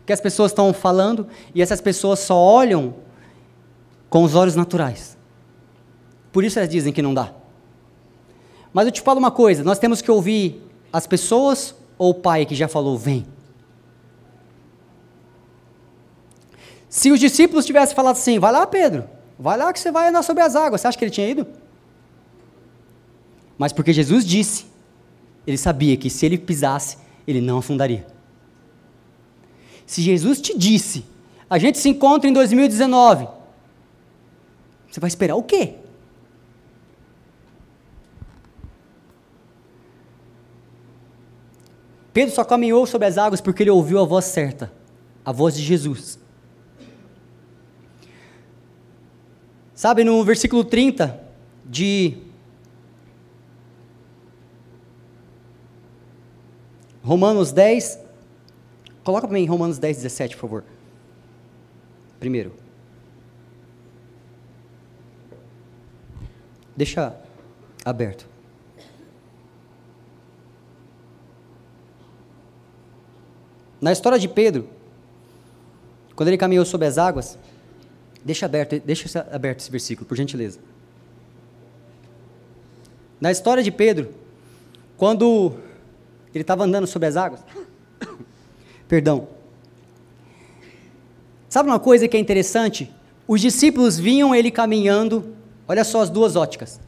que 0.06 0.12
as 0.12 0.20
pessoas 0.20 0.50
estão 0.50 0.72
falando 0.72 1.28
e 1.54 1.60
essas 1.60 1.80
pessoas 1.80 2.20
só 2.20 2.36
olham 2.36 2.94
com 4.08 4.24
os 4.24 4.34
olhos 4.34 4.56
naturais. 4.56 5.18
Por 6.32 6.42
isso 6.42 6.58
elas 6.58 6.70
dizem 6.70 6.92
que 6.92 7.02
não 7.02 7.12
dá. 7.12 7.32
Mas 8.72 8.86
eu 8.86 8.92
te 8.92 9.02
falo 9.02 9.18
uma 9.18 9.30
coisa: 9.30 9.62
nós 9.62 9.78
temos 9.78 10.00
que 10.00 10.10
ouvir 10.10 10.62
as 10.90 11.06
pessoas 11.06 11.74
ou 11.98 12.10
o 12.10 12.14
pai 12.14 12.46
que 12.46 12.54
já 12.54 12.66
falou, 12.66 12.96
vem. 12.96 13.26
Se 16.88 17.10
os 17.10 17.20
discípulos 17.20 17.66
tivessem 17.66 17.94
falado 17.94 18.16
assim, 18.16 18.38
vai 18.38 18.52
lá, 18.52 18.66
Pedro, 18.66 19.04
vai 19.38 19.58
lá 19.58 19.72
que 19.72 19.80
você 19.80 19.90
vai 19.90 20.08
andar 20.08 20.22
sobre 20.22 20.42
as 20.42 20.56
águas, 20.56 20.80
você 20.80 20.86
acha 20.86 20.96
que 20.96 21.04
ele 21.04 21.10
tinha 21.10 21.28
ido? 21.28 21.46
Mas 23.56 23.72
porque 23.72 23.92
Jesus 23.92 24.24
disse, 24.24 24.66
ele 25.46 25.56
sabia 25.58 25.96
que 25.96 26.10
se 26.10 26.26
ele 26.26 26.38
pisasse, 26.38 26.98
ele 27.26 27.40
não 27.40 27.58
afundaria. 27.58 28.06
Se 29.86 30.02
Jesus 30.02 30.40
te 30.40 30.56
disse, 30.56 31.04
a 31.48 31.58
gente 31.58 31.78
se 31.78 31.88
encontra 31.88 32.28
em 32.28 32.32
2019, 32.32 33.28
você 34.90 35.00
vai 35.00 35.08
esperar 35.08 35.36
o 35.36 35.42
quê? 35.42 35.74
Pedro 42.12 42.32
só 42.32 42.44
caminhou 42.44 42.86
sobre 42.86 43.08
as 43.08 43.18
águas 43.18 43.40
porque 43.40 43.64
ele 43.64 43.70
ouviu 43.70 44.00
a 44.00 44.04
voz 44.04 44.26
certa, 44.26 44.72
a 45.24 45.32
voz 45.32 45.56
de 45.56 45.62
Jesus. 45.62 46.18
Sabe, 49.74 50.04
no 50.04 50.24
versículo 50.24 50.64
30 50.64 51.20
de 51.64 52.16
Romanos 57.04 57.52
10, 57.52 57.98
coloca 59.04 59.28
para 59.28 59.36
mim 59.36 59.44
Romanos 59.44 59.78
10, 59.78 59.98
17, 59.98 60.36
por 60.36 60.40
favor. 60.40 60.64
Primeiro. 62.18 62.54
Deixa 66.74 67.14
aberto. 67.84 68.26
Na 73.78 73.92
história 73.92 74.18
de 74.18 74.26
Pedro, 74.26 74.66
quando 76.16 76.28
ele 76.30 76.38
caminhou 76.38 76.64
sobre 76.64 76.86
as 76.86 76.96
águas, 76.96 77.38
deixa 78.24 78.46
aberto, 78.46 78.80
deixa 78.80 79.20
aberto 79.30 79.60
esse 79.60 79.70
versículo, 79.70 80.08
por 80.08 80.16
gentileza. 80.16 80.58
Na 83.20 83.30
história 83.30 83.62
de 83.62 83.70
Pedro, 83.70 84.14
quando 84.96 85.54
ele 86.34 86.42
estava 86.42 86.64
andando 86.64 86.86
sobre 86.86 87.06
as 87.06 87.16
águas. 87.16 87.40
Perdão. 88.88 89.28
Sabe 91.48 91.68
uma 91.68 91.78
coisa 91.78 92.08
que 92.08 92.16
é 92.16 92.20
interessante? 92.20 92.92
Os 93.28 93.40
discípulos 93.40 93.98
vinham 93.98 94.34
ele 94.34 94.50
caminhando, 94.50 95.34
olha 95.68 95.84
só 95.84 96.02
as 96.02 96.10
duas 96.10 96.34
óticas. 96.34 96.80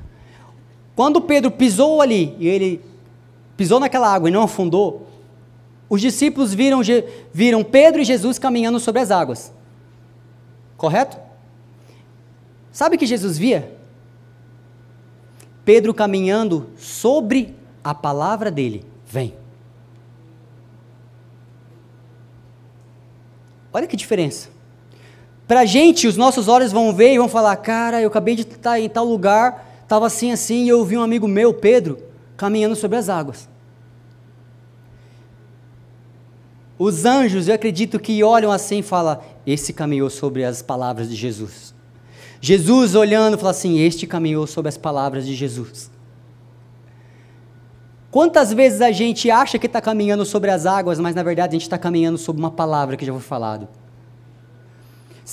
Quando 0.96 1.20
Pedro 1.20 1.50
pisou 1.50 2.02
ali 2.02 2.34
e 2.38 2.48
ele 2.48 2.82
pisou 3.56 3.78
naquela 3.78 4.12
água 4.12 4.28
e 4.28 4.32
não 4.32 4.42
afundou, 4.42 5.06
os 5.88 6.00
discípulos 6.00 6.52
viram, 6.52 6.80
viram 7.32 7.62
Pedro 7.62 8.02
e 8.02 8.04
Jesus 8.04 8.38
caminhando 8.38 8.80
sobre 8.80 9.00
as 9.00 9.10
águas. 9.10 9.52
Correto? 10.76 11.16
Sabe 12.72 12.96
o 12.96 12.98
que 12.98 13.06
Jesus 13.06 13.38
via? 13.38 13.72
Pedro 15.64 15.94
caminhando 15.94 16.70
sobre 16.76 17.54
a 17.82 17.94
palavra 17.94 18.50
dele 18.50 18.84
vem. 19.06 19.34
Olha 23.72 23.86
que 23.86 23.96
diferença. 23.96 24.48
Para 25.46 25.60
a 25.60 25.64
gente, 25.64 26.08
os 26.08 26.16
nossos 26.16 26.48
olhos 26.48 26.72
vão 26.72 26.92
ver 26.92 27.12
e 27.12 27.18
vão 27.18 27.28
falar: 27.28 27.54
Cara, 27.56 28.00
eu 28.00 28.08
acabei 28.08 28.34
de 28.34 28.42
estar 28.42 28.80
em 28.80 28.88
tal 28.88 29.04
lugar, 29.04 29.80
estava 29.82 30.06
assim, 30.06 30.32
assim, 30.32 30.64
e 30.64 30.68
eu 30.68 30.84
vi 30.84 30.96
um 30.96 31.02
amigo 31.02 31.28
meu, 31.28 31.54
Pedro, 31.54 31.98
caminhando 32.36 32.74
sobre 32.74 32.96
as 32.96 33.08
águas. 33.08 33.48
Os 36.78 37.04
anjos, 37.04 37.48
eu 37.48 37.54
acredito 37.54 37.98
que 37.98 38.22
olham 38.24 38.50
assim 38.50 38.78
e 38.78 38.82
falam: 38.82 39.20
Esse 39.46 39.72
caminhou 39.72 40.10
sobre 40.10 40.44
as 40.44 40.62
palavras 40.62 41.08
de 41.08 41.14
Jesus. 41.14 41.74
Jesus 42.40 42.94
olhando, 42.94 43.38
fala 43.38 43.50
assim: 43.50 43.78
Este 43.78 44.06
caminhou 44.06 44.46
sobre 44.46 44.68
as 44.68 44.76
palavras 44.76 45.26
de 45.26 45.34
Jesus. 45.34 45.90
Quantas 48.16 48.50
vezes 48.50 48.80
a 48.80 48.90
gente 48.92 49.30
acha 49.30 49.58
que 49.58 49.66
está 49.66 49.78
caminhando 49.78 50.24
sobre 50.24 50.50
as 50.50 50.64
águas, 50.64 50.98
mas 50.98 51.14
na 51.14 51.22
verdade 51.22 51.50
a 51.50 51.52
gente 51.52 51.66
está 51.66 51.76
caminhando 51.76 52.16
sobre 52.16 52.40
uma 52.40 52.50
palavra 52.50 52.96
que 52.96 53.04
já 53.04 53.12
foi 53.12 53.20
falado. 53.20 53.68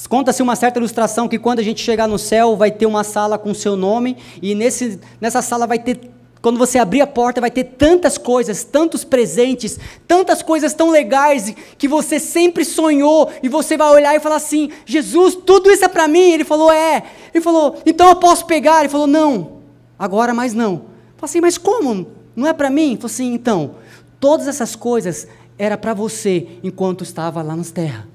Conta-se 0.10 0.44
uma 0.44 0.54
certa 0.54 0.80
ilustração 0.80 1.30
que 1.30 1.40
quando 1.40 1.60
a 1.60 1.64
gente 1.64 1.82
chegar 1.82 2.10
no 2.10 2.20
céu 2.20 2.58
vai 2.58 2.72
ter 2.72 2.86
uma 2.86 3.06
sala 3.06 3.38
com 3.38 3.54
seu 3.54 3.78
nome 3.78 4.18
e 4.42 4.54
nesse, 4.54 5.00
nessa 5.22 5.42
sala 5.42 5.66
vai 5.66 5.80
ter 5.80 6.12
quando 6.42 6.58
você 6.58 6.78
abrir 6.78 7.00
a 7.00 7.08
porta, 7.08 7.40
vai 7.40 7.50
ter 7.50 7.64
tantas 7.64 8.18
coisas, 8.18 8.66
tantos 8.66 9.06
presentes, 9.06 9.80
tantas 10.06 10.42
coisas 10.42 10.74
tão 10.74 10.92
legais 10.92 11.56
que 11.78 11.88
você 11.88 12.20
sempre 12.20 12.66
sonhou, 12.66 13.32
e 13.42 13.48
você 13.48 13.78
vai 13.78 13.90
olhar 13.92 14.14
e 14.14 14.20
falar 14.20 14.36
assim: 14.36 14.70
Jesus, 14.86 15.36
tudo 15.36 15.72
isso 15.72 15.86
é 15.86 15.88
para 15.88 16.06
mim? 16.06 16.34
Ele 16.34 16.44
falou: 16.44 16.70
É. 16.70 17.02
Ele 17.34 17.42
falou: 17.42 17.78
Então 17.86 18.10
eu 18.10 18.18
posso 18.18 18.46
pegar? 18.46 18.82
Ele 18.82 18.90
falou: 18.90 19.08
Não, 19.08 19.60
agora 19.98 20.34
mais 20.34 20.54
não. 20.54 20.74
Eu 20.74 20.82
falei 21.16 21.30
assim: 21.30 21.40
Mas 21.40 21.58
como? 21.58 22.23
Não 22.36 22.48
é 22.48 22.54
para 22.54 22.70
mim? 22.70 22.96
Falei 22.96 23.06
assim, 23.06 23.34
então, 23.34 23.76
todas 24.20 24.48
essas 24.48 24.76
coisas 24.76 25.28
era 25.58 25.78
para 25.78 25.94
você 25.94 26.60
enquanto 26.64 27.04
estava 27.04 27.42
lá 27.42 27.56
nas 27.56 27.72
terras. 27.72 28.06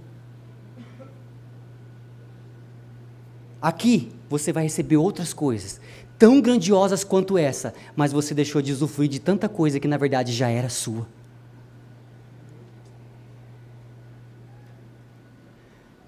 Aqui 3.60 4.12
você 4.28 4.52
vai 4.52 4.62
receber 4.64 4.96
outras 4.96 5.32
coisas, 5.32 5.80
tão 6.18 6.40
grandiosas 6.40 7.02
quanto 7.02 7.36
essa, 7.36 7.74
mas 7.96 8.12
você 8.12 8.34
deixou 8.34 8.62
de 8.62 8.72
usufruir 8.72 9.08
de 9.08 9.18
tanta 9.18 9.48
coisa 9.48 9.80
que 9.80 9.88
na 9.88 9.96
verdade 9.96 10.32
já 10.32 10.48
era 10.48 10.68
sua. 10.68 11.06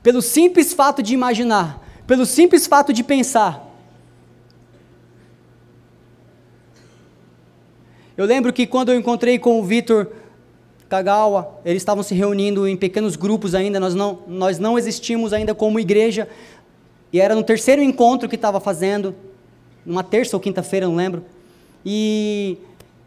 Pelo 0.02 0.22
simples 0.22 0.72
fato 0.72 1.02
de 1.02 1.12
imaginar, 1.12 1.86
pelo 2.06 2.24
simples 2.24 2.66
fato 2.66 2.92
de 2.92 3.04
pensar, 3.04 3.69
Eu 8.20 8.26
lembro 8.26 8.52
que 8.52 8.66
quando 8.66 8.92
eu 8.92 8.98
encontrei 8.98 9.38
com 9.38 9.58
o 9.58 9.64
Vitor 9.64 10.08
Kagawa, 10.90 11.58
eles 11.64 11.80
estavam 11.80 12.02
se 12.02 12.14
reunindo 12.14 12.68
em 12.68 12.76
pequenos 12.76 13.16
grupos 13.16 13.54
ainda, 13.54 13.80
nós 13.80 13.94
não, 13.94 14.18
nós 14.28 14.58
não 14.58 14.78
existimos 14.78 15.32
ainda 15.32 15.54
como 15.54 15.80
igreja, 15.80 16.28
e 17.10 17.18
era 17.18 17.34
no 17.34 17.42
terceiro 17.42 17.80
encontro 17.80 18.28
que 18.28 18.34
estava 18.34 18.60
fazendo, 18.60 19.14
numa 19.86 20.04
terça 20.04 20.36
ou 20.36 20.40
quinta-feira, 20.40 20.86
não 20.86 20.96
lembro. 20.96 21.24
E, 21.82 22.58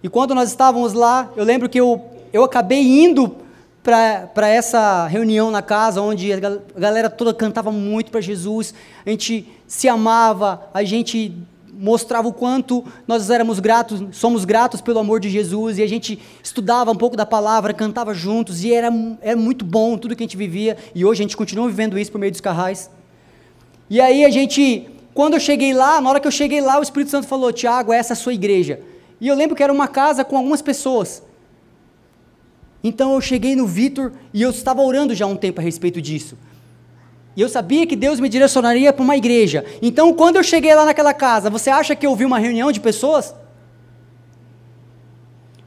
e 0.01 0.09
quando 0.09 0.33
nós 0.33 0.49
estávamos 0.49 0.93
lá, 0.93 1.31
eu 1.35 1.43
lembro 1.43 1.69
que 1.69 1.79
eu, 1.79 2.03
eu 2.33 2.43
acabei 2.43 2.81
indo 2.81 3.35
para 3.83 4.47
essa 4.47 5.05
reunião 5.05 5.51
na 5.51 5.61
casa, 5.61 6.01
onde 6.01 6.33
a 6.33 6.39
galera 6.75 7.07
toda 7.07 7.35
cantava 7.35 7.71
muito 7.71 8.09
para 8.09 8.19
Jesus, 8.19 8.73
a 9.05 9.11
gente 9.11 9.47
se 9.67 9.87
amava, 9.87 10.71
a 10.73 10.83
gente 10.83 11.37
mostrava 11.77 12.27
o 12.27 12.33
quanto 12.33 12.83
nós 13.07 13.29
éramos 13.29 13.59
gratos, 13.59 14.01
somos 14.11 14.45
gratos 14.45 14.81
pelo 14.81 14.99
amor 14.99 15.19
de 15.19 15.29
Jesus, 15.29 15.77
e 15.77 15.83
a 15.83 15.87
gente 15.87 16.19
estudava 16.43 16.91
um 16.91 16.95
pouco 16.95 17.17
da 17.17 17.25
palavra, 17.25 17.73
cantava 17.73 18.13
juntos, 18.13 18.63
e 18.63 18.73
era, 18.73 18.89
era 19.21 19.35
muito 19.35 19.65
bom 19.65 19.97
tudo 19.97 20.15
que 20.15 20.23
a 20.23 20.25
gente 20.25 20.37
vivia, 20.37 20.77
e 20.93 21.03
hoje 21.03 21.21
a 21.21 21.23
gente 21.23 21.37
continua 21.37 21.67
vivendo 21.67 21.97
isso 21.97 22.11
por 22.11 22.19
meio 22.19 22.31
dos 22.31 22.41
carrais. 22.41 22.89
E 23.89 23.99
aí 23.99 24.23
a 24.25 24.29
gente, 24.29 24.87
quando 25.13 25.33
eu 25.33 25.39
cheguei 25.39 25.73
lá, 25.73 25.99
na 25.99 26.09
hora 26.09 26.19
que 26.19 26.27
eu 26.27 26.31
cheguei 26.31 26.61
lá, 26.61 26.79
o 26.79 26.83
Espírito 26.83 27.11
Santo 27.11 27.27
falou: 27.27 27.51
Tiago, 27.51 27.91
essa 27.91 28.13
é 28.13 28.15
a 28.15 28.17
sua 28.17 28.33
igreja. 28.33 28.79
E 29.19 29.27
eu 29.27 29.35
lembro 29.35 29.55
que 29.55 29.63
era 29.63 29.71
uma 29.71 29.87
casa 29.87 30.23
com 30.23 30.37
algumas 30.37 30.61
pessoas. 30.61 31.23
Então 32.83 33.13
eu 33.13 33.21
cheguei 33.21 33.55
no 33.55 33.65
Vitor 33.65 34.11
e 34.33 34.41
eu 34.41 34.49
estava 34.49 34.81
orando 34.81 35.15
já 35.15 35.25
há 35.25 35.27
um 35.27 35.35
tempo 35.35 35.61
a 35.61 35.63
respeito 35.63 36.01
disso. 36.01 36.37
E 37.35 37.41
eu 37.41 37.49
sabia 37.49 37.85
que 37.87 37.95
Deus 37.95 38.19
me 38.19 38.29
direcionaria 38.29 38.93
para 38.93 39.03
uma 39.03 39.17
igreja. 39.17 39.65
Então, 39.81 40.13
quando 40.13 40.35
eu 40.35 40.43
cheguei 40.43 40.73
lá 40.75 40.85
naquela 40.85 41.13
casa, 41.13 41.49
você 41.49 41.69
acha 41.69 41.95
que 41.95 42.05
eu 42.05 42.11
ouvi 42.11 42.25
uma 42.25 42.37
reunião 42.37 42.71
de 42.71 42.79
pessoas? 42.79 43.33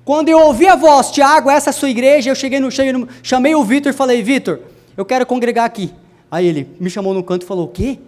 Quando 0.05 0.29
eu 0.29 0.39
ouvi 0.39 0.69
a 0.69 0.77
voz, 0.77 1.11
Tiago, 1.11 1.51
essa 1.51 1.71
é 1.71 1.73
a 1.73 1.73
sua 1.73 1.91
igreja, 1.91 2.31
eu 2.31 2.35
cheguei 2.37 2.61
no, 2.61 2.71
cheguei 2.71 2.93
no 2.93 3.09
chamei 3.23 3.57
o 3.57 3.65
Vitor 3.65 3.91
e 3.91 3.93
falei, 3.93 4.23
Vitor, 4.23 4.61
eu 4.97 5.05
quero 5.05 5.27
congregar 5.27 5.65
aqui. 5.65 5.93
Aí 6.31 6.47
ele 6.47 6.69
me 6.79 6.89
chamou 6.89 7.13
no 7.13 7.25
canto 7.25 7.43
e 7.43 7.47
falou, 7.47 7.65
o 7.65 7.69
quê? 7.69 7.99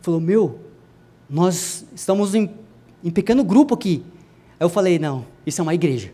Falou, 0.00 0.20
meu, 0.20 0.60
nós 1.28 1.84
estamos 1.92 2.36
em, 2.36 2.48
em 3.02 3.10
pequeno 3.10 3.42
grupo 3.42 3.74
aqui. 3.74 4.04
Aí 4.60 4.64
eu 4.64 4.68
falei, 4.68 4.96
não, 4.96 5.26
isso 5.44 5.60
é 5.60 5.62
uma 5.62 5.74
igreja. 5.74 6.12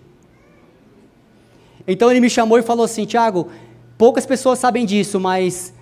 Então 1.87 2.11
ele 2.11 2.21
me 2.21 2.31
chamou 2.31 2.59
e 2.59 2.62
falou 2.62 2.87
assim, 2.87 3.05
Tiago, 3.05 3.49
poucas 3.99 4.25
pessoas 4.25 4.59
sabem 4.59 4.87
disso, 4.87 5.21
mas 5.21 5.75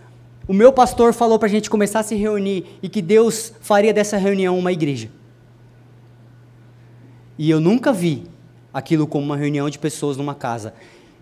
o 0.46 0.52
meu 0.52 0.72
pastor 0.72 1.12
falou 1.12 1.38
para 1.38 1.46
a 1.46 1.50
gente 1.50 1.70
começar 1.70 2.00
a 2.00 2.02
se 2.02 2.14
reunir 2.14 2.78
e 2.82 2.88
que 2.88 3.00
Deus 3.00 3.52
faria 3.60 3.92
dessa 3.92 4.16
reunião 4.16 4.58
uma 4.58 4.72
igreja. 4.72 5.10
E 7.38 7.50
eu 7.50 7.60
nunca 7.60 7.92
vi 7.92 8.24
aquilo 8.72 9.06
como 9.06 9.24
uma 9.24 9.36
reunião 9.36 9.68
de 9.70 9.78
pessoas 9.78 10.16
numa 10.16 10.34
casa. 10.34 10.74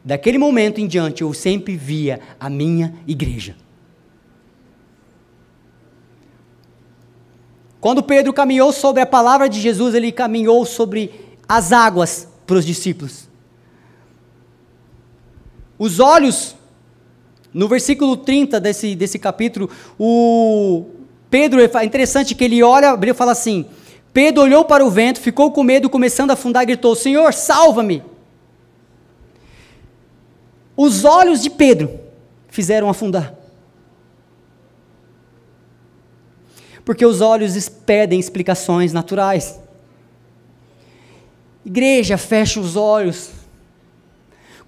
Daquele 0.05 0.39
momento 0.39 0.81
em 0.81 0.87
diante, 0.87 1.23
eu 1.23 1.33
sempre 1.35 1.77
via 1.77 2.21
a 2.39 2.49
minha 2.49 2.95
igreja. 3.07 3.57
Quando 7.81 8.03
Pedro 8.03 8.33
caminhou 8.33 8.73
sobre 8.73 9.03
a 9.03 9.07
palavra 9.07 9.49
de 9.49 9.61
Jesus, 9.61 9.95
ele 9.95 10.13
caminhou 10.13 10.65
sobre 10.67 11.39
as 11.49 11.73
águas 11.73 12.29
para 12.47 12.57
os 12.57 12.67
discípulos. 12.67 13.29
Os 15.79 15.99
olhos, 15.99 16.55
no 17.53 17.69
versículo 17.69 18.17
30 18.17 18.61
desse, 18.61 18.95
desse 18.95 19.19
capítulo, 19.19 19.69
o 19.99 20.87
Pedro, 21.29 21.61
é 21.61 21.85
interessante 21.85 22.35
que 22.35 22.45
ele 22.45 22.63
olha, 22.63 22.99
ele 23.01 23.15
fala 23.15 23.33
assim: 23.33 23.67
Pedro 24.13 24.43
olhou 24.43 24.65
para 24.65 24.85
o 24.85 24.91
vento, 24.91 25.21
ficou 25.21 25.53
com 25.53 25.63
medo, 25.63 25.89
começando 25.89 26.31
a 26.31 26.35
afundar, 26.35 26.67
gritou: 26.67 26.95
Senhor, 26.95 27.33
salva-me! 27.33 28.03
Os 30.77 31.05
olhos 31.05 31.43
de 31.43 31.51
Pedro 31.51 32.01
fizeram 32.49 32.89
afundar. 32.89 33.35
Porque 36.85 37.05
os 37.05 37.21
olhos 37.21 37.69
pedem 37.69 38.19
explicações 38.19 38.93
naturais. 38.93 39.61
Igreja, 41.65 42.17
fecha 42.17 42.59
os 42.59 42.75
olhos. 42.77 43.31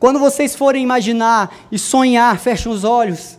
Quando 0.02 0.18
vocês 0.18 0.56
forem 0.56 0.82
imaginar 0.82 1.54
e 1.70 1.78
sonhar, 1.78 2.36
fechem 2.40 2.72
os 2.72 2.82
olhos. 2.82 3.38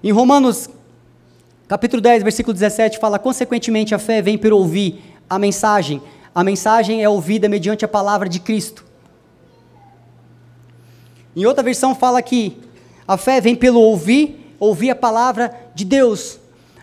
Em 0.00 0.12
Romanos, 0.12 0.70
capítulo 1.66 2.00
10, 2.00 2.22
versículo 2.22 2.54
17, 2.54 3.00
fala: 3.00 3.18
Consequentemente, 3.18 3.92
a 3.92 3.98
fé 3.98 4.22
vem 4.22 4.38
por 4.38 4.52
ouvir 4.52 5.02
a 5.28 5.36
mensagem. 5.36 6.00
A 6.32 6.44
mensagem 6.44 7.02
é 7.02 7.08
ouvida 7.08 7.48
mediante 7.48 7.84
a 7.84 7.88
palavra 7.88 8.28
de 8.28 8.38
Cristo. 8.38 8.84
Em 11.34 11.44
outra 11.44 11.64
versão, 11.64 11.92
fala 11.92 12.22
que 12.22 12.56
a 13.04 13.16
fé 13.16 13.40
vem 13.40 13.56
pelo 13.56 13.80
ouvir, 13.80 14.54
ouvir 14.60 14.90
a 14.90 14.94
palavra 14.94 15.52
de 15.74 15.84
Deus. 15.84 16.38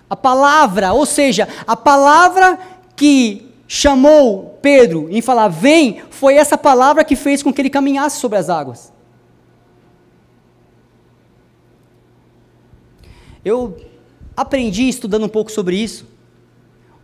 A 0.10 0.18
palavra, 0.18 0.92
ou 0.92 1.06
seja, 1.06 1.48
a 1.66 1.78
palavra 1.78 2.60
que 2.94 3.51
chamou 3.74 4.60
Pedro 4.62 5.08
em 5.10 5.22
falar, 5.22 5.48
vem, 5.48 6.02
foi 6.10 6.36
essa 6.36 6.58
palavra 6.58 7.06
que 7.06 7.16
fez 7.16 7.42
com 7.42 7.54
que 7.54 7.62
ele 7.62 7.70
caminhasse 7.70 8.20
sobre 8.20 8.38
as 8.38 8.50
águas. 8.50 8.92
Eu 13.46 13.80
aprendi 14.36 14.90
estudando 14.90 15.24
um 15.24 15.30
pouco 15.30 15.50
sobre 15.50 15.78
isso. 15.78 16.06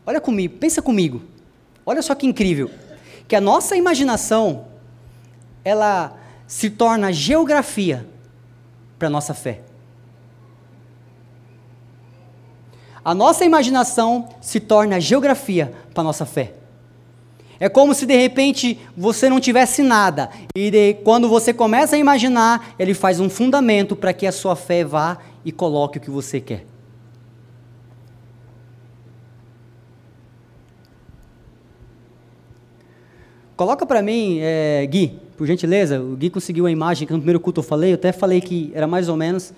Olha 0.05 0.19
comigo, 0.19 0.57
pensa 0.57 0.81
comigo. 0.81 1.21
Olha 1.85 2.01
só 2.01 2.13
que 2.13 2.27
incrível. 2.27 2.69
Que 3.29 3.37
a 3.37 3.41
nossa 3.41 3.77
imaginação, 3.77 4.67
ela 5.63 6.19
se 6.45 6.69
torna 6.69 7.13
geografia 7.13 8.05
para 8.99 9.07
a 9.07 9.11
nossa 9.11 9.33
fé. 9.33 9.61
A 13.07 13.15
nossa 13.15 13.45
imaginação 13.45 14.27
se 14.41 14.59
torna 14.59 14.99
geografia 14.99 15.71
para 15.93 16.01
a 16.01 16.03
nossa 16.03 16.25
fé. 16.25 16.51
É 17.57 17.69
como 17.69 17.93
se 17.93 18.05
de 18.05 18.17
repente 18.17 18.77
você 18.97 19.29
não 19.29 19.39
tivesse 19.39 19.81
nada. 19.81 20.29
E 20.53 20.69
de, 20.69 20.93
quando 21.05 21.29
você 21.29 21.53
começa 21.53 21.95
a 21.95 21.99
imaginar, 21.99 22.75
ele 22.77 22.93
faz 22.93 23.21
um 23.21 23.29
fundamento 23.29 23.95
para 23.95 24.11
que 24.11 24.27
a 24.27 24.31
sua 24.33 24.57
fé 24.57 24.83
vá 24.83 25.19
e 25.45 25.53
coloque 25.53 25.99
o 25.99 26.01
que 26.01 26.09
você 26.09 26.41
quer. 26.41 26.65
Coloca 33.55 33.85
para 33.85 34.01
mim, 34.01 34.39
é, 34.41 34.85
Gui, 34.85 35.17
por 35.37 35.47
gentileza. 35.47 36.01
O 36.01 36.17
Gui 36.17 36.29
conseguiu 36.29 36.65
a 36.65 36.71
imagem 36.71 37.07
que 37.07 37.13
no 37.13 37.19
primeiro 37.19 37.39
culto 37.39 37.61
eu 37.61 37.63
falei. 37.63 37.91
Eu 37.91 37.95
até 37.95 38.11
falei 38.11 38.41
que 38.41 38.69
era 38.75 38.85
mais 38.85 39.07
ou 39.07 39.15
menos. 39.15 39.53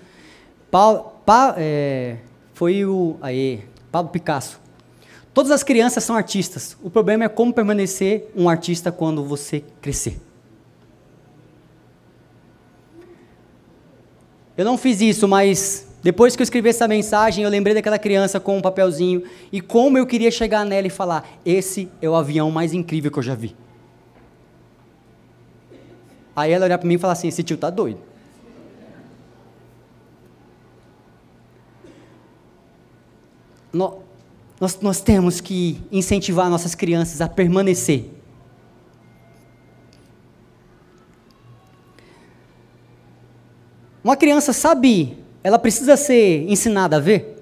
Pa, 0.70 0.94
pa, 1.26 1.56
é, 1.58 2.18
foi 2.60 2.84
o. 2.84 3.16
Aí, 3.22 3.64
Pablo 3.90 4.12
Picasso. 4.12 4.60
Todas 5.32 5.50
as 5.50 5.62
crianças 5.62 6.04
são 6.04 6.14
artistas. 6.14 6.76
O 6.82 6.90
problema 6.90 7.24
é 7.24 7.28
como 7.28 7.54
permanecer 7.54 8.30
um 8.36 8.50
artista 8.50 8.92
quando 8.92 9.24
você 9.24 9.64
crescer. 9.80 10.20
Eu 14.58 14.66
não 14.66 14.76
fiz 14.76 15.00
isso, 15.00 15.26
mas 15.26 15.88
depois 16.02 16.36
que 16.36 16.42
eu 16.42 16.44
escrevi 16.44 16.68
essa 16.68 16.86
mensagem, 16.86 17.44
eu 17.44 17.48
lembrei 17.48 17.72
daquela 17.72 17.98
criança 17.98 18.38
com 18.38 18.58
um 18.58 18.60
papelzinho 18.60 19.22
e 19.50 19.62
como 19.62 19.96
eu 19.96 20.06
queria 20.06 20.30
chegar 20.30 20.66
nela 20.66 20.86
e 20.86 20.90
falar: 20.90 21.26
esse 21.46 21.88
é 22.02 22.10
o 22.10 22.14
avião 22.14 22.50
mais 22.50 22.74
incrível 22.74 23.10
que 23.10 23.18
eu 23.20 23.22
já 23.22 23.34
vi. 23.34 23.56
Aí 26.36 26.52
ela 26.52 26.66
olhar 26.66 26.76
para 26.76 26.86
mim 26.86 26.96
e 26.96 26.98
falar 26.98 27.14
assim: 27.14 27.28
esse 27.28 27.42
tio 27.42 27.56
tá 27.56 27.70
doido. 27.70 28.10
No, 33.58 33.59
nós, 33.72 34.78
nós 34.80 35.00
temos 35.00 35.40
que 35.40 35.80
incentivar 35.90 36.50
nossas 36.50 36.74
crianças 36.74 37.20
a 37.20 37.28
permanecer. 37.28 38.10
Uma 44.02 44.16
criança 44.16 44.52
sabe, 44.52 45.18
ela 45.42 45.58
precisa 45.58 45.96
ser 45.96 46.48
ensinada 46.48 46.96
a 46.96 47.00
ver. 47.00 47.36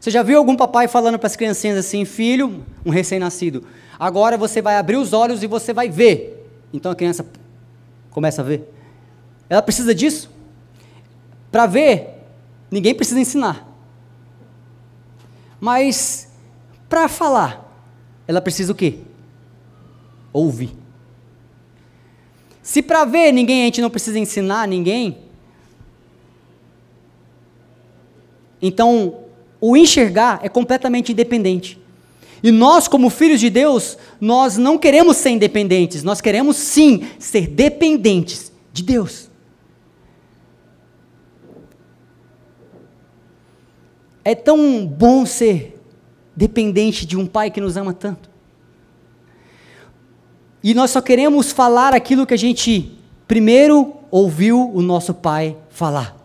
Você 0.00 0.10
já 0.10 0.22
viu 0.22 0.38
algum 0.38 0.56
papai 0.56 0.88
falando 0.88 1.18
para 1.18 1.26
as 1.26 1.36
criancinhas 1.36 1.76
assim, 1.76 2.04
filho, 2.04 2.64
um 2.84 2.90
recém-nascido, 2.90 3.64
agora 3.98 4.38
você 4.38 4.62
vai 4.62 4.76
abrir 4.76 4.96
os 4.96 5.12
olhos 5.12 5.42
e 5.42 5.46
você 5.46 5.72
vai 5.72 5.88
ver. 5.88 6.48
Então 6.72 6.92
a 6.92 6.94
criança 6.94 7.26
começa 8.10 8.40
a 8.40 8.44
ver. 8.44 8.72
Ela 9.48 9.62
precisa 9.62 9.94
disso? 9.94 10.30
Para 11.50 11.66
ver, 11.66 12.22
ninguém 12.70 12.94
precisa 12.94 13.20
ensinar. 13.20 13.65
Mas 15.60 16.28
para 16.88 17.08
falar, 17.08 17.66
ela 18.26 18.40
precisa 18.40 18.72
o 18.72 18.74
quê? 18.74 18.98
Ouvir. 20.32 20.70
Se 22.62 22.82
para 22.82 23.04
ver 23.04 23.32
ninguém, 23.32 23.62
a 23.62 23.64
gente 23.66 23.80
não 23.80 23.90
precisa 23.90 24.18
ensinar 24.18 24.66
ninguém. 24.66 25.18
Então, 28.60 29.20
o 29.60 29.76
enxergar 29.76 30.40
é 30.42 30.48
completamente 30.48 31.12
independente. 31.12 31.80
E 32.42 32.50
nós, 32.50 32.86
como 32.86 33.08
filhos 33.08 33.40
de 33.40 33.50
Deus, 33.50 33.96
nós 34.20 34.56
não 34.56 34.78
queremos 34.78 35.16
ser 35.16 35.30
independentes, 35.30 36.02
nós 36.02 36.20
queremos 36.20 36.56
sim 36.56 37.06
ser 37.18 37.46
dependentes 37.46 38.52
de 38.72 38.82
Deus. 38.82 39.25
É 44.26 44.34
tão 44.34 44.84
bom 44.84 45.24
ser 45.24 45.80
dependente 46.34 47.06
de 47.06 47.16
um 47.16 47.24
pai 47.24 47.48
que 47.48 47.60
nos 47.60 47.76
ama 47.76 47.92
tanto. 47.92 48.28
E 50.64 50.74
nós 50.74 50.90
só 50.90 51.00
queremos 51.00 51.52
falar 51.52 51.94
aquilo 51.94 52.26
que 52.26 52.34
a 52.34 52.36
gente 52.36 52.98
primeiro 53.28 53.94
ouviu 54.10 54.68
o 54.74 54.82
nosso 54.82 55.14
pai 55.14 55.56
falar. 55.70 56.16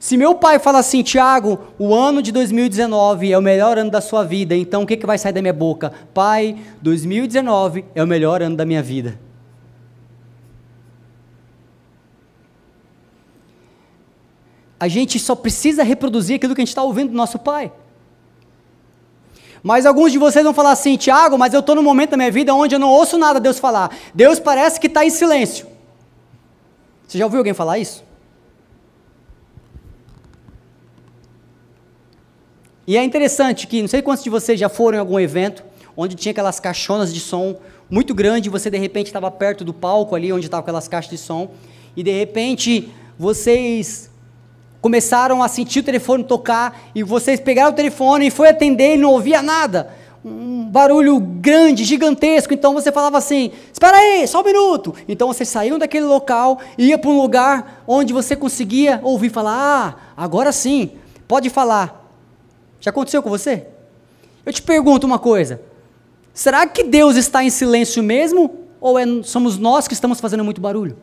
Se 0.00 0.16
meu 0.16 0.34
pai 0.34 0.58
fala 0.58 0.80
assim, 0.80 1.04
Tiago, 1.04 1.56
o 1.78 1.94
ano 1.94 2.20
de 2.20 2.32
2019 2.32 3.30
é 3.30 3.38
o 3.38 3.40
melhor 3.40 3.78
ano 3.78 3.92
da 3.92 4.00
sua 4.00 4.24
vida, 4.24 4.56
então 4.56 4.82
o 4.82 4.86
que, 4.88 4.96
que 4.96 5.06
vai 5.06 5.16
sair 5.16 5.32
da 5.32 5.40
minha 5.40 5.54
boca? 5.54 5.92
Pai, 6.12 6.56
2019 6.82 7.84
é 7.94 8.02
o 8.02 8.08
melhor 8.08 8.42
ano 8.42 8.56
da 8.56 8.66
minha 8.66 8.82
vida. 8.82 9.20
A 14.84 14.88
gente 14.88 15.18
só 15.18 15.34
precisa 15.34 15.82
reproduzir 15.82 16.36
aquilo 16.36 16.54
que 16.54 16.60
a 16.60 16.64
gente 16.64 16.68
está 16.68 16.82
ouvindo 16.82 17.08
do 17.08 17.16
nosso 17.16 17.38
pai. 17.38 17.72
Mas 19.62 19.86
alguns 19.86 20.12
de 20.12 20.18
vocês 20.18 20.44
vão 20.44 20.52
falar 20.52 20.72
assim, 20.72 20.94
Tiago, 20.98 21.38
mas 21.38 21.54
eu 21.54 21.60
estou 21.60 21.74
num 21.74 21.82
momento 21.82 22.10
da 22.10 22.18
minha 22.18 22.30
vida 22.30 22.54
onde 22.54 22.74
eu 22.74 22.78
não 22.78 22.90
ouço 22.90 23.16
nada 23.16 23.40
Deus 23.40 23.58
falar. 23.58 23.96
Deus 24.14 24.38
parece 24.38 24.78
que 24.78 24.86
está 24.86 25.02
em 25.02 25.08
silêncio. 25.08 25.66
Você 27.08 27.16
já 27.16 27.24
ouviu 27.24 27.38
alguém 27.38 27.54
falar 27.54 27.78
isso? 27.78 28.04
E 32.86 32.98
é 32.98 33.02
interessante 33.02 33.66
que, 33.66 33.80
não 33.80 33.88
sei 33.88 34.02
quantos 34.02 34.22
de 34.22 34.28
vocês 34.28 34.60
já 34.60 34.68
foram 34.68 34.98
em 34.98 35.00
algum 35.00 35.18
evento, 35.18 35.64
onde 35.96 36.14
tinha 36.14 36.32
aquelas 36.32 36.60
caixonas 36.60 37.10
de 37.10 37.20
som 37.20 37.58
muito 37.88 38.14
grande, 38.14 38.50
você 38.50 38.68
de 38.68 38.76
repente 38.76 39.06
estava 39.06 39.30
perto 39.30 39.64
do 39.64 39.72
palco 39.72 40.14
ali, 40.14 40.30
onde 40.30 40.44
estavam 40.44 40.60
aquelas 40.60 40.88
caixas 40.88 41.10
de 41.10 41.16
som, 41.16 41.54
e 41.96 42.02
de 42.02 42.10
repente 42.10 42.92
vocês 43.18 44.12
começaram 44.84 45.42
a 45.42 45.48
sentir 45.48 45.78
o 45.78 45.82
telefone 45.82 46.24
tocar, 46.24 46.78
e 46.94 47.02
vocês 47.02 47.40
pegaram 47.40 47.70
o 47.70 47.74
telefone 47.74 48.26
e 48.26 48.30
foi 48.30 48.50
atender 48.50 48.96
e 48.96 48.98
não 48.98 49.12
ouvia 49.12 49.40
nada. 49.40 49.88
Um 50.22 50.66
barulho 50.66 51.18
grande, 51.18 51.84
gigantesco, 51.84 52.52
então 52.52 52.74
você 52.74 52.92
falava 52.92 53.16
assim: 53.16 53.50
espera 53.72 53.96
aí, 53.96 54.28
só 54.28 54.42
um 54.42 54.44
minuto. 54.44 54.94
Então 55.08 55.26
você 55.28 55.42
saiu 55.42 55.78
daquele 55.78 56.04
local 56.04 56.60
e 56.76 56.88
ia 56.88 56.98
para 56.98 57.08
um 57.08 57.18
lugar 57.18 57.82
onde 57.86 58.12
você 58.12 58.36
conseguia 58.36 59.00
ouvir 59.02 59.30
falar: 59.30 59.54
ah, 59.56 60.22
agora 60.22 60.52
sim, 60.52 60.90
pode 61.26 61.48
falar. 61.48 62.06
Já 62.78 62.90
aconteceu 62.90 63.22
com 63.22 63.30
você? 63.30 63.66
Eu 64.44 64.52
te 64.52 64.60
pergunto 64.60 65.06
uma 65.06 65.18
coisa: 65.18 65.62
será 66.34 66.66
que 66.66 66.84
Deus 66.84 67.16
está 67.16 67.42
em 67.42 67.48
silêncio 67.48 68.02
mesmo? 68.02 68.54
Ou 68.82 68.98
é, 68.98 69.06
somos 69.22 69.56
nós 69.56 69.88
que 69.88 69.94
estamos 69.94 70.20
fazendo 70.20 70.44
muito 70.44 70.60
barulho? 70.60 70.94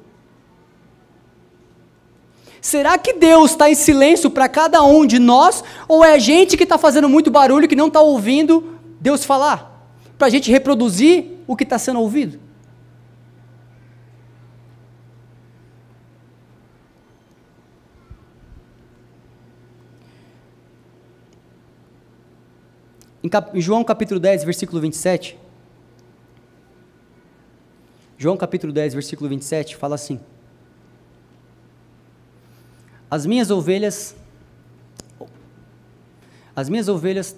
Será 2.62 2.96
que 2.96 3.14
Deus 3.14 3.52
está 3.52 3.72
em 3.72 3.76
silêncio 3.76 4.30
para 4.30 4.48
cada 4.48 4.84
um 4.84 5.04
de 5.04 5.18
nós? 5.18 5.64
Ou 5.88 6.06
é 6.06 6.14
a 6.14 6.20
gente 6.20 6.56
que 6.56 6.64
está 6.64 6.78
fazendo 6.78 7.10
muito 7.10 7.32
barulho, 7.32 7.68
que 7.68 7.76
não 7.76 7.88
está 7.88 8.00
ouvindo 8.00 8.80
Deus 9.00 9.26
falar? 9.26 9.90
Para 10.16 10.28
a 10.28 10.30
gente 10.30 10.52
reproduzir 10.52 11.40
o 11.48 11.56
que 11.56 11.64
está 11.64 11.80
sendo 11.80 12.00
ouvido? 12.00 12.40
Em, 23.24 23.30
João 23.60 23.84
capítulo 23.84 24.20
10, 24.20 24.44
versículo 24.44 24.80
27. 24.80 25.36
João 28.20 28.38
capítulo 28.38 28.72
10, 28.72 28.94
versículo 28.94 29.28
27 29.30 29.76
fala 29.76 29.96
assim: 29.96 30.20
As 33.12 33.26
minhas 33.26 33.52
ovelhas. 33.52 34.16
As 36.56 36.70
minhas 36.70 36.88
ovelhas. 36.88 37.36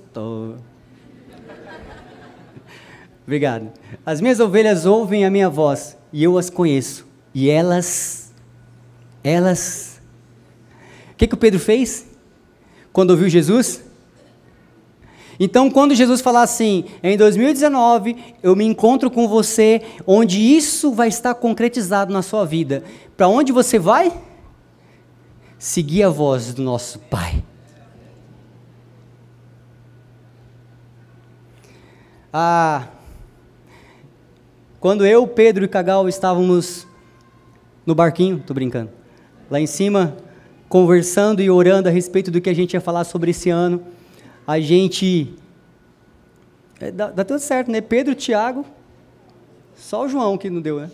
Obrigado. 3.24 3.72
As 4.06 4.22
minhas 4.22 4.40
ovelhas 4.40 4.86
ouvem 4.86 5.26
a 5.26 5.32
minha 5.32 5.50
voz 5.50 5.98
e 6.12 6.24
eu 6.24 6.38
as 6.38 6.52
conheço. 6.52 7.08
E 7.34 7.50
elas. 7.50 8.32
Elas. 9.24 10.00
O 11.12 11.16
que, 11.16 11.26
que 11.26 11.34
o 11.34 11.38
Pedro 11.38 11.60
fez? 11.60 12.06
Quando 12.92 13.10
ouviu 13.10 13.28
Jesus? 13.28 13.84
Então, 15.40 15.72
quando 15.72 15.96
Jesus 15.96 16.22
falar 16.22 16.44
assim, 16.44 16.86
em 17.02 17.18
2019 17.18 18.36
eu 18.44 18.56
me 18.56 18.64
encontro 18.64 19.10
com 19.10 19.28
você, 19.28 19.82
onde 20.06 20.40
isso 20.40 20.92
vai 20.92 21.08
estar 21.08 21.34
concretizado 21.34 22.14
na 22.14 22.22
sua 22.22 22.46
vida, 22.46 22.84
para 23.18 23.28
onde 23.28 23.52
você 23.52 23.80
vai? 23.80 24.14
Seguir 25.64 26.04
a 26.04 26.10
voz 26.10 26.54
do 26.54 26.62
nosso 26.62 27.00
Pai. 27.00 27.42
Ah, 32.34 32.90
quando 34.78 35.06
eu, 35.06 35.26
Pedro 35.26 35.64
e 35.64 35.68
Cagal 35.70 36.10
estávamos 36.10 36.86
no 37.86 37.96
barquinho, 37.96 38.44
tô 38.46 38.54
brincando, 38.54 38.92
lá 39.50 39.58
em 39.58 39.66
cima, 39.66 40.18
conversando 40.68 41.42
e 41.42 41.50
orando 41.50 41.88
a 41.88 41.92
respeito 41.94 42.30
do 42.30 42.42
que 42.42 42.50
a 42.50 42.54
gente 42.54 42.74
ia 42.74 42.82
falar 42.82 43.06
sobre 43.06 43.32
esse 43.32 43.50
ano, 43.50 43.82
a 44.46 44.60
gente. 44.60 45.34
É, 46.82 46.92
dá, 46.92 47.10
dá, 47.10 47.24
tudo 47.24 47.40
certo, 47.40 47.72
né? 47.72 47.80
Pedro, 47.80 48.14
Tiago, 48.14 48.66
só 49.78 50.04
o 50.04 50.10
João 50.10 50.38
que 50.38 50.50
não 50.50 50.60
deu, 50.60 50.82
né? 50.82 50.92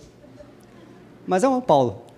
Mas 1.26 1.44
é 1.44 1.48
o 1.48 1.60
Paulo. 1.60 2.09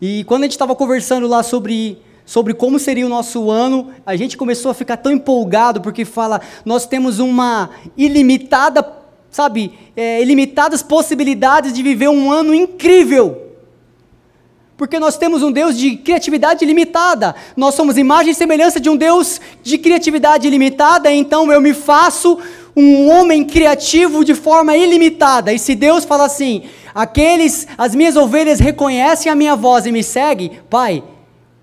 E 0.00 0.24
quando 0.24 0.42
a 0.42 0.44
gente 0.46 0.52
estava 0.52 0.74
conversando 0.74 1.26
lá 1.26 1.42
sobre, 1.42 1.98
sobre 2.24 2.54
como 2.54 2.78
seria 2.78 3.04
o 3.04 3.08
nosso 3.08 3.50
ano, 3.50 3.90
a 4.06 4.16
gente 4.16 4.36
começou 4.36 4.70
a 4.70 4.74
ficar 4.74 4.96
tão 4.96 5.12
empolgado, 5.12 5.80
porque 5.82 6.06
fala, 6.06 6.40
nós 6.64 6.86
temos 6.86 7.18
uma 7.18 7.68
ilimitada, 7.98 8.86
sabe, 9.30 9.78
é, 9.94 10.22
ilimitadas 10.22 10.82
possibilidades 10.82 11.72
de 11.74 11.82
viver 11.82 12.08
um 12.08 12.32
ano 12.32 12.54
incrível. 12.54 13.48
Porque 14.74 14.98
nós 14.98 15.18
temos 15.18 15.42
um 15.42 15.52
Deus 15.52 15.76
de 15.76 15.96
criatividade 15.96 16.64
ilimitada. 16.64 17.34
Nós 17.54 17.74
somos 17.74 17.98
imagem 17.98 18.32
e 18.32 18.34
semelhança 18.34 18.80
de 18.80 18.88
um 18.88 18.96
Deus 18.96 19.38
de 19.62 19.76
criatividade 19.76 20.46
ilimitada, 20.46 21.12
então 21.12 21.52
eu 21.52 21.60
me 21.60 21.74
faço 21.74 22.38
um 22.74 23.10
homem 23.10 23.44
criativo 23.44 24.24
de 24.24 24.34
forma 24.34 24.74
ilimitada. 24.74 25.52
E 25.52 25.58
se 25.58 25.74
Deus 25.74 26.06
fala 26.06 26.24
assim: 26.24 26.62
"Aqueles, 26.94 27.66
as 27.76 27.94
minhas 27.94 28.16
ovelhas 28.16 28.60
reconhecem 28.60 29.30
a 29.30 29.34
minha 29.34 29.56
voz 29.56 29.86
e 29.86 29.92
me 29.92 30.02
seguem", 30.02 30.60
Pai, 30.68 31.02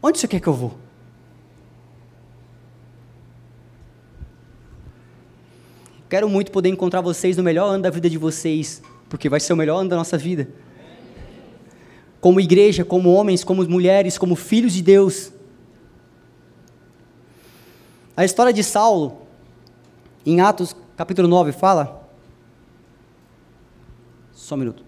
onde 0.02 0.20
você 0.20 0.28
quer 0.28 0.40
que 0.40 0.48
eu 0.48 0.54
vou? 0.54 0.78
Quero 6.10 6.30
muito 6.30 6.52
poder 6.52 6.70
encontrar 6.70 7.02
vocês 7.02 7.36
no 7.36 7.44
melhor 7.44 7.68
ano 7.68 7.84
da 7.84 7.90
vida 7.90 8.10
de 8.10 8.18
vocês, 8.18 8.82
porque 9.10 9.28
vai 9.28 9.40
ser 9.40 9.54
o 9.54 9.58
melhor 9.58 9.80
ano 9.80 9.90
da 9.90 9.96
nossa 9.96 10.18
vida 10.18 10.48
como 12.20 12.40
igreja, 12.40 12.84
como 12.84 13.14
homens, 13.14 13.44
como 13.44 13.68
mulheres, 13.68 14.18
como 14.18 14.36
filhos 14.36 14.74
de 14.74 14.82
Deus. 14.82 15.32
A 18.16 18.26
história 18.26 18.52
de 18.52 18.64
Saulo, 18.64 19.22
em 20.26 20.42
Atos 20.42 20.76
capítulo 20.96 21.28
9, 21.28 21.52
fala. 21.52 22.10
Só 24.34 24.56
um 24.56 24.58
minuto. 24.58 24.87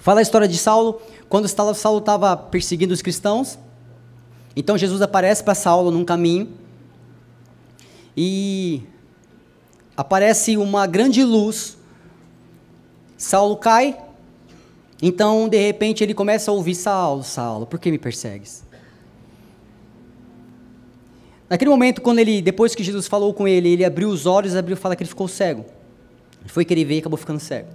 Fala 0.00 0.20
a 0.20 0.22
história 0.22 0.48
de 0.48 0.56
Saulo, 0.56 1.00
quando 1.28 1.46
Saulo 1.46 1.98
estava 1.98 2.36
perseguindo 2.36 2.92
os 2.92 3.02
cristãos. 3.02 3.58
Então 4.56 4.76
Jesus 4.76 5.02
aparece 5.02 5.44
para 5.44 5.54
Saulo 5.54 5.90
num 5.90 6.04
caminho 6.04 6.48
e 8.16 8.82
aparece 9.94 10.56
uma 10.56 10.86
grande 10.86 11.22
luz. 11.22 11.76
Saulo 13.16 13.56
cai. 13.56 13.98
Então, 15.02 15.48
de 15.48 15.58
repente, 15.58 16.02
ele 16.02 16.14
começa 16.14 16.50
a 16.50 16.54
ouvir: 16.54 16.74
Saulo, 16.74 17.22
Saulo, 17.22 17.66
por 17.66 17.78
que 17.78 17.90
me 17.90 17.98
persegues? 17.98 18.64
Naquele 21.48 21.70
momento, 21.70 22.00
quando 22.00 22.20
ele, 22.20 22.40
depois 22.40 22.74
que 22.74 22.82
Jesus 22.82 23.06
falou 23.06 23.34
com 23.34 23.46
ele, 23.46 23.68
ele 23.70 23.84
abriu 23.84 24.08
os 24.08 24.24
olhos, 24.24 24.54
abriu, 24.54 24.76
fala 24.76 24.96
que 24.96 25.02
ele 25.02 25.10
ficou 25.10 25.28
cego. 25.28 25.66
Foi 26.46 26.64
querer 26.64 26.84
ver 26.84 26.96
e 26.96 26.98
acabou 27.00 27.18
ficando 27.18 27.40
cego. 27.40 27.68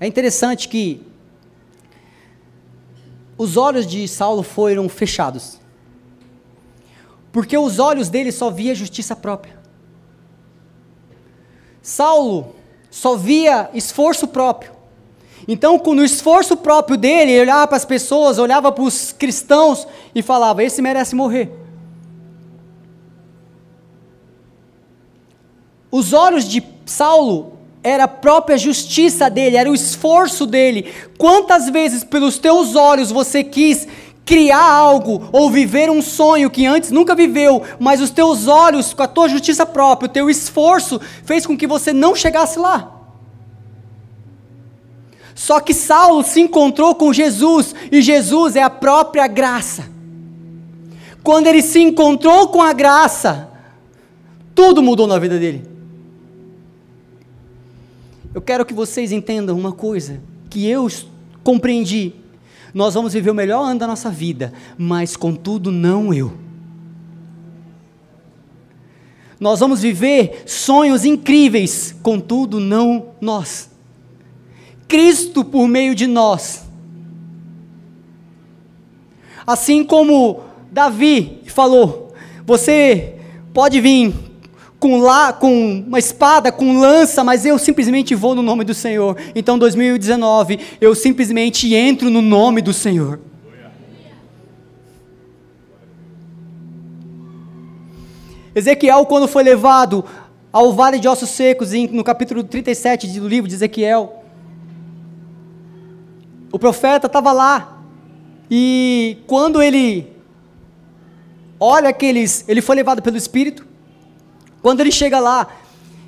É 0.00 0.06
interessante 0.06 0.66
que 0.66 1.02
os 3.36 3.58
olhos 3.58 3.86
de 3.86 4.08
Saulo 4.08 4.42
foram 4.42 4.88
fechados. 4.88 5.60
Porque 7.30 7.56
os 7.56 7.78
olhos 7.78 8.08
dele 8.08 8.32
só 8.32 8.50
via 8.50 8.74
justiça 8.74 9.14
própria. 9.14 9.58
Saulo 11.82 12.56
só 12.90 13.14
via 13.14 13.70
esforço 13.74 14.26
próprio. 14.26 14.72
Então, 15.46 15.78
no 15.78 16.04
esforço 16.04 16.56
próprio 16.56 16.96
dele, 16.96 17.32
ele 17.32 17.42
olhava 17.42 17.66
para 17.66 17.76
as 17.76 17.84
pessoas, 17.84 18.38
olhava 18.38 18.72
para 18.72 18.84
os 18.84 19.12
cristãos 19.12 19.86
e 20.14 20.22
falava: 20.22 20.62
Esse 20.62 20.80
merece 20.80 21.14
morrer. 21.14 21.52
Os 25.90 26.12
olhos 26.12 26.48
de 26.48 26.62
Saulo 26.86 27.59
era 27.82 28.04
a 28.04 28.08
própria 28.08 28.58
justiça 28.58 29.30
dele, 29.30 29.56
era 29.56 29.70
o 29.70 29.74
esforço 29.74 30.46
dele. 30.46 30.92
Quantas 31.16 31.68
vezes 31.70 32.04
pelos 32.04 32.38
teus 32.38 32.76
olhos 32.76 33.10
você 33.10 33.42
quis 33.42 33.86
criar 34.24 34.62
algo 34.62 35.28
ou 35.32 35.50
viver 35.50 35.90
um 35.90 36.02
sonho 36.02 36.50
que 36.50 36.66
antes 36.66 36.90
nunca 36.90 37.14
viveu, 37.14 37.62
mas 37.78 38.00
os 38.00 38.10
teus 38.10 38.46
olhos, 38.46 38.92
com 38.92 39.02
a 39.02 39.08
tua 39.08 39.28
justiça 39.28 39.64
própria, 39.64 40.06
o 40.06 40.12
teu 40.12 40.30
esforço 40.30 41.00
fez 41.24 41.46
com 41.46 41.56
que 41.56 41.66
você 41.66 41.92
não 41.92 42.14
chegasse 42.14 42.58
lá. 42.58 42.96
Só 45.34 45.58
que 45.58 45.72
Saulo 45.72 46.22
se 46.22 46.40
encontrou 46.40 46.94
com 46.94 47.12
Jesus 47.12 47.74
e 47.90 48.02
Jesus 48.02 48.56
é 48.56 48.62
a 48.62 48.68
própria 48.68 49.26
graça. 49.26 49.88
Quando 51.22 51.46
ele 51.46 51.62
se 51.62 51.80
encontrou 51.80 52.48
com 52.48 52.60
a 52.60 52.72
graça, 52.74 53.48
tudo 54.54 54.82
mudou 54.82 55.06
na 55.06 55.18
vida 55.18 55.38
dele. 55.38 55.69
Eu 58.32 58.40
quero 58.40 58.64
que 58.64 58.72
vocês 58.72 59.10
entendam 59.10 59.58
uma 59.58 59.72
coisa 59.72 60.20
que 60.48 60.66
eu 60.66 60.88
compreendi. 61.42 62.14
Nós 62.72 62.94
vamos 62.94 63.12
viver 63.12 63.30
o 63.30 63.34
melhor 63.34 63.64
ano 63.64 63.80
da 63.80 63.86
nossa 63.86 64.10
vida, 64.10 64.52
mas 64.78 65.16
contudo 65.16 65.72
não 65.72 66.14
eu. 66.14 66.32
Nós 69.40 69.58
vamos 69.58 69.80
viver 69.80 70.44
sonhos 70.46 71.04
incríveis, 71.04 71.96
contudo 72.02 72.60
não 72.60 73.08
nós. 73.20 73.70
Cristo 74.86 75.44
por 75.44 75.66
meio 75.66 75.94
de 75.94 76.06
nós. 76.06 76.68
Assim 79.46 79.82
como 79.82 80.42
Davi 80.70 81.42
falou: 81.46 82.14
Você 82.46 83.16
pode 83.52 83.80
vir 83.80 84.29
com, 84.80 84.98
lá, 84.98 85.30
com 85.30 85.84
uma 85.86 85.98
espada, 85.98 86.50
com 86.50 86.80
lança, 86.80 87.22
mas 87.22 87.44
eu 87.44 87.58
simplesmente 87.58 88.14
vou 88.14 88.34
no 88.34 88.40
nome 88.40 88.64
do 88.64 88.72
Senhor. 88.72 89.14
Então, 89.34 89.58
2019, 89.58 90.58
eu 90.80 90.94
simplesmente 90.94 91.74
entro 91.74 92.08
no 92.08 92.22
nome 92.22 92.62
do 92.62 92.72
Senhor. 92.72 93.20
Ezequiel, 98.54 99.04
quando 99.04 99.28
foi 99.28 99.44
levado 99.44 100.02
ao 100.50 100.72
vale 100.72 100.98
de 100.98 101.06
ossos 101.06 101.28
secos, 101.28 101.72
no 101.92 102.02
capítulo 102.02 102.42
37 102.42 103.20
do 103.20 103.28
livro 103.28 103.48
de 103.48 103.54
Ezequiel, 103.54 104.24
o 106.50 106.58
profeta 106.58 107.06
estava 107.06 107.30
lá, 107.32 107.78
e 108.50 109.18
quando 109.26 109.62
ele 109.62 110.10
olha 111.60 111.90
aqueles, 111.90 112.44
ele 112.48 112.60
foi 112.60 112.74
levado 112.74 113.00
pelo 113.00 113.16
Espírito, 113.16 113.69
quando 114.62 114.80
ele 114.80 114.92
chega 114.92 115.18
lá, 115.18 115.48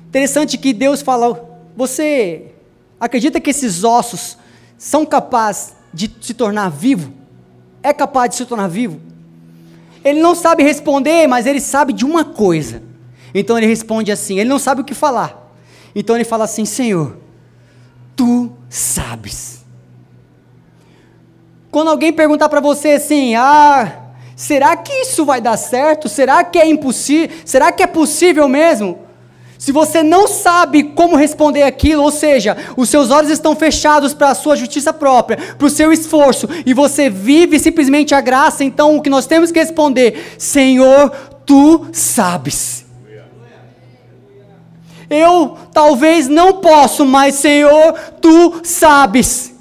interessante 0.07 0.57
que 0.57 0.73
Deus 0.73 1.01
fala: 1.01 1.59
Você 1.75 2.51
acredita 2.99 3.39
que 3.39 3.49
esses 3.49 3.83
ossos 3.83 4.37
são 4.77 5.05
capazes 5.05 5.73
de 5.93 6.11
se 6.21 6.33
tornar 6.33 6.69
vivo? 6.69 7.13
É 7.81 7.91
capaz 7.93 8.29
de 8.29 8.35
se 8.37 8.45
tornar 8.45 8.67
vivo? 8.67 8.99
Ele 10.03 10.21
não 10.21 10.35
sabe 10.35 10.63
responder, 10.63 11.27
mas 11.27 11.45
ele 11.45 11.61
sabe 11.61 11.93
de 11.93 12.05
uma 12.05 12.25
coisa. 12.25 12.83
Então 13.33 13.57
ele 13.57 13.67
responde 13.67 14.11
assim: 14.11 14.39
Ele 14.39 14.49
não 14.49 14.59
sabe 14.59 14.81
o 14.81 14.83
que 14.83 14.93
falar. 14.93 15.51
Então 15.95 16.15
ele 16.15 16.25
fala 16.25 16.43
assim: 16.43 16.65
Senhor, 16.65 17.17
tu 18.15 18.51
sabes. 18.69 19.63
Quando 21.71 21.89
alguém 21.89 22.13
perguntar 22.13 22.49
para 22.49 22.59
você 22.59 22.89
assim: 22.91 23.35
Ah, 23.35 24.02
Será 24.35 24.75
que 24.75 24.91
isso 24.93 25.25
vai 25.25 25.39
dar 25.39 25.57
certo? 25.57 26.09
Será 26.09 26.43
que 26.43 26.57
é 26.57 26.67
impossível? 26.67 27.35
Será 27.45 27.71
que 27.71 27.83
é 27.83 27.87
possível 27.87 28.47
mesmo? 28.47 28.99
Se 29.63 29.71
você 29.71 30.03
não 30.03 30.27
sabe 30.27 30.83
como 30.83 31.15
responder 31.15 31.63
aquilo, 31.63 32.03
ou 32.03 32.11
seja, 32.11 32.57
os 32.75 32.89
seus 32.89 33.09
olhos 33.11 33.31
estão 33.31 33.55
fechados 33.55 34.13
para 34.13 34.31
a 34.31 34.35
sua 34.35 34.57
justiça 34.57 34.91
própria, 34.91 35.37
para 35.57 35.65
o 35.65 35.69
seu 35.69 35.93
esforço, 35.93 36.49
e 36.65 36.73
você 36.73 37.09
vive 37.09 37.57
simplesmente 37.57 38.13
a 38.13 38.19
graça, 38.19 38.65
então 38.65 38.97
o 38.97 39.01
que 39.01 39.09
nós 39.09 39.25
temos 39.25 39.53
que 39.53 39.59
responder: 39.59 40.35
Senhor, 40.37 41.09
tu 41.45 41.87
sabes. 41.93 42.85
Eu 45.09 45.57
talvez 45.71 46.27
não 46.27 46.53
posso, 46.53 47.05
mas 47.05 47.35
Senhor, 47.35 47.93
tu 48.19 48.59
sabes. 48.63 49.52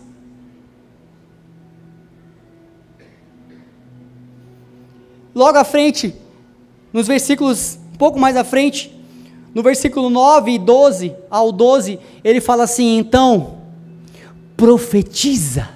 Logo 5.34 5.58
à 5.58 5.64
frente, 5.64 6.14
nos 6.92 7.06
versículos, 7.06 7.78
um 7.94 7.96
pouco 7.96 8.18
mais 8.18 8.36
à 8.36 8.44
frente, 8.44 8.94
no 9.54 9.62
versículo 9.62 10.10
9 10.10 10.52
e 10.52 10.58
12 10.58 11.14
ao 11.30 11.52
12, 11.52 11.98
ele 12.22 12.40
fala 12.40 12.64
assim: 12.64 12.98
então, 12.98 13.58
profetiza. 14.56 15.68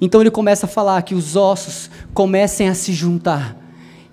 Então 0.00 0.20
ele 0.20 0.30
começa 0.30 0.66
a 0.66 0.68
falar 0.68 1.02
que 1.02 1.14
os 1.14 1.36
ossos 1.36 1.90
comecem 2.12 2.68
a 2.68 2.74
se 2.74 2.92
juntar 2.92 3.64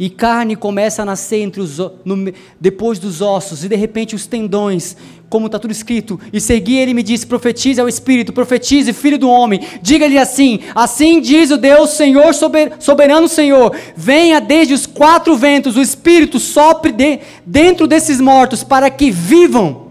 e 0.02 0.10
carne 0.10 0.56
começa 0.56 1.04
a 1.04 1.06
nascer 1.06 1.42
entre 1.42 1.62
os, 1.62 1.78
no, 2.04 2.34
depois 2.60 2.98
dos 2.98 3.22
ossos, 3.22 3.64
e 3.64 3.70
de 3.70 3.76
repente 3.76 4.16
os 4.16 4.26
tendões, 4.26 4.98
como 5.32 5.46
está 5.46 5.58
tudo 5.58 5.72
escrito, 5.72 6.20
e 6.34 6.42
segui 6.42 6.76
ele 6.76 6.94
me 6.94 7.02
disse: 7.02 7.26
profetize 7.26 7.80
ao 7.80 7.88
Espírito, 7.88 8.34
profetize, 8.34 8.92
filho 8.92 9.18
do 9.18 9.30
homem, 9.30 9.62
diga-lhe 9.82 10.18
assim: 10.18 10.60
assim 10.76 11.22
diz 11.22 11.52
o 11.52 11.58
Deus, 11.58 11.92
Senhor, 11.92 12.34
soberano 12.34 13.30
Senhor, 13.30 13.74
venha 13.96 14.42
desde 14.42 14.74
os 14.74 14.86
quatro 14.86 15.38
ventos, 15.38 15.78
o 15.78 15.82
Espírito 15.82 16.38
sopre 16.38 16.92
de, 16.92 17.20
dentro 17.46 17.88
desses 17.88 18.20
mortos, 18.20 18.62
para 18.62 18.90
que 18.90 19.10
vivam. 19.10 19.90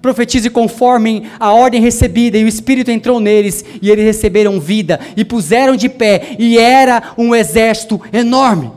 Profetize 0.00 0.48
conforme 0.48 1.28
a 1.40 1.52
ordem 1.52 1.80
recebida, 1.80 2.38
e 2.38 2.44
o 2.44 2.48
Espírito 2.48 2.92
entrou 2.92 3.18
neles, 3.18 3.64
e 3.82 3.90
eles 3.90 4.04
receberam 4.04 4.60
vida, 4.60 5.00
e 5.16 5.24
puseram 5.24 5.74
de 5.74 5.88
pé, 5.88 6.36
e 6.38 6.56
era 6.56 7.14
um 7.18 7.34
exército 7.34 8.00
enorme. 8.12 8.70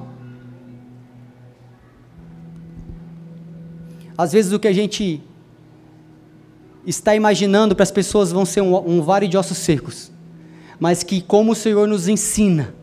Às 4.17 4.33
vezes 4.33 4.51
o 4.51 4.57
que 4.57 4.67
a 4.67 4.73
gente 4.73 5.21
está 6.87 7.13
imaginando 7.13 7.75
para 7.75 7.83
as 7.83 7.91
pessoas 7.91 8.31
vão 8.31 8.45
ser 8.45 8.61
um, 8.61 8.75
um 8.75 9.01
vale 9.01 9.27
de 9.27 9.37
ossos 9.37 9.57
secos, 9.57 10.09
mas 10.79 11.03
que, 11.03 11.21
como 11.21 11.51
o 11.51 11.55
Senhor 11.55 11.87
nos 11.87 12.07
ensina, 12.07 12.73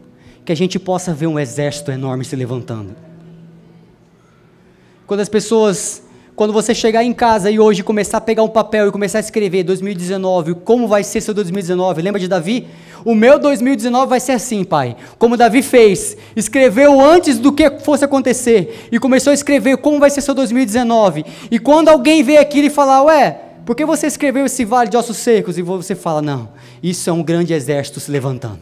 que 0.44 0.52
a 0.52 0.56
gente 0.56 0.78
possa 0.78 1.14
ver 1.14 1.26
um 1.26 1.38
exército 1.38 1.90
enorme 1.90 2.24
se 2.24 2.36
levantando. 2.36 2.94
Quando 5.06 5.20
as 5.20 5.28
pessoas 5.28 6.04
quando 6.36 6.52
você 6.52 6.74
chegar 6.74 7.04
em 7.04 7.12
casa 7.12 7.48
e 7.48 7.60
hoje 7.60 7.84
começar 7.84 8.18
a 8.18 8.20
pegar 8.20 8.42
um 8.42 8.48
papel 8.48 8.88
e 8.88 8.90
começar 8.90 9.18
a 9.18 9.20
escrever 9.20 9.62
2019, 9.62 10.54
como 10.56 10.88
vai 10.88 11.04
ser 11.04 11.20
seu 11.20 11.32
2019? 11.32 12.02
Lembra 12.02 12.20
de 12.20 12.26
Davi? 12.26 12.66
O 13.04 13.14
meu 13.14 13.38
2019 13.38 14.08
vai 14.08 14.18
ser 14.18 14.32
assim, 14.32 14.64
pai. 14.64 14.96
Como 15.16 15.36
Davi 15.36 15.62
fez, 15.62 16.16
escreveu 16.34 17.00
antes 17.00 17.38
do 17.38 17.52
que 17.52 17.78
fosse 17.78 18.04
acontecer 18.04 18.88
e 18.90 18.98
começou 18.98 19.30
a 19.30 19.34
escrever 19.34 19.76
como 19.76 20.00
vai 20.00 20.10
ser 20.10 20.22
seu 20.22 20.34
2019. 20.34 21.24
E 21.52 21.58
quando 21.60 21.88
alguém 21.88 22.24
vê 22.24 22.36
aquilo 22.36 22.66
e 22.66 22.70
falar, 22.70 23.04
ué, 23.04 23.43
por 23.64 23.74
que 23.74 23.84
você 23.84 24.06
escreveu 24.06 24.44
esse 24.44 24.64
vale 24.64 24.90
de 24.90 24.96
ossos 24.96 25.16
secos? 25.16 25.56
E 25.56 25.62
você 25.62 25.94
fala, 25.94 26.20
não, 26.20 26.50
isso 26.82 27.08
é 27.08 27.12
um 27.12 27.22
grande 27.22 27.54
exército 27.54 27.98
se 27.98 28.10
levantando. 28.10 28.60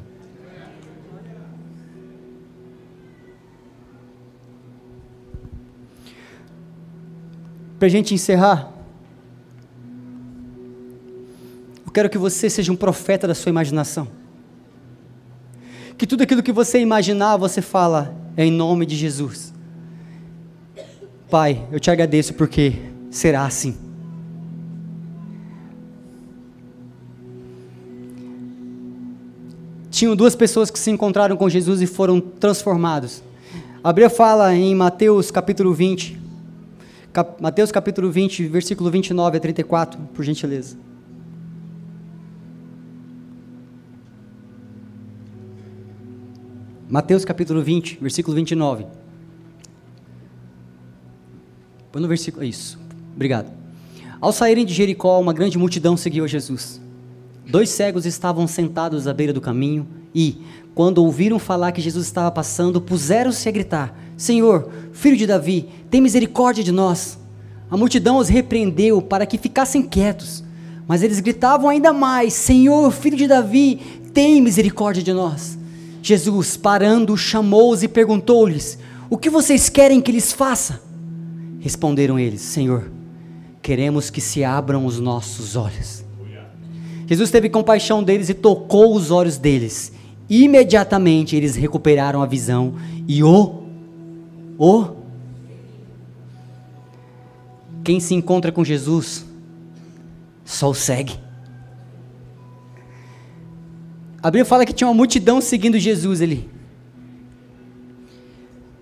Para 7.79 7.87
a 7.87 7.91
gente 7.91 8.15
encerrar, 8.15 8.73
eu 11.85 11.91
quero 11.93 12.09
que 12.09 12.17
você 12.17 12.49
seja 12.49 12.71
um 12.71 12.77
profeta 12.77 13.27
da 13.27 13.35
sua 13.35 13.51
imaginação. 13.51 14.07
Que 15.99 16.07
tudo 16.07 16.23
aquilo 16.23 16.45
que 16.45 16.53
você 16.53 16.81
imaginar, 16.81 17.37
você 17.37 17.61
fala, 17.61 18.15
é 18.37 18.45
em 18.45 18.53
nome 18.53 18.87
de 18.87 18.95
Jesus. 18.95 19.53
Pai, 21.29 21.67
eu 21.73 21.81
te 21.81 21.91
agradeço 21.91 22.35
porque 22.35 22.75
será 23.11 23.45
assim. 23.45 23.92
Tinham 29.93 30.17
duas 30.17 30.35
pessoas 30.35 30.71
que 30.71 30.79
se 30.79 30.91
encontraram 30.91 31.37
com 31.37 31.51
Jesus 31.51 31.83
e 31.83 31.87
foram 31.87 32.19
transformados. 32.19 33.23
A 33.85 33.93
Bíblia 33.93 34.09
fala 34.09 34.55
em 34.55 34.75
Mateus 34.75 35.31
capítulo 35.31 35.75
20, 35.75 36.19
Cap 37.13 37.43
Mateus 37.43 37.71
capítulo 37.71 38.11
20, 38.11 38.47
versículo 38.49 38.91
29 38.91 39.37
a 39.37 39.41
34, 39.41 40.01
por 40.15 40.25
gentileza. 40.25 40.79
Mateus 46.89 47.23
capítulo 47.23 47.63
20, 47.63 47.99
versículo 48.01 48.35
29. 48.35 48.87
Põe 51.93 52.01
no 52.01 52.09
versículo, 52.09 52.43
isso. 52.43 52.81
Obrigado. 53.15 53.53
Ao 54.19 54.33
saírem 54.33 54.65
de 54.65 54.73
Jericó, 54.73 55.21
uma 55.21 55.35
grande 55.35 55.59
multidão 55.59 55.99
seguiu 55.99 56.25
a 56.25 56.29
Jesus. 56.29 56.82
Dois 57.47 57.71
cegos 57.71 58.07
estavam 58.07 58.47
sentados 58.47 59.07
à 59.07 59.13
beira 59.13 59.33
do 59.33 59.41
caminho 59.41 59.87
e, 60.15 60.39
quando 60.75 60.99
ouviram 60.99 61.39
falar 61.39 61.73
que 61.73 61.81
Jesus 61.81 62.07
estava 62.07 62.31
passando, 62.31 62.81
puseram-se 62.81 63.49
a 63.49 63.53
gritar: 63.53 63.99
Senhor, 64.17 64.69
filho 64.93 65.17
de 65.17 65.27
Davi, 65.27 65.69
tem 65.91 66.01
misericórdia 66.01 66.63
de 66.63 66.73
nós. 66.73 67.19
A 67.71 67.77
multidão 67.77 68.19
os 68.19 68.29
repreendeu 68.29 69.01
para 69.01 69.27
que 69.27 69.39
ficassem 69.39 69.83
quietos, 69.83 70.45
mas 70.87 71.03
eles 71.03 71.21
gritavam 71.21 71.69
ainda 71.69 71.93
mais: 71.93 72.35
Senhor, 72.35 72.91
filho 72.93 73.17
de 73.17 73.27
Davi, 73.27 73.81
tem 74.13 74.41
misericórdia 74.41 75.03
de 75.03 75.13
nós. 75.13 75.59
Jesus, 76.03 76.57
parando, 76.57 77.17
chamou-os 77.17 77.83
e 77.83 77.89
perguntou-lhes: 77.89 78.79
O 79.09 79.17
que 79.17 79.31
vocês 79.31 79.69
querem 79.69 80.01
que 80.01 80.13
lhes 80.13 80.33
faça? 80.33 80.83
Responderam 81.61 82.19
eles: 82.19 82.41
Senhor, 82.41 82.91
queremos 83.63 84.11
que 84.11 84.21
se 84.21 84.45
abram 84.45 84.85
os 84.85 84.99
nossos 84.99 85.57
olhos. 85.57 86.02
Jesus 87.07 87.31
teve 87.31 87.49
compaixão 87.49 88.03
deles 88.03 88.29
e 88.29 88.35
tocou 88.35 88.95
os 88.95 89.11
olhos 89.11 89.39
deles. 89.39 89.93
Imediatamente 90.29 91.37
eles 91.37 91.57
recuperaram 91.57 92.23
a 92.23 92.27
visão 92.27 92.75
e 93.07 93.23
o 93.23 93.63
o 94.59 95.03
quem 97.83 97.99
se 97.99 98.15
encontra 98.15 98.53
com 98.53 98.65
Jesus 98.65 99.27
só 100.45 100.71
o 100.71 100.75
segue. 100.75 101.19
A 104.23 104.31
Bíblia 104.31 104.45
fala 104.45 104.65
que 104.65 104.73
tinha 104.73 104.87
uma 104.87 104.95
multidão 104.95 105.41
seguindo 105.41 105.79
Jesus 105.79 106.23
ali. 106.23 106.49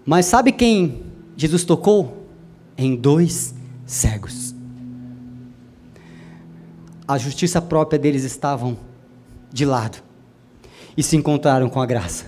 Mas 0.05 0.27
sabe 0.27 0.53
quem 0.53 1.03
Jesus 1.37 1.64
tocou? 1.64 2.27
Em 2.77 2.95
dois 2.95 3.55
cegos. 3.87 4.50
A 7.11 7.19
justiça 7.19 7.61
própria 7.61 7.99
deles 7.99 8.23
estavam 8.23 8.79
de 9.53 9.65
lado 9.65 9.99
e 10.97 11.03
se 11.03 11.17
encontraram 11.17 11.69
com 11.69 11.83
a 11.83 11.85
graça. 11.85 12.27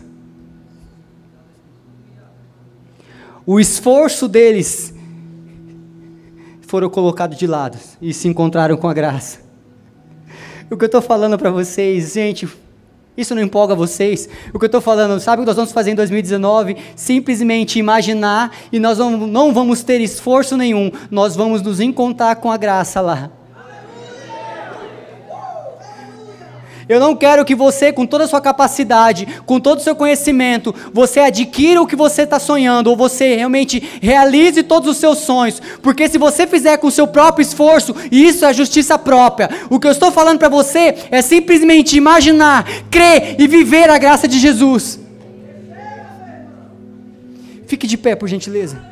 O 3.47 3.61
esforço 3.61 4.27
deles 4.27 4.93
foram 6.63 6.91
colocados 6.91 7.39
de 7.39 7.47
lado 7.47 7.79
e 8.01 8.13
se 8.13 8.27
encontraram 8.27 8.77
com 8.77 8.89
a 8.89 8.93
graça. 8.93 9.39
O 10.69 10.77
que 10.77 10.83
eu 10.83 10.87
estou 10.87 11.01
falando 11.01 11.39
para 11.39 11.53
vocês, 11.53 12.15
gente, 12.15 12.49
isso 13.17 13.37
não 13.37 13.43
empolga 13.43 13.77
vocês? 13.77 14.29
O 14.53 14.59
que 14.59 14.65
eu 14.65 14.67
estou 14.67 14.81
falando, 14.81 15.21
sabe 15.21 15.43
o 15.43 15.45
que 15.45 15.47
nós 15.47 15.55
vamos 15.55 15.71
fazer 15.71 15.93
em 15.93 15.95
2019? 15.95 16.77
Simplesmente 16.97 17.79
imaginar 17.79 18.53
e 18.73 18.81
nós 18.81 18.99
não 18.99 19.55
vamos 19.55 19.85
ter 19.85 20.01
esforço 20.01 20.57
nenhum, 20.57 20.91
nós 21.09 21.37
vamos 21.37 21.63
nos 21.63 21.79
encontrar 21.79 22.35
com 22.35 22.51
a 22.51 22.57
graça 22.57 23.01
lá. 23.01 23.31
Eu 26.93 27.01
não 27.01 27.17
quero 27.17 27.45
que 27.45 27.55
você, 27.55 27.91
com 27.91 28.05
toda 28.05 28.25
a 28.25 28.29
sua 28.29 28.41
capacidade, 28.41 29.27
com 29.47 29.59
todo 29.59 29.79
o 29.79 29.83
seu 29.83 29.97
conhecimento, 29.97 30.75
você 30.93 31.21
adquira 31.21 31.81
o 31.81 31.87
que 31.87 31.97
você 31.97 32.23
está 32.23 32.39
sonhando, 32.39 32.91
ou 32.91 32.97
você 32.97 33.35
realmente 33.35 33.83
realize 34.03 34.63
todos 34.63 34.91
os 34.91 34.99
seus 34.99 35.19
sonhos. 35.19 35.61
Porque 35.81 36.07
se 36.07 36.19
você 36.19 36.47
fizer 36.47 36.77
com 36.77 36.89
o 36.89 36.91
seu 36.91 37.07
próprio 37.07 37.43
esforço, 37.43 37.97
isso 38.11 38.45
é 38.45 38.53
justiça 38.53 38.99
própria. 38.99 39.49
O 39.71 39.81
que 39.81 39.87
eu 39.87 39.93
estou 39.93 40.13
falando 40.13 40.39
para 40.39 40.51
você 40.51 40.95
é 41.11 41.23
simplesmente 41.23 41.97
imaginar, 41.97 42.69
crer 42.91 43.37
e 43.39 43.49
viver 43.49 43.89
a 43.89 43.97
graça 43.97 44.29
de 44.29 44.39
Jesus. 44.39 45.01
Fique 47.67 47.87
de 47.87 47.97
pé, 47.97 48.15
por 48.15 48.29
gentileza. 48.29 48.92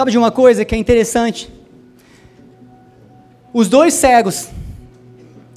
Sabe 0.00 0.12
de 0.12 0.16
uma 0.16 0.30
coisa 0.30 0.64
que 0.64 0.74
é 0.74 0.78
interessante? 0.78 1.52
Os 3.52 3.68
dois 3.68 3.92
cegos, 3.92 4.48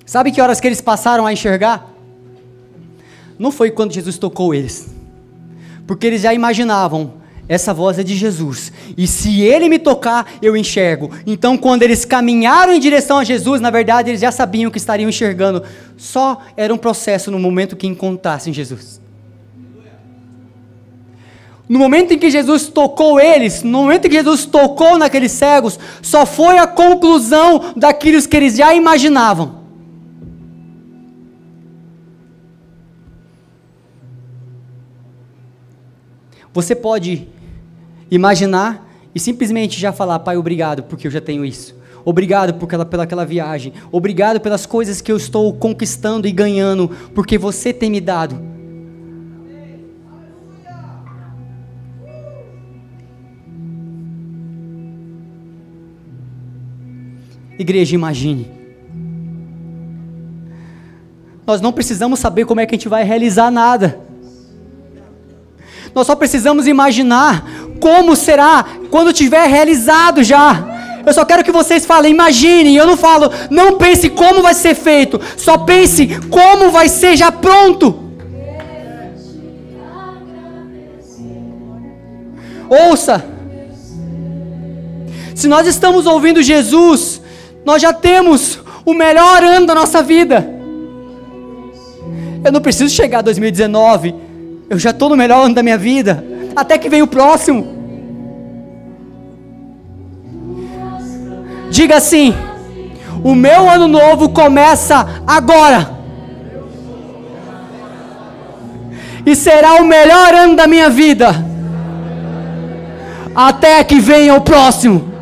sabe 0.05 0.33
que 0.33 0.41
horas 0.41 0.59
que 0.59 0.67
eles 0.67 0.81
passaram 0.81 1.25
a 1.25 1.31
enxergar? 1.31 1.89
Não 3.39 3.53
foi 3.53 3.71
quando 3.71 3.93
Jesus 3.93 4.17
tocou 4.17 4.53
eles, 4.53 4.93
porque 5.87 6.05
eles 6.05 6.23
já 6.23 6.33
imaginavam, 6.33 7.13
essa 7.47 7.73
voz 7.73 7.97
é 7.97 8.03
de 8.03 8.17
Jesus, 8.17 8.73
e 8.97 9.07
se 9.07 9.41
ele 9.41 9.69
me 9.69 9.79
tocar, 9.79 10.29
eu 10.41 10.57
enxergo. 10.57 11.09
Então, 11.25 11.57
quando 11.57 11.83
eles 11.83 12.03
caminharam 12.03 12.73
em 12.73 12.81
direção 12.81 13.19
a 13.19 13.23
Jesus, 13.23 13.61
na 13.61 13.69
verdade, 13.69 14.09
eles 14.09 14.19
já 14.19 14.29
sabiam 14.29 14.69
que 14.69 14.77
estariam 14.77 15.07
enxergando, 15.07 15.63
só 15.95 16.41
era 16.57 16.73
um 16.73 16.77
processo 16.77 17.31
no 17.31 17.39
momento 17.39 17.77
que 17.77 17.87
encontrassem 17.87 18.51
Jesus. 18.51 19.02
No 21.67 21.79
momento 21.79 22.13
em 22.13 22.19
que 22.19 22.29
Jesus 22.29 22.67
tocou 22.67 23.19
eles, 23.19 23.63
no 23.63 23.83
momento 23.83 24.05
em 24.05 24.09
que 24.09 24.15
Jesus 24.15 24.45
tocou 24.45 24.97
naqueles 24.97 25.31
cegos, 25.31 25.79
só 26.01 26.25
foi 26.25 26.57
a 26.57 26.67
conclusão 26.67 27.73
daquilo 27.75 28.21
que 28.27 28.35
eles 28.35 28.55
já 28.55 28.73
imaginavam. 28.73 29.63
Você 36.53 36.75
pode 36.75 37.27
imaginar 38.11 38.87
e 39.15 39.19
simplesmente 39.19 39.79
já 39.79 39.91
falar, 39.91 40.19
Pai, 40.19 40.37
obrigado, 40.37 40.83
porque 40.83 41.07
eu 41.07 41.11
já 41.11 41.19
tenho 41.21 41.43
isso. 41.43 41.75
Obrigado 42.05 42.53
por 42.55 42.65
aquela, 42.65 42.85
pelaquela 42.85 43.25
viagem. 43.25 43.73
Obrigado 43.91 44.39
pelas 44.39 44.65
coisas 44.65 45.01
que 45.01 45.11
eu 45.11 45.17
estou 45.17 45.53
conquistando 45.53 46.27
e 46.27 46.31
ganhando, 46.31 46.91
porque 47.15 47.37
você 47.37 47.71
tem 47.71 47.89
me 47.89 48.01
dado. 48.01 48.52
Igreja, 57.57 57.95
imagine. 57.95 58.49
Nós 61.45 61.61
não 61.61 61.71
precisamos 61.71 62.19
saber 62.19 62.45
como 62.45 62.61
é 62.61 62.65
que 62.65 62.75
a 62.75 62.77
gente 62.77 62.89
vai 62.89 63.03
realizar 63.03 63.51
nada. 63.51 63.99
Nós 65.93 66.07
só 66.07 66.15
precisamos 66.15 66.67
imaginar 66.67 67.45
como 67.79 68.15
será 68.15 68.65
quando 68.89 69.13
tiver 69.13 69.45
realizado 69.47 70.23
já. 70.23 70.73
Eu 71.05 71.13
só 71.13 71.25
quero 71.25 71.43
que 71.43 71.51
vocês 71.51 71.85
falem, 71.85 72.11
imaginem. 72.11 72.75
Eu 72.75 72.87
não 72.87 72.95
falo, 72.95 73.29
não 73.49 73.77
pense 73.77 74.09
como 74.09 74.41
vai 74.41 74.53
ser 74.53 74.73
feito. 74.73 75.19
Só 75.37 75.57
pense 75.57 76.07
como 76.29 76.71
vai 76.71 76.87
ser 76.87 77.17
já 77.17 77.31
pronto. 77.31 77.99
Ouça. 82.69 83.23
Se 85.35 85.47
nós 85.47 85.67
estamos 85.67 86.05
ouvindo 86.05 86.41
Jesus, 86.41 87.21
nós 87.65 87.81
já 87.81 87.93
temos 87.93 88.59
o 88.85 88.93
melhor 88.93 89.43
ano 89.43 89.65
da 89.65 89.75
nossa 89.75 90.01
vida. 90.03 90.45
Eu 92.43 92.51
não 92.51 92.61
preciso 92.61 92.93
chegar 92.93 93.19
a 93.19 93.21
2019. 93.21 94.13
Eu 94.69 94.77
já 94.77 94.89
estou 94.89 95.09
no 95.09 95.15
melhor 95.15 95.45
ano 95.45 95.55
da 95.55 95.63
minha 95.63 95.77
vida. 95.77 96.23
Até 96.55 96.77
que 96.77 96.89
vem 96.89 97.01
o 97.01 97.07
próximo. 97.07 97.65
Diga 101.69 101.97
assim: 101.97 102.35
O 103.23 103.33
meu 103.33 103.69
ano 103.69 103.87
novo 103.87 104.29
começa 104.29 105.23
agora. 105.25 105.91
E 109.25 109.35
será 109.35 109.75
o 109.75 109.85
melhor 109.85 110.33
ano 110.33 110.55
da 110.55 110.67
minha 110.67 110.89
vida. 110.89 111.33
Até 113.33 113.81
que 113.85 113.99
venha 113.99 114.35
o 114.35 114.41
próximo. 114.41 115.12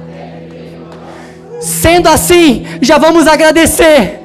Sendo 1.61 2.09
assim, 2.09 2.65
já 2.81 2.97
vamos 2.97 3.27
agradecer. 3.27 4.19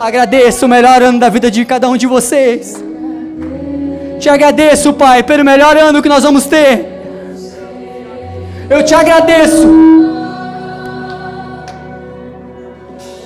Agradeço 0.00 0.66
o 0.66 0.68
melhor 0.68 1.00
ano 1.00 1.20
da 1.20 1.28
vida 1.28 1.48
de 1.48 1.64
cada 1.64 1.88
um 1.88 1.96
de 1.96 2.08
vocês. 2.08 2.82
Te 4.18 4.28
agradeço, 4.28 4.92
Pai, 4.94 5.22
pelo 5.22 5.44
melhor 5.44 5.76
ano 5.76 6.02
que 6.02 6.08
nós 6.08 6.24
vamos 6.24 6.46
ter. 6.46 6.84
Eu 8.68 8.84
te 8.84 8.94
agradeço 8.94 10.11